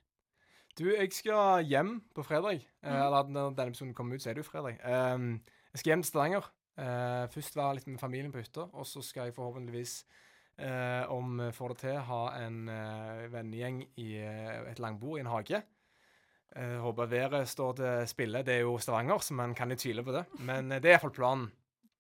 Du, 0.80 0.88
jeg 0.88 1.12
skal 1.14 1.68
hjem 1.68 2.00
på 2.16 2.26
fredag. 2.26 2.64
Mhm. 2.82 2.96
Eller 2.96 3.30
når 3.30 3.54
denne 3.58 3.76
episoden 3.76 3.94
kommer 3.94 4.16
ut, 4.16 4.24
så 4.24 4.32
er 4.32 4.38
det 4.38 4.46
jo 4.46 4.50
fredag. 4.50 4.80
Um, 4.82 5.36
jeg 5.74 5.84
skal 5.84 5.94
hjem 5.94 6.04
til 6.06 6.10
Stavanger. 6.10 6.50
Eh, 6.82 7.28
først 7.30 7.56
være 7.56 7.78
litt 7.78 7.88
med 7.92 8.00
familien 8.00 8.32
på 8.34 8.42
hytta, 8.42 8.64
og 8.74 8.88
så 8.88 9.04
skal 9.04 9.28
jeg 9.28 9.36
forhåpentligvis, 9.36 10.06
eh, 10.64 11.04
om 11.12 11.36
vi 11.38 11.50
får 11.54 11.74
det 11.74 11.78
til, 11.84 11.98
ha 12.08 12.22
en 12.40 12.72
vennegjeng 13.30 13.84
i 14.02 14.08
et 14.72 14.80
langbord 14.80 15.20
i 15.20 15.22
en 15.22 15.30
hage. 15.30 15.62
Håper 16.56 17.06
været 17.06 17.48
står 17.48 17.74
til 17.74 18.08
spille. 18.08 18.42
Det 18.44 18.56
er 18.56 18.64
jo 18.66 18.78
Stavanger, 18.78 19.20
så 19.20 19.34
man 19.34 19.54
kan 19.56 19.70
jo 19.70 19.76
tvile 19.76 20.04
på 20.04 20.12
det. 20.12 20.26
Men 20.40 20.70
det 20.70 20.86
er 20.86 20.98
iallfall 20.98 21.14
planen. 21.16 21.52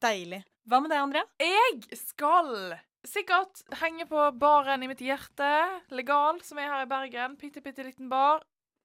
Deilig. 0.01 0.41
Hva 0.69 0.79
med 0.81 0.91
deg, 0.93 1.01
Andrea? 1.01 1.25
Jeg 1.41 1.97
skal 1.99 2.53
sikkert 3.05 3.61
henge 3.81 4.05
på 4.09 4.23
baren 4.37 4.83
i 4.85 4.89
mitt 4.89 5.01
hjerte, 5.01 5.49
Legal, 5.93 6.39
som 6.45 6.59
er 6.61 6.69
her 6.69 6.85
i 6.85 6.89
Bergen. 6.89 7.35
Bitte, 7.41 7.61
bitte 7.65 7.85
liten 7.85 8.09
bar. 8.09 8.41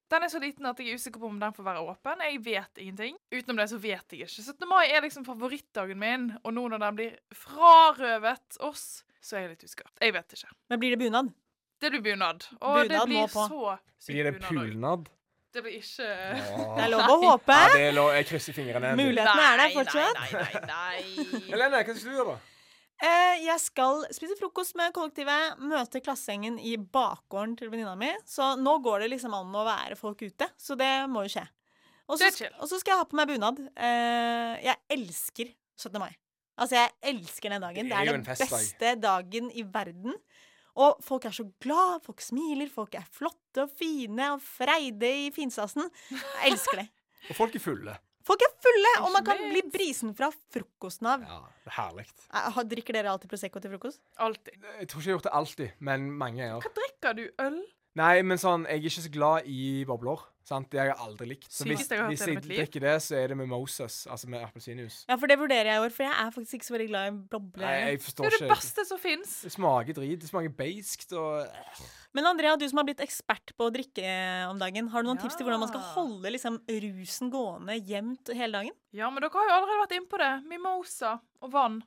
Den 0.07 0.23
er 0.23 0.31
så 0.31 0.39
liten 0.39 0.65
at 0.69 0.79
jeg 0.79 0.93
er 0.93 0.99
usikker 1.01 1.19
på 1.19 1.27
om 1.27 1.39
den 1.41 1.55
får 1.55 1.65
være 1.67 1.81
åpen. 1.83 2.21
Jeg 2.23 2.39
vet 2.45 2.79
ingenting. 2.79 3.17
Utenom 3.33 3.59
det 3.59 3.67
så 3.73 3.79
vet 3.81 4.13
jeg 4.15 4.23
ikke. 4.23 4.45
17. 4.45 4.69
mai 4.69 4.85
er 4.87 5.03
liksom 5.03 5.25
favorittdagen 5.27 5.99
min, 5.99 6.29
og 6.43 6.55
nå 6.55 6.63
når 6.71 6.83
den 6.85 6.99
blir 7.01 7.17
frarøvet 7.35 8.61
oss, 8.63 8.85
så 9.19 9.35
er 9.35 9.45
jeg 9.45 9.55
litt 9.55 9.67
usikker. 9.67 9.91
Jeg 9.99 10.15
vet 10.15 10.37
ikke. 10.37 10.53
Men 10.71 10.81
blir 10.81 10.95
det 10.95 11.01
bunad? 11.01 11.33
Det 11.81 11.91
blir 11.93 12.05
bunad. 12.05 12.47
Og 12.61 12.79
Bunad 12.87 13.11
må 13.11 13.25
blir 13.25 13.33
så 13.35 13.75
sykt 13.99 14.13
Blir 14.13 14.29
det 14.31 14.35
pulnad? 14.47 15.09
Det 15.57 15.63
blir 15.65 15.79
ikke 15.79 16.05
Det 16.77 16.83
er 16.83 16.91
lov 16.93 17.01
å 17.09 17.15
håpe. 17.23 17.55
Ja, 17.57 17.69
det 17.73 17.85
er 17.87 17.95
lov. 17.97 18.11
Jeg 18.13 18.27
krysser 18.29 18.53
fingrene. 18.53 18.91
Mulighetene 18.99 19.45
er 19.47 19.61
der 19.63 19.71
fortsatt. 19.73 20.19
Nei, 20.19 20.27
nei, 20.35 20.51
nei. 20.53 20.67
nei. 20.69 21.39
Helene, 21.47 21.79
hva 21.81 21.95
skal 21.97 22.11
du 22.11 22.19
gjøre, 22.19 22.35
da? 22.35 22.53
Eh, 23.07 23.39
jeg 23.45 23.61
skal 23.61 24.03
spise 24.13 24.37
frokost 24.39 24.77
med 24.77 24.93
kollektivet, 24.93 25.57
møte 25.61 26.01
klassegjengen 26.05 26.55
i 26.61 26.75
bakgården 26.77 27.55
til 27.57 27.69
venninna 27.73 27.95
mi. 27.97 28.09
Så 28.29 28.51
nå 28.61 28.75
går 28.85 29.05
det 29.05 29.11
liksom 29.15 29.33
an 29.37 29.53
å 29.57 29.65
være 29.65 29.97
folk 29.97 30.21
ute. 30.25 30.49
Så 30.61 30.77
det 30.77 30.91
må 31.09 31.25
jo 31.25 31.33
skje. 31.39 31.45
Og 32.07 32.17
Det 32.21 32.21
så 32.21 32.29
er 32.29 32.37
chill. 32.39 32.55
og 32.61 32.69
så 32.69 32.79
skal 32.81 32.93
jeg 32.93 33.01
ha 33.01 33.09
på 33.09 33.17
meg 33.19 33.33
bunad. 33.33 33.61
Eh, 33.75 34.53
jeg 34.69 34.77
elsker 34.97 35.51
17. 35.77 35.99
mai. 36.05 36.13
Altså, 36.57 36.77
jeg 36.79 36.93
elsker 37.13 37.53
den 37.53 37.65
dagen. 37.65 37.89
Det 37.89 37.93
Det 37.93 37.97
er 37.97 38.13
er, 38.13 38.17
den 38.17 38.29
beste 38.29 38.95
dagen 39.01 39.51
i 39.53 39.65
verden. 39.73 40.13
Og 40.77 40.99
folk 41.05 41.25
er 41.25 41.33
så 41.33 41.45
glad, 41.63 42.03
folk 42.05 42.21
smiler, 42.21 42.69
folk 42.69 42.93
er 42.99 43.05
flotte 43.09 43.63
og 43.65 43.71
fine 43.79 44.31
og 44.35 44.43
freide 44.45 45.09
i 45.25 45.31
finstasen. 45.33 45.87
Jeg 46.13 46.51
elsker 46.51 46.83
det. 46.83 46.89
Og 47.31 47.35
folk 47.35 47.55
er 47.57 47.59
fulle. 47.59 47.93
Folk 48.27 48.43
er 48.45 48.51
fulle, 48.63 48.91
og 49.03 49.09
man 49.11 49.23
kan 49.25 49.39
bli 49.39 49.61
brisen 49.71 50.13
fra 50.15 50.27
frokosten 50.53 51.07
av. 51.11 51.23
Ja, 51.27 51.39
det 51.63 51.71
er 51.71 51.75
herlig. 51.77 52.05
Eh, 52.35 52.59
Drikker 52.71 52.95
dere 52.95 53.11
alltid 53.11 53.31
Prosecco 53.31 53.59
til 53.63 53.71
frokost? 53.73 54.01
Alltid. 54.23 54.55
Jeg 54.81 54.87
tror 54.91 55.01
ikke 55.01 55.07
jeg 55.07 55.13
har 55.13 55.17
gjort 55.17 55.27
det 55.27 55.33
alltid, 55.39 55.73
men 55.89 56.07
mange 56.19 56.41
ganger. 56.43 56.63
Hva 56.63 56.71
drikker 56.77 57.17
du? 57.17 57.23
Øl? 57.43 57.57
Nei, 57.99 58.13
men 58.27 58.39
sånn, 58.39 58.67
jeg 58.69 58.79
er 58.79 58.87
ikke 58.91 59.05
så 59.07 59.11
glad 59.15 59.47
i 59.51 59.61
bobler. 59.89 60.23
Sant? 60.47 60.69
Det 60.71 60.79
har 60.79 60.87
jeg 60.93 60.95
aldri 61.03 61.25
likt. 61.33 61.49
Så 61.51 61.65
hvis, 61.67 61.81
hvis 61.91 62.21
jeg 62.23 62.39
drikker 62.45 62.83
det, 62.85 62.93
så 63.03 63.17
er 63.19 63.33
det 63.33 63.35
med 63.41 63.49
Moses, 63.51 64.05
altså 64.07 64.29
med 64.31 64.45
appelsinjuice. 64.45 65.01
Ja, 65.09 65.17
for 65.19 65.27
det 65.27 65.35
vurderer 65.41 65.67
jeg 65.73 65.81
i 65.81 65.83
år, 65.83 65.91
for 65.91 66.05
jeg 66.07 66.15
er 66.23 66.31
faktisk 66.31 66.55
ikke 66.55 66.67
så 66.69 66.75
veldig 66.77 66.87
glad 66.93 67.07
i 67.09 67.15
bobler. 67.33 67.65
Nei, 67.67 67.73
jeg 67.81 67.97
Det 67.99 68.03
forstår 68.05 68.27
er 68.29 68.35
det 68.45 68.49
beste 68.53 68.85
som 68.87 69.01
fins. 69.03 69.33
Det 69.43 69.51
smaker 69.57 69.97
drit. 69.99 70.21
Det 70.23 70.29
smaker 70.31 70.53
beiskt 70.55 71.11
og 71.19 71.83
Men 72.15 72.29
Andrea, 72.31 72.55
du 72.57 72.63
som 72.71 72.79
har 72.79 72.87
blitt 72.87 73.03
ekspert 73.03 73.51
på 73.59 73.67
å 73.67 73.73
drikke 73.75 74.01
eh, 74.07 74.45
om 74.49 74.57
dagen, 74.57 74.87
har 74.93 75.03
du 75.03 75.09
noen 75.09 75.19
Ja. 75.19 75.25
tips 75.27 75.35
til 75.35 75.45
hvordan 75.49 75.59
man 75.65 75.69
skal 75.73 75.83
holde 75.97 76.31
liksom, 76.31 76.61
rusen 76.65 77.29
gående 77.29 77.75
jevnt 77.83 78.31
hele 78.33 78.61
dagen? 78.61 78.71
Ja, 78.95 79.09
men 79.11 79.21
dere 79.21 79.35
har 79.35 79.51
jo 79.51 79.57
allerede 79.59 79.83
vært 79.83 79.97
inne 79.99 80.11
på 80.15 80.17
det. 80.23 80.31
Mimosa 80.47 81.17
og 81.43 81.51
vann. 81.51 81.81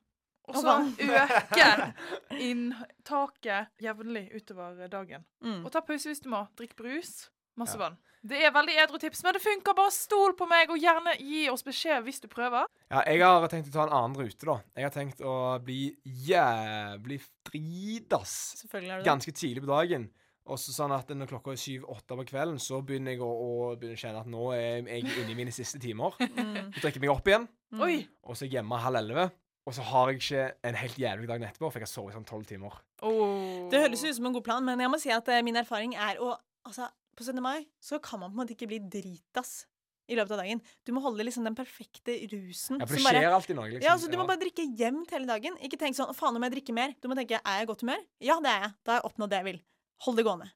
Og 0.50 0.56
så 0.60 0.76
øker 1.00 1.16
øke 1.24 1.94
inntaket 2.50 3.68
jevnlig 3.82 4.28
utover 4.36 4.88
dagen. 4.90 5.24
Mm. 5.44 5.64
Og 5.64 5.72
ta 5.72 5.80
pause 5.84 6.10
hvis 6.10 6.22
du 6.24 6.28
må. 6.32 6.44
Drikk 6.58 6.76
brus. 6.78 7.28
Masse 7.58 7.76
Ja. 7.76 7.88
vann. 7.88 7.98
Det 8.20 8.36
er 8.44 8.52
veldig 8.52 8.74
edru 8.82 8.98
tips, 9.00 9.22
men 9.24 9.32
det 9.36 9.40
funker. 9.40 9.74
Bare 9.78 9.92
stol 9.94 10.34
på 10.36 10.44
meg, 10.50 10.68
og 10.68 10.80
gjerne 10.80 11.14
gi 11.16 11.46
oss 11.48 11.64
beskjed 11.64 12.04
hvis 12.04 12.20
du 12.20 12.28
prøver. 12.28 12.66
Ja, 12.92 13.00
jeg 13.08 13.22
har 13.24 13.46
tenkt 13.48 13.70
å 13.70 13.72
ta 13.72 13.86
en 13.86 13.94
annen 13.96 14.18
rute, 14.20 14.44
da. 14.44 14.58
Jeg 14.76 14.84
har 14.84 14.92
tenkt 14.92 15.22
å 15.24 15.34
bli 15.64 15.94
jævlig 16.04 17.20
dritas 17.48 18.34
Selvfølgelig 18.60 18.92
er 18.92 18.98
det. 19.00 19.06
ganske 19.08 19.32
tidlig 19.32 19.64
på 19.64 19.70
dagen. 19.72 20.08
Og 20.50 20.58
så 20.58 20.72
sånn 20.74 20.92
at 20.92 21.08
når 21.14 21.28
klokka 21.30 21.52
er 21.54 21.60
syv-åtte 21.62 22.16
på 22.18 22.24
kvelden, 22.32 22.58
så 22.58 22.80
begynner 22.82 23.14
jeg 23.14 23.22
å, 23.22 23.28
å 23.30 23.50
begynne 23.78 24.00
kjenne 24.00 24.22
at 24.24 24.30
nå 24.30 24.48
er 24.56 24.80
jeg 24.82 25.04
inne 25.06 25.30
i 25.30 25.36
mine 25.38 25.54
siste 25.54 25.80
timer. 25.82 26.16
Mm. 26.40 26.72
Så 26.74 26.80
drikker 26.82 26.98
jeg 27.00 27.06
meg 27.06 27.14
opp 27.16 27.28
igjen, 27.28 27.48
Mm. 27.70 28.00
Og 28.26 28.34
så 28.34 28.42
er 28.42 28.48
jeg 28.48 28.56
hjemme 28.58 28.78
halv 28.82 28.98
elleve. 28.98 29.24
Og 29.68 29.74
så 29.76 29.84
har 29.86 30.08
jeg 30.10 30.18
ikke 30.18 30.44
en 30.66 30.74
helt 30.80 30.96
jævlig 30.98 31.28
dag 31.30 31.42
etterpå, 31.46 31.68
for 31.70 31.78
jeg 31.78 31.86
har 31.86 31.90
sovet 31.92 32.16
sånn 32.16 32.24
tolv 32.26 32.46
timer. 32.48 32.74
Oh. 33.06 33.68
Det 33.70 33.78
høres 33.84 34.02
ut 34.02 34.16
som 34.16 34.26
en 34.26 34.34
god 34.34 34.44
plan, 34.48 34.64
men 34.66 34.80
jeg 34.82 34.90
må 34.90 34.98
si 34.98 35.12
at 35.14 35.28
eh, 35.30 35.42
min 35.46 35.56
erfaring 35.60 35.94
er 35.94 36.18
å 36.20 36.34
Altså, 36.60 36.90
på 37.16 37.24
17. 37.24 37.40
mai 37.42 37.66
så 37.80 38.00
kan 38.02 38.20
man 38.20 38.30
på 38.32 38.38
en 38.40 38.46
måte 38.46 38.54
ikke 38.56 38.68
bli 38.68 38.78
dritas 38.80 39.66
i 40.10 40.16
løpet 40.18 40.32
av 40.32 40.38
dagen. 40.42 40.60
Du 40.84 40.92
må 40.92 41.00
holde 41.02 41.22
liksom 41.22 41.44
den 41.44 41.54
perfekte 41.54 42.16
rusen. 42.32 42.80
Ja, 42.80 42.86
for 42.86 42.96
som 42.96 43.04
det 43.04 43.04
bare- 43.04 43.20
skjer 43.22 43.32
alltid 43.36 43.56
noe, 43.56 43.68
liksom. 43.70 43.82
Ja, 43.86 43.92
altså 43.94 44.10
Du 44.10 44.16
må 44.18 44.26
bare 44.26 44.40
drikke 44.40 44.64
jevnt 44.76 45.10
hele 45.10 45.26
dagen. 45.26 45.56
Ikke 45.62 45.78
tenk 45.78 45.94
sånn 45.94 46.14
'faen, 46.14 46.34
om 46.36 46.42
jeg 46.42 46.52
drikker 46.52 46.74
mer'. 46.74 46.94
Du 47.00 47.08
må 47.08 47.14
tenke 47.14 47.38
'er 47.38 47.58
jeg 47.60 47.62
i 47.62 47.66
godt 47.66 47.80
humør'? 47.82 48.04
Ja, 48.20 48.40
det 48.40 48.50
er 48.50 48.60
jeg. 48.62 48.72
Da 48.84 48.92
har 48.92 49.00
jeg 49.02 49.10
oppnådd 49.12 49.30
det 49.30 49.38
jeg 49.38 49.44
vil. 49.44 49.60
Hold 50.00 50.16
det 50.16 50.24
gående. 50.24 50.50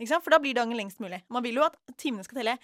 Ikke 0.00 0.08
sant? 0.08 0.22
For 0.24 0.30
da 0.30 0.38
blir 0.38 0.54
dagen 0.54 0.76
lengst 0.76 0.98
mulig. 1.00 1.22
Man 1.28 1.42
vil 1.42 1.54
jo 1.54 1.62
at 1.62 1.76
timene 1.96 2.22
skal 2.24 2.36
telle. 2.42 2.58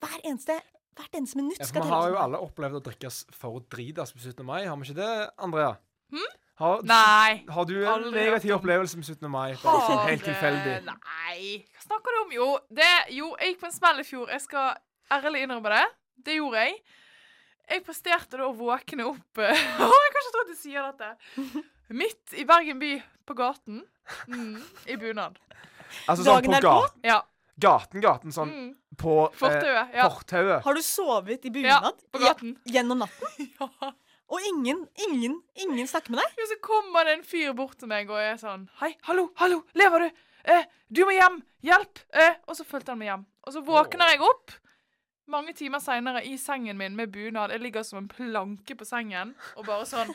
Hver 0.00 0.20
eneste, 0.24 0.60
hvert 0.96 1.12
eneste 1.12 1.36
minutt 1.36 1.58
Ja, 1.58 1.64
skal 1.66 1.82
Vi 1.82 1.88
telle. 1.88 2.00
har 2.00 2.10
jo 2.10 2.16
alle 2.16 2.38
opplevd 2.38 2.80
å 2.80 2.82
drikkes 2.82 3.24
for 3.32 3.60
dritas 3.60 4.12
på 4.12 4.20
17. 4.20 4.44
mai, 4.44 4.64
har 4.64 4.76
vi 4.76 4.84
ikke 4.84 4.94
det, 4.96 5.30
Andrea? 5.38 5.76
Har, 6.60 6.82
Nei. 6.86 7.44
har 7.50 7.64
du 7.66 7.72
en 7.82 8.04
negativ 8.14 8.52
om. 8.54 8.60
opplevelse 8.60 8.96
med 8.96 9.04
17. 9.08 9.30
mai? 9.30 9.56
Bare 9.62 9.86
sånn 9.88 10.04
helt 10.06 10.22
tilfeldig. 10.22 10.74
Nei, 10.86 11.64
hva 11.74 11.82
snakker 11.82 12.14
du 12.14 12.18
om? 12.20 12.34
Jo, 12.36 12.46
det, 12.70 12.90
jo, 13.16 13.32
jeg 13.40 13.54
gikk 13.54 13.60
på 13.64 13.66
en 13.70 13.74
smell 13.74 13.98
i 13.98 14.06
fjor. 14.06 14.30
Jeg 14.30 14.44
skal 14.44 14.76
ærlig 15.16 15.42
innrømme 15.48 15.72
det. 15.74 15.82
Det 16.28 16.36
gjorde 16.38 16.62
jeg. 16.62 16.76
Jeg 17.74 17.82
presterte 17.86 18.38
da 18.38 18.46
å 18.46 18.54
våkne 18.54 19.06
opp 19.08 19.40
Å, 19.42 19.48
jeg 19.50 20.12
kan 20.14 20.22
ikke 20.22 20.32
tro 20.36 20.44
at 20.44 20.52
du 20.52 20.56
sier 20.60 20.86
dette. 20.92 21.64
Midt 21.90 22.34
i 22.38 22.44
Bergen 22.48 22.78
by, 22.78 22.92
på 23.26 23.34
gaten. 23.38 23.82
Mm, 24.28 24.58
I 24.94 24.96
bunad. 25.00 25.38
Altså 26.06 26.22
sånn 26.22 26.30
Dagen 26.38 26.54
på 26.54 26.60
gaten, 26.68 27.00
Ja. 27.08 27.18
gaten, 27.60 28.00
gaten, 28.04 28.32
sånn 28.34 28.50
Mm, 28.54 28.70
på 29.00 29.12
eh, 29.26 29.36
Fortauet. 29.38 29.94
Ja. 29.96 30.60
Har 30.64 30.74
du 30.78 30.82
sovet 30.86 31.44
i 31.46 31.50
bunad 31.50 31.90
ja. 31.90 31.92
På 32.14 32.22
gaten. 32.22 32.54
Gjennom 32.68 33.02
natten? 33.02 33.50
Ja. 33.60 33.92
Og 34.32 34.40
ingen, 34.48 34.86
ingen, 35.08 35.36
ingen 35.54 35.88
snakker 35.88 36.14
med 36.14 36.22
deg? 36.22 36.38
Jo, 36.40 36.46
så 36.48 36.56
kommer 36.64 37.04
det 37.04 37.18
en 37.18 37.26
fyr 37.28 37.52
bort 37.56 37.76
til 37.80 37.90
meg 37.90 38.08
og 38.10 38.20
er 38.20 38.38
sånn 38.40 38.66
Hei, 38.80 38.94
hallo, 39.08 39.28
hallo, 39.40 39.60
lever 39.76 40.06
du? 40.06 40.22
Eh, 40.54 40.64
du 40.88 41.04
må 41.04 41.12
hjem! 41.16 41.40
Hjelp! 41.64 42.00
Eh, 42.12 42.38
og 42.48 42.56
så 42.56 42.64
fulgte 42.68 42.92
han 42.92 43.00
meg 43.00 43.10
hjem. 43.10 43.24
Og 43.44 43.54
så 43.54 43.62
våkner 43.64 44.12
jeg 44.12 44.24
opp 44.24 44.56
mange 45.32 45.54
timer 45.56 45.80
seinere 45.80 46.20
i 46.28 46.34
sengen 46.40 46.76
min 46.80 46.96
med 46.96 47.12
bunad. 47.12 47.52
Jeg 47.52 47.64
ligger 47.64 47.84
som 47.84 48.02
en 48.02 48.08
planke 48.08 48.76
på 48.76 48.88
sengen 48.88 49.32
og 49.56 49.68
bare 49.68 49.86
sånn 49.88 50.12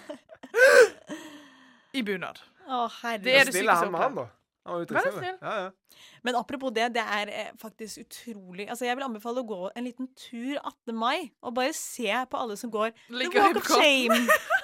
I 1.98 2.06
bunad. 2.06 2.42
Å, 2.70 2.86
herregud. 3.02 3.26
Det 3.26 3.34
er 3.34 3.50
det 3.50 3.56
sykeste 3.56 3.66
jeg 3.66 3.94
har 3.96 4.04
han, 4.06 4.20
Ja, 5.42 5.54
ja. 5.64 6.00
Men 6.24 6.36
apropos 6.36 6.74
det, 6.76 6.90
det 6.94 7.02
er 7.02 7.32
eh, 7.34 7.52
faktisk 7.58 8.04
utrolig 8.04 8.68
Altså, 8.70 8.86
Jeg 8.86 8.98
vil 8.98 9.06
anbefale 9.08 9.42
å 9.42 9.48
gå 9.48 9.60
en 9.72 9.88
liten 9.88 10.10
tur 10.20 10.60
18. 10.60 10.94
mai 10.96 11.32
og 11.42 11.56
bare 11.58 11.74
se 11.76 12.12
på 12.30 12.42
alle 12.42 12.58
som 12.60 12.72
går 12.74 12.92
The 13.08 13.30
Walk 13.34 13.62
of. 13.64 13.72
Shame 13.72 14.20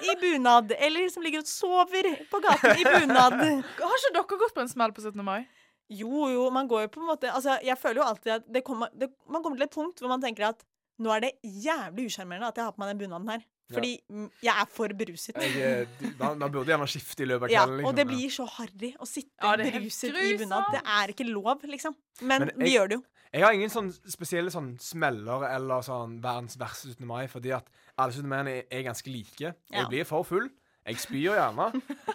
i 0.06 0.16
bunad, 0.22 0.76
eller 0.78 1.10
som 1.14 1.26
ligger 1.26 1.42
og 1.42 1.50
sover 1.50 2.12
på 2.32 2.42
gaten 2.44 2.82
i 2.82 2.86
bunad. 2.86 3.40
Har 3.82 3.98
ikke 4.02 4.14
dere 4.20 4.40
gått 4.46 4.58
på 4.58 4.66
en 4.66 4.72
smell 4.72 4.94
på 4.96 5.06
17. 5.06 5.24
mai? 5.26 5.42
Jo, 5.90 6.28
jo, 6.34 6.46
man 6.54 6.68
går 6.70 6.88
jo 6.88 6.94
på 6.96 7.02
en 7.04 7.10
måte 7.12 7.30
Altså, 7.30 7.60
jeg 7.62 7.78
føler 7.78 8.02
jo 8.02 8.08
alltid 8.10 8.32
at 8.40 8.48
det 8.50 8.64
kommer, 8.66 8.90
det, 8.98 9.12
man 9.30 9.44
kommer 9.44 9.60
til 9.60 9.68
et 9.68 9.76
punkt 9.76 10.02
hvor 10.02 10.10
man 10.10 10.24
tenker 10.24 10.48
at 10.50 10.64
nå 11.02 11.12
er 11.12 11.26
det 11.28 11.36
jævlig 11.44 12.08
usjarmerende 12.10 12.48
at 12.50 12.58
jeg 12.58 12.66
har 12.66 12.74
på 12.74 12.82
meg 12.82 12.94
den 12.94 13.02
bunaden 13.04 13.30
her. 13.34 13.44
Fordi 13.74 13.92
ja. 13.98 14.28
jeg 14.46 14.62
er 14.62 14.68
for 14.70 14.94
beruset. 14.98 15.38
Jeg, 15.42 15.88
eh, 15.90 16.12
man 16.22 16.52
burde 16.52 16.70
gjerne 16.70 16.88
skifte 16.90 17.26
i 17.26 17.30
løpet 17.32 17.48
av 17.48 17.54
Ja, 17.54 17.64
kvelden. 17.66 17.80
liksom, 17.80 17.90
og 17.90 17.98
det 17.98 18.06
blir 18.12 18.34
så 18.36 18.46
harry 18.60 18.92
å 19.02 19.08
sitte 19.10 19.34
Ja, 19.42 19.54
er 19.56 19.64
beruset 19.72 20.20
i 20.22 20.38
bunad. 20.38 20.68
Det 20.76 20.82
er 20.86 21.14
ikke 21.16 21.28
lov, 21.30 21.66
liksom. 21.66 21.96
Men, 22.22 22.46
Men 22.46 22.52
vi 22.62 22.76
gjør 22.76 22.92
det 22.92 23.00
jo. 23.00 23.04
Jeg 23.36 23.44
har 23.44 23.56
ingen 23.58 23.72
sånn 23.74 23.90
spesielle 24.08 24.52
sånn 24.54 24.76
smeller 24.80 25.44
eller 25.50 25.82
sånn 25.84 26.20
verdens 26.24 26.56
verste 26.60 26.94
17. 26.94 27.08
mai, 27.10 27.26
fordi 27.28 27.52
at 27.58 27.68
alle 27.98 28.14
17. 28.14 28.30
mai 28.32 28.38
er, 28.44 28.62
er 28.72 28.86
ganske 28.86 29.12
like. 29.12 29.42
Ja. 29.42 29.56
Jeg 29.72 29.90
blir 29.92 30.08
for 30.08 30.24
full. 30.24 30.48
Jeg 30.86 31.00
spyr 31.02 31.34
gjerne. 31.34 31.66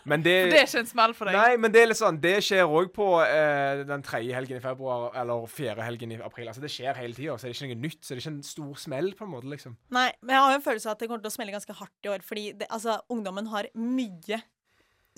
Men 0.06 0.22
det, 0.22 0.34
For 0.44 0.52
det 0.52 0.58
er 0.60 0.68
ikke 0.68 0.82
en 0.84 0.90
smell 0.90 1.14
for 1.18 1.26
deg? 1.26 1.38
Nei, 1.38 1.56
men 1.58 1.72
det 1.74 1.80
er 1.82 1.88
litt 1.90 1.98
sånn 1.98 2.20
Det 2.22 2.36
skjer 2.46 2.70
òg 2.70 2.92
på 2.94 3.08
eh, 3.24 3.82
den 3.88 4.04
tredje 4.06 4.36
helgen 4.36 4.60
i 4.60 4.62
februar 4.62 5.16
eller 5.18 5.48
fjerde 5.50 5.82
helgen 5.86 6.14
i 6.14 6.20
april. 6.22 6.46
Altså 6.52 6.62
Det 6.62 6.70
skjer 6.70 6.94
hele 7.00 7.16
tida, 7.16 7.34
så 7.34 7.48
det 7.48 7.54
er 7.54 7.58
ikke 7.58 7.74
noe 7.74 7.82
nytt. 7.88 8.00
Så 8.04 8.14
det 8.14 8.20
er 8.20 8.22
ikke 8.22 8.34
en 8.36 8.46
stor 8.46 8.80
smell, 8.84 9.10
på 9.18 9.26
en 9.26 9.32
måte, 9.34 9.50
liksom. 9.50 9.74
Nei, 9.96 10.06
men 10.22 10.36
jeg 10.36 10.44
har 10.44 10.54
jo 10.54 10.60
en 10.60 10.66
følelse 10.68 10.90
av 10.90 10.94
at 10.94 11.02
det 11.02 11.10
kommer 11.10 11.26
til 11.26 11.32
å 11.32 11.36
smelle 11.36 11.56
ganske 11.56 11.78
hardt 11.80 12.06
i 12.06 12.12
år. 12.14 12.24
Fordi 12.30 12.46
det, 12.62 12.70
altså, 12.70 13.00
ungdommen 13.10 13.50
har 13.50 13.70
mye 13.74 14.42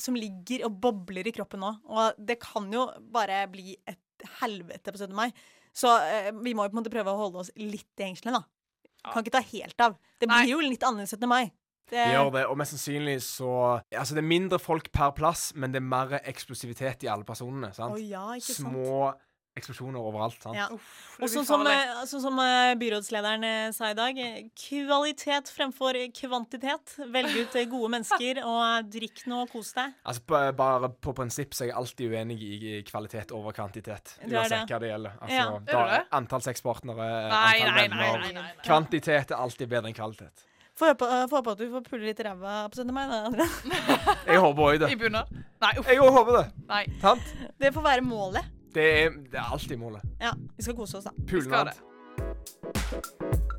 som 0.00 0.16
ligger 0.16 0.64
og 0.68 0.78
bobler 0.82 1.28
i 1.28 1.34
kroppen 1.36 1.60
nå. 1.62 1.74
Og 1.92 2.22
det 2.24 2.40
kan 2.42 2.72
jo 2.72 2.86
bare 3.12 3.44
bli 3.52 3.76
et 3.88 4.28
helvete 4.40 4.94
på 4.94 5.02
17. 5.02 5.12
mai. 5.16 5.28
Så 5.76 5.92
eh, 6.08 6.32
vi 6.40 6.54
må 6.56 6.64
jo 6.64 6.72
på 6.72 6.76
en 6.78 6.82
måte 6.82 6.92
prøve 6.92 7.12
å 7.12 7.20
holde 7.20 7.44
oss 7.44 7.52
litt 7.60 8.00
i 8.00 8.08
hengslene, 8.08 8.40
da. 8.40 8.88
Ja. 9.02 9.12
Kan 9.12 9.24
ikke 9.24 9.36
ta 9.36 9.44
helt 9.44 9.84
av. 9.84 9.96
Det 10.20 10.28
Nei. 10.30 10.44
blir 10.44 10.54
jo 10.54 10.62
litt 10.62 10.84
annerledes 10.86 11.16
17. 11.16 11.28
mai. 11.28 11.50
Det, 11.90 11.98
Det 11.98 12.12
gjør 12.14 12.30
det, 12.32 12.46
og 12.46 12.56
mest 12.56 12.72
sannsynlig 12.76 13.18
så 13.24 13.50
Altså, 13.92 14.14
det 14.14 14.22
er 14.22 14.28
mindre 14.28 14.58
folk 14.62 14.92
per 14.92 15.10
plass, 15.12 15.52
men 15.54 15.72
det 15.74 15.82
er 15.82 15.88
mer 15.90 16.18
eksplosivitet 16.22 17.04
i 17.04 17.10
alle 17.12 17.24
personene. 17.24 17.72
sant? 17.74 17.92
Oh, 17.94 18.00
ja, 18.00 18.30
ikke 18.38 18.54
sant. 18.54 18.68
Små 18.72 19.12
eksplosjoner 19.52 20.00
overalt. 20.00 20.38
sant? 20.40 20.56
Ja. 20.56 20.68
Uff, 20.72 21.18
Og 21.20 21.28
sånn 21.28 21.44
som, 21.44 21.64
sånn 22.08 22.22
som 22.24 22.38
eh, 22.40 22.72
byrådslederen 22.80 23.44
eh, 23.44 23.66
sa 23.76 23.90
i 23.92 23.96
dag, 23.98 24.16
kvalitet 24.56 25.50
fremfor 25.52 25.98
kvantitet. 26.16 26.94
Velg 27.12 27.36
ut 27.36 27.58
gode 27.68 27.90
mennesker, 27.92 28.40
og 28.48 28.88
drikk 28.92 29.26
nå 29.28 29.42
og 29.44 29.52
kos 29.52 29.74
deg. 29.76 29.92
Altså, 30.08 30.24
på, 30.24 30.40
Bare 30.56 30.88
på 30.88 31.14
prinsipp 31.18 31.52
så 31.52 31.66
er 31.66 31.72
jeg 31.72 31.76
alltid 31.82 32.14
uenig 32.16 32.38
i 32.40 32.78
kvalitet 32.88 33.34
over 33.36 33.52
kvantitet. 33.56 34.16
Uansett 34.24 34.72
hva 34.72 34.80
det 34.80 34.92
gjelder. 34.94 35.18
Altså, 35.20 35.36
Ja. 35.36 35.50
Da, 35.68 36.00
antall 36.16 36.44
sexpartnere, 36.48 37.10
Nei, 37.28 37.28
antall 37.28 37.60
nei, 37.60 37.60
nei, 37.68 37.82
venner 37.82 38.24
nei, 38.24 38.32
nei, 38.32 38.48
nei. 38.48 38.64
Kvantitet 38.64 39.36
er 39.36 39.36
alltid 39.36 39.68
bedre 39.68 39.92
enn 39.92 39.96
kvalitet. 40.00 40.46
Får 40.82 40.88
håpe, 40.88 41.06
eh, 41.14 41.26
håpe 41.30 41.50
at 41.52 41.58
du 41.62 41.68
får 41.70 41.82
pulle 41.86 42.08
litt 42.08 42.20
ræva 42.26 42.52
på 42.72 42.80
17. 42.80 42.90
mai. 42.94 43.04
Da. 43.06 43.46
Jeg 44.32 44.40
håper 44.42 44.62
òg 44.66 44.80
det. 44.82 44.88
I 44.90 44.96
bunad? 44.98 45.30
Nei, 45.62 45.70
uff. 45.78 45.86
Jeg 45.86 46.02
òg 46.02 46.10
håper 46.16 46.38
det. 46.40 46.42
Nei. 46.72 46.82
Sant? 47.04 47.30
Det 47.62 47.70
får 47.76 47.86
være 47.86 48.02
målet. 48.02 48.50
Det 48.74 48.88
er, 49.04 49.14
det 49.30 49.38
er 49.38 49.54
alltid 49.54 49.78
målet. 49.78 50.02
Ja, 50.18 50.34
vi 50.56 50.66
skal 50.66 50.74
kose 50.74 50.98
oss, 50.98 51.06
da. 51.06 51.14
Vi 51.22 51.44
skal 51.46 51.70
Pulnad. 51.70 51.70
det. 51.70 53.51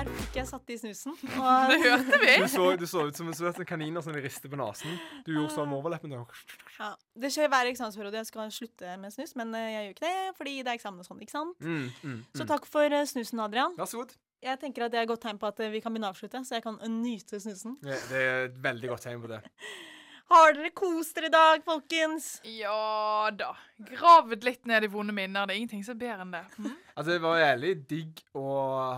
Der 0.00 0.08
fikk 0.16 0.38
jeg 0.38 0.48
satt 0.48 0.70
i 0.72 0.76
snusen. 0.80 1.16
Det 1.70 1.78
hørte 1.82 2.20
vi. 2.22 2.32
Du 2.40 2.46
så, 2.48 2.66
du 2.78 2.86
så 2.88 3.04
ut 3.08 3.18
som 3.18 3.28
en 3.30 3.68
kanin 3.68 3.98
som 4.02 4.16
rister 4.16 4.52
på 4.52 4.58
nesen. 4.60 4.96
Du 5.26 5.32
gjorde 5.34 5.52
sånn 5.54 5.68
med 5.68 5.80
overleppen. 5.80 6.14
ja, 6.14 6.90
det 7.20 7.32
skjer 7.34 7.50
hver 7.52 7.70
eksamensperiode. 7.70 8.22
Jeg 8.22 8.30
skal 8.30 8.54
slutte 8.54 8.96
med 9.02 9.14
snus, 9.14 9.34
men 9.38 9.52
eh, 9.58 9.68
jeg 9.74 9.84
gjør 9.84 9.94
ikke 9.94 10.08
det 10.08 10.32
fordi 10.38 10.56
det 10.62 10.72
er 10.72 10.80
eksamen 10.80 11.04
og 11.04 11.08
sånn. 11.08 11.20
ikke 11.24 11.36
sant? 11.36 11.60
Mm, 11.60 11.86
mm, 12.00 12.18
Så 12.32 12.44
mm. 12.46 12.50
takk 12.54 12.66
for 12.70 12.96
eh, 12.96 13.06
snusen, 13.12 13.44
Adrian. 13.44 13.76
Vær 13.78 13.90
så 13.90 14.02
god. 14.02 14.16
Jeg 14.40 14.60
tenker 14.62 14.86
at 14.86 14.94
det 14.94 15.02
er 15.02 15.04
et 15.04 15.12
godt 15.12 15.24
tegn 15.26 15.40
på 15.40 15.50
at 15.50 15.60
eh, 15.60 15.72
vi 15.72 15.82
kan 15.84 15.92
begynne 15.92 16.08
å 16.08 16.14
avslutte, 16.14 16.40
så 16.48 16.56
jeg 16.56 16.64
kan 16.64 16.80
nyte 16.96 17.42
snusen. 17.42 17.76
Ja, 17.84 18.00
det 18.08 18.24
er 18.24 18.44
et 18.48 18.60
veldig 18.64 18.94
godt 18.94 19.08
tegn 19.08 19.24
på 19.24 19.34
det. 19.34 19.42
Har 20.30 20.52
dere 20.54 20.70
kost 20.70 21.16
dere 21.16 21.26
i 21.26 21.32
dag, 21.34 21.62
folkens? 21.66 22.26
Ja 22.46 23.30
da. 23.34 23.48
Gravd 23.88 24.44
litt 24.46 24.66
ned 24.70 24.84
i 24.86 24.90
vonde 24.92 25.10
minner. 25.16 25.48
Det 25.48 25.56
er 25.56 25.58
ingenting 25.58 25.82
som 25.82 25.96
er 25.96 26.00
bedre 26.04 26.22
enn 26.22 26.34
det. 26.36 26.42
Mm. 26.60 26.68
Altså, 26.94 27.08
Det 27.10 27.16
var 27.24 27.38
jævlig 27.40 27.72
digg 27.90 28.20
å 28.38 28.44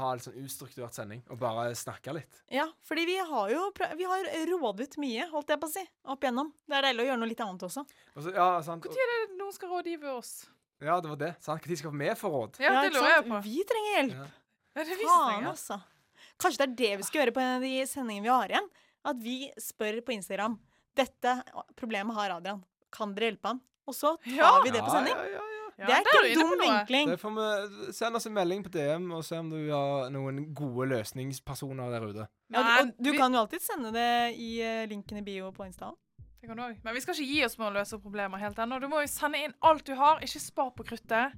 ha 0.03 0.11
en 0.13 0.21
sånn 0.21 0.37
ustrukturert 0.43 0.93
sending 0.99 1.23
og 1.33 1.39
bare 1.41 1.71
snakke 1.79 2.13
litt. 2.19 2.43
Ja, 2.53 2.67
fordi 2.85 3.07
vi 3.09 3.17
har 3.31 3.53
jo 3.55 3.63
prø- 3.79 3.89
vi 3.97 4.05
har 4.11 4.29
rådet 4.51 4.99
mye, 5.01 5.25
holdt 5.33 5.49
jeg 5.55 5.61
på 5.63 5.71
å 5.71 5.73
si, 5.73 5.85
opp 6.05 6.21
igjennom. 6.27 6.51
Det 6.69 6.77
er 6.77 6.83
deilig 6.91 7.07
å 7.07 7.09
gjøre 7.09 7.21
noe 7.23 7.31
litt 7.33 7.41
annet 7.47 7.65
også. 7.69 7.85
Altså, 8.13 8.27
så, 8.29 8.35
ja, 8.37 8.49
sant? 8.67 8.85
Når 8.85 9.05
er 9.07 9.13
det 9.15 9.39
noen 9.39 9.53
skal 9.57 9.73
rådgive 9.73 10.13
oss? 10.19 10.33
Ja, 10.83 10.99
det 11.01 11.09
var 11.15 11.17
det. 11.17 11.31
sant? 11.41 11.65
Når 11.65 11.77
skal 11.81 11.97
vi 11.97 12.11
få 12.21 12.29
råd? 12.35 12.61
Ja, 12.61 12.75
det 12.83 12.93
lurer 12.93 13.09
jeg 13.17 13.25
på. 13.31 13.41
Vi 13.49 13.65
trenger 13.73 13.97
hjelp. 13.97 14.19
Ja. 14.21 14.27
Ja, 14.77 14.85
det 14.85 14.99
som 15.01 15.09
Faen, 15.09 15.47
altså. 15.49 15.81
Kanskje 16.41 16.59
det 16.61 16.69
er 16.69 16.77
det 16.83 16.93
vi 17.01 17.03
skal 17.09 17.21
gjøre 17.23 17.35
på 17.37 17.41
en 17.41 17.57
av 17.57 17.65
de 17.65 17.73
sendingene 17.89 18.25
vi 18.29 18.33
har 18.37 18.49
igjen? 18.53 18.69
At 19.05 19.17
vi 19.25 19.37
spør 19.61 19.99
på 20.05 20.13
Instagram 20.15 20.59
Dette 20.97 21.43
problemet 21.79 22.15
har 22.17 22.37
Adrian. 22.39 22.63
Kan 22.93 23.15
dere 23.17 23.31
hjelpe 23.33 23.49
ham? 23.55 23.61
Og 23.89 23.95
så 23.97 24.17
tar 24.25 24.37
Ja. 24.37 24.61
vi 24.63 24.71
det 24.71 24.81
på 24.85 24.91
sending. 24.93 25.15
Ja, 25.17 25.25
ja, 25.25 25.33
ja. 25.33 25.49
Ja, 25.79 25.87
det 25.87 25.95
er 25.97 26.27
ikke 26.29 26.43
en 26.43 26.51
dum 26.51 26.61
vinkling. 26.61 27.09
Det 27.09 27.19
får 27.19 27.33
vi 27.35 27.93
Send 27.97 28.15
oss 28.17 28.27
en 28.29 28.35
melding 28.37 28.63
på 28.63 28.71
DM 28.71 29.07
og 29.17 29.25
se 29.25 29.39
om 29.41 29.49
du 29.51 29.57
har 29.71 30.11
noen 30.13 30.55
gode 30.55 30.87
løsningspersoner 30.91 31.91
der 31.91 32.05
ute. 32.07 32.27
Ja, 32.53 32.83
og 32.83 32.93
du 33.03 33.11
kan 33.17 33.33
jo 33.33 33.41
alltid 33.41 33.65
sende 33.65 33.91
det 33.95 34.37
i 34.39 34.61
eh, 34.63 34.87
linken 34.87 35.19
i 35.19 35.23
bio 35.27 35.51
på 35.51 35.65
Insta. 35.67 35.91
Men 36.43 36.95
vi 36.95 37.01
skal 37.01 37.15
ikke 37.15 37.27
gi 37.33 37.45
oss 37.47 37.57
med 37.59 37.69
å 37.71 37.75
løse 37.79 37.99
problemer 38.03 38.39
helt 38.43 38.59
ennå. 38.59 38.81
Du 38.83 38.89
må 38.91 39.01
jo 39.01 39.07
sende 39.11 39.39
inn 39.43 39.55
alt 39.63 39.85
du 39.87 39.95
har. 39.95 40.19
Ikke 40.21 40.41
spar 40.43 40.71
på 40.77 40.85
kruttet. 40.85 41.33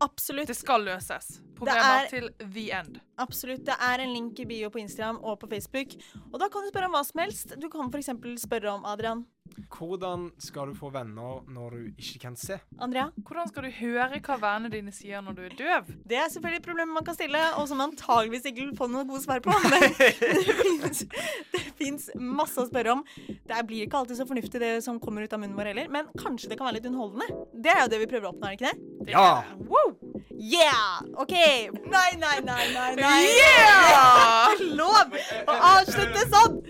Absolutt. 0.00 0.46
Det 0.46 0.56
skal 0.56 0.84
løses. 0.86 1.40
Problemer 1.58 2.04
er- 2.04 2.08
til 2.12 2.28
the 2.38 2.68
end. 2.70 3.00
Absolutt. 3.18 3.64
Det 3.66 3.74
er 3.82 3.98
en 4.04 4.12
link 4.14 4.38
i 4.38 4.44
bio 4.46 4.68
på 4.70 4.78
Instagram 4.78 5.18
og 5.24 5.40
på 5.40 5.48
Facebook. 5.50 5.96
Og 6.32 6.38
da 6.38 6.46
kan 6.48 6.62
du 6.62 6.68
spørre 6.70 6.86
om 6.86 6.92
hva 6.94 7.04
som 7.04 7.18
helst. 7.20 7.56
Du 7.58 7.68
kan 7.68 7.90
f.eks. 7.90 8.12
spørre 8.44 8.70
om 8.76 8.84
Adrian. 8.86 9.24
Hvordan 9.72 10.28
skal 10.38 10.68
du 10.68 10.74
få 10.76 10.90
venner 10.92 11.40
når 11.50 11.70
du 11.72 11.78
ikke 11.98 12.18
kan 12.20 12.36
se? 12.36 12.60
Andrea? 12.78 13.08
Hvordan 13.26 13.48
skal 13.48 13.64
du 13.64 13.70
høre 13.70 14.20
hva 14.20 14.36
vennene 14.38 14.70
dine 14.70 14.92
sier 14.94 15.20
når 15.24 15.34
du 15.34 15.42
er 15.48 15.56
døv? 15.58 15.88
Det 16.06 16.16
er 16.20 16.28
selvfølgelig 16.30 16.60
et 16.60 16.66
problem 16.68 16.88
man 16.94 17.04
kan 17.04 17.14
stille, 17.16 17.40
og 17.58 17.66
som 17.66 17.80
man 17.80 17.90
antageligvis 17.90 18.44
ikke 18.52 18.66
vil 18.68 18.76
få 18.78 18.86
noen 18.92 19.08
gode 19.08 19.22
svar 19.24 19.40
på. 19.40 19.50
Men 19.50 19.80
det 19.98 20.54
fins- 20.60 21.08
det 21.56 21.64
fins 21.80 22.10
masse 22.14 22.60
å 22.60 22.68
spørre 22.68 22.92
om. 22.92 23.02
Det 23.26 23.66
blir 23.66 23.86
ikke 23.88 23.98
alltid 23.98 24.20
så 24.20 24.28
fornuftig 24.28 24.60
det 24.62 24.72
som 24.84 25.00
kommer 25.00 25.24
ut 25.26 25.32
av 25.34 25.40
munnen 25.42 25.56
vår 25.58 25.72
heller, 25.72 25.88
men 25.90 26.06
kanskje 26.20 26.52
det 26.52 26.58
kan 26.60 26.68
være 26.68 26.78
litt 26.78 26.86
underholdende. 26.92 27.26
Det 27.58 27.72
er 27.74 27.82
jo 27.82 27.88
det 27.96 28.02
vi 28.04 28.10
prøver 28.14 28.28
å 28.28 28.34
oppnå, 28.36 28.46
er 28.46 28.54
det 28.54 28.60
ikke 28.60 28.70
det? 28.70 29.06
Det 29.08 29.16
Ja! 29.16 29.28
Wow! 29.56 29.96
Yeah! 30.30 31.00
OK! 31.16 31.32
Nei, 31.32 32.16
nei, 32.16 32.40
nei, 32.44 32.72
nei. 32.72 32.94
nei. 32.96 33.36
Yeah! 33.36 34.54
Lov 34.78 35.16
å 35.46 35.56
avslutte 35.74 36.26
sånn! 36.30 36.60